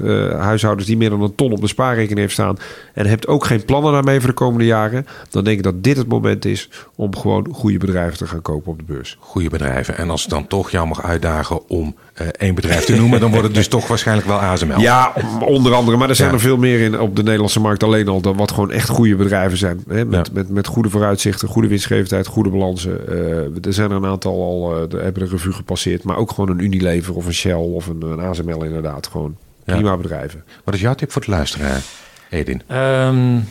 900.000 0.00 0.02
uh, 0.02 0.40
huishoudens 0.40 0.86
die 0.86 0.96
meer 0.96 1.10
dan 1.10 1.22
een 1.22 1.34
ton 1.34 1.52
op 1.52 1.60
de 1.60 1.66
spaarrekening 1.66 2.18
heeft 2.18 2.32
staan 2.32 2.56
en 2.94 3.06
hebt 3.06 3.26
ook 3.26 3.44
geen 3.44 3.64
plannen 3.64 3.92
daarmee 3.92 4.18
voor 4.18 4.28
de 4.28 4.34
komende 4.34 4.64
jaren, 4.64 5.06
dan 5.30 5.44
denk 5.44 5.56
ik 5.56 5.62
dat 5.62 5.82
dit 5.82 5.96
het 5.96 6.08
moment 6.08 6.44
is 6.44 6.70
om 6.94 7.16
gewoon 7.16 7.48
goede 7.52 7.78
bedrijven 7.78 8.18
te 8.18 8.26
gaan 8.26 8.42
kopen 8.42 8.72
op 8.72 8.78
de 8.78 8.84
beurs. 8.84 9.16
Goede 9.20 9.48
bedrijven. 9.48 9.96
En 9.96 10.10
als 10.10 10.24
ik 10.24 10.30
dan 10.30 10.46
toch 10.46 10.70
jou 10.70 10.86
mag 10.86 11.02
uitdagen 11.02 11.68
om 11.68 11.94
uh, 12.22 12.28
één 12.38 12.54
bedrijf 12.54 12.84
te 12.84 12.96
noemen, 12.96 13.20
dan 13.20 13.30
wordt 13.30 13.46
het 13.46 13.54
dus 13.54 13.68
toch 13.68 13.88
waarschijnlijk 13.88 14.26
wel 14.26 14.38
ASML. 14.38 14.80
Ja, 14.80 15.12
onder 15.40 15.74
andere. 15.74 15.96
Maar 15.96 16.08
er 16.08 16.16
zijn 16.16 16.28
ja. 16.28 16.34
er 16.34 16.40
veel 16.40 16.56
meer 16.56 16.80
in 16.80 17.00
op 17.00 17.16
de 17.16 17.22
Nederlandse 17.22 17.60
markt 17.60 17.82
alleen 17.82 18.08
al 18.08 18.20
dan 18.20 18.36
wat 18.36 18.50
gewoon 18.50 18.70
echt 18.70 18.88
goede 18.88 19.16
bedrijven 19.16 19.58
zijn. 19.58 19.84
Hè? 19.88 20.04
Met, 20.04 20.26
ja. 20.26 20.32
met, 20.32 20.48
met 20.48 20.66
goede 20.66 20.90
vooruitzichten, 20.90 21.48
goede 21.56 21.70
winstgevendheid, 21.70 22.26
goede 22.26 22.50
balansen. 22.50 23.00
Uh, 23.08 23.66
er 23.66 23.72
zijn 23.72 23.90
er 23.90 23.96
een 23.96 24.06
aantal 24.06 24.42
al, 24.42 24.72
uh, 24.72 24.78
hebben 25.02 25.24
de 25.24 25.30
revue 25.30 25.52
gepasseerd. 25.52 26.02
Maar 26.02 26.16
ook 26.16 26.30
gewoon 26.30 26.50
een 26.50 26.64
Unilever 26.64 27.14
of 27.14 27.26
een 27.26 27.34
Shell 27.34 27.54
of 27.54 27.86
een, 27.86 28.02
een 28.02 28.20
ASML 28.20 28.64
inderdaad. 28.64 29.06
Gewoon 29.06 29.36
prima 29.64 29.90
ja. 29.90 29.96
bedrijven. 29.96 30.44
Wat 30.64 30.74
is 30.74 30.80
jouw 30.80 30.94
tip 30.94 31.12
voor 31.12 31.22
het 31.22 31.30
luisteraar, 31.30 31.82
Edin? 32.30 32.62
Um, 32.70 33.48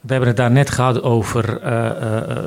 we 0.00 0.12
hebben 0.12 0.28
het 0.28 0.36
daar 0.36 0.50
net 0.50 0.70
gehad 0.70 1.02
over 1.02 1.60
uh, 1.64 2.44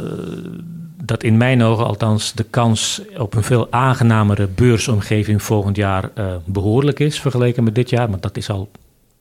dat 1.03 1.23
in 1.23 1.37
mijn 1.37 1.63
ogen 1.63 1.85
althans 1.85 2.33
de 2.33 2.45
kans 2.49 3.01
op 3.17 3.35
een 3.35 3.43
veel 3.43 3.71
aangenamere 3.71 4.47
beursomgeving 4.47 5.43
volgend 5.43 5.75
jaar 5.75 6.09
behoorlijk 6.45 6.99
is 6.99 7.19
vergeleken 7.19 7.63
met 7.63 7.75
dit 7.75 7.89
jaar. 7.89 8.09
Want 8.09 8.21
dat 8.21 8.37
is 8.37 8.49
al 8.49 8.69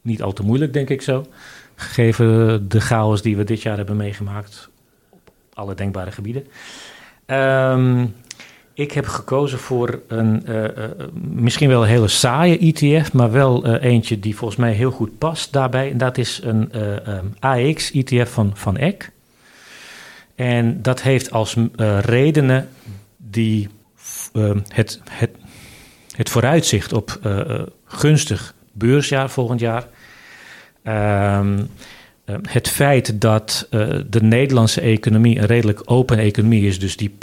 niet 0.02 0.22
al 0.22 0.32
te 0.32 0.42
moeilijk, 0.42 0.72
denk 0.72 0.88
ik 0.88 1.02
zo. 1.02 1.26
Gegeven 1.74 2.68
de 2.68 2.80
chaos 2.80 3.22
die 3.22 3.36
we 3.36 3.44
dit 3.44 3.62
jaar 3.62 3.76
hebben 3.76 3.96
meegemaakt 3.96 4.69
alle 5.61 5.74
denkbare 5.74 6.11
gebieden. 6.11 6.46
Um, 7.26 8.14
ik 8.74 8.92
heb 8.92 9.06
gekozen 9.06 9.58
voor 9.58 10.00
een 10.08 10.42
uh, 10.48 10.62
uh, 10.62 10.68
misschien 11.22 11.68
wel 11.68 11.82
een 11.82 11.88
hele 11.88 12.08
saaie 12.08 12.58
ETF, 12.58 13.12
maar 13.12 13.30
wel 13.30 13.66
uh, 13.66 13.82
eentje 13.82 14.18
die 14.18 14.36
volgens 14.36 14.61
mij 14.61 14.72
heel 14.72 14.90
goed 14.90 15.18
past 15.18 15.52
daarbij. 15.52 15.90
En 15.90 15.98
dat 15.98 16.18
is 16.18 16.40
een 16.42 16.80
um, 17.08 17.34
AX-ETF 17.38 18.32
van, 18.32 18.50
van 18.54 18.76
Eck. 18.76 19.11
En 20.34 20.82
dat 20.82 21.02
heeft 21.02 21.30
als 21.30 21.56
redenen 22.00 22.68
die 23.16 23.68
het, 24.68 25.00
het, 25.08 25.30
het 26.16 26.30
vooruitzicht 26.30 26.92
op 26.92 27.18
gunstig 27.84 28.54
beursjaar 28.72 29.30
volgend 29.30 29.61
jaar. 29.61 29.86
Ehm, 30.82 31.58
het 32.49 32.68
feit 32.68 33.20
dat 33.20 33.66
uh, 33.70 33.95
de 34.11 34.22
Nederlandse 34.22 34.81
economie 34.81 35.39
een 35.39 35.47
redelijk 35.47 35.83
open 35.85 36.18
economie 36.18 36.66
is, 36.66 36.78
dus 36.78 36.97
die 36.97 37.14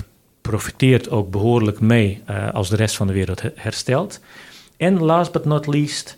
profiteert 0.42 1.10
ook 1.10 1.32
behoorlijk 1.32 1.80
mee 1.80 2.22
uh, 2.30 2.54
als 2.54 2.70
de 2.70 2.76
rest 2.76 2.96
van 2.96 3.08
de 3.08 3.14
wereld 3.14 3.42
herstelt. 3.56 4.20
En 4.78 5.00
last 5.00 5.32
but 5.32 5.46
not 5.46 5.68
least, 5.68 6.18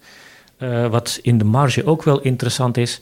wat 0.89 1.19
in 1.21 1.37
de 1.37 1.43
marge 1.43 1.85
ook 1.85 2.03
wel 2.03 2.21
interessant 2.21 2.77
is, 2.77 3.01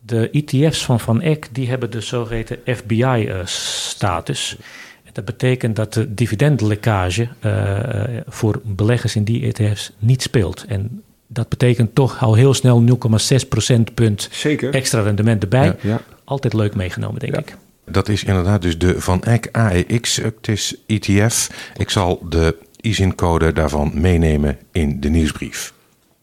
de 0.00 0.30
ETF's 0.30 0.84
van 0.84 1.00
Van 1.00 1.20
Eck 1.20 1.48
die 1.52 1.68
hebben 1.68 1.90
de 1.90 2.00
zogeheten 2.00 2.58
FBI-status. 2.64 4.56
Dat 5.12 5.24
betekent 5.24 5.76
dat 5.76 5.92
de 5.92 6.14
dividendlekkage 6.14 7.28
voor 8.26 8.60
beleggers 8.64 9.16
in 9.16 9.24
die 9.24 9.52
ETF's 9.52 9.92
niet 9.98 10.22
speelt. 10.22 10.64
En 10.68 11.02
dat 11.26 11.48
betekent 11.48 11.94
toch 11.94 12.22
al 12.22 12.34
heel 12.34 12.54
snel 12.54 12.84
0,6 13.40 13.48
procentpunt 13.48 14.28
Zeker. 14.30 14.74
extra 14.74 15.00
rendement 15.00 15.42
erbij. 15.42 15.66
Ja, 15.66 15.76
ja. 15.80 16.00
Altijd 16.24 16.52
leuk 16.52 16.74
meegenomen, 16.74 17.20
denk 17.20 17.34
ja. 17.34 17.40
ik. 17.40 17.56
Dat 17.84 18.08
is 18.08 18.24
inderdaad 18.24 18.62
dus 18.62 18.78
de 18.78 19.00
Van 19.00 19.22
Eck 19.22 19.48
AEX 19.52 20.20
ETF. 20.86 21.50
Ik 21.76 21.90
zal 21.90 22.26
de 22.28 22.56
ISIN-code 22.80 23.52
daarvan 23.52 23.90
meenemen 23.94 24.58
in 24.72 25.00
de 25.00 25.08
nieuwsbrief. 25.08 25.72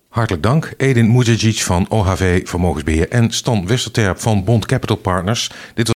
Hartelijk 0.10 0.44
dank 0.44 0.74
Edin 0.78 1.12
Mujagic 1.12 1.62
van 1.62 1.90
OHV 1.90 2.48
Vermogensbeheer 2.48 3.10
en 3.10 3.32
Stan 3.32 3.68
Westerterp 3.68 4.20
van 4.20 4.44
Bond 4.44 4.66
Capital 4.66 4.96
Partners. 4.96 5.52
Dit 5.74 5.92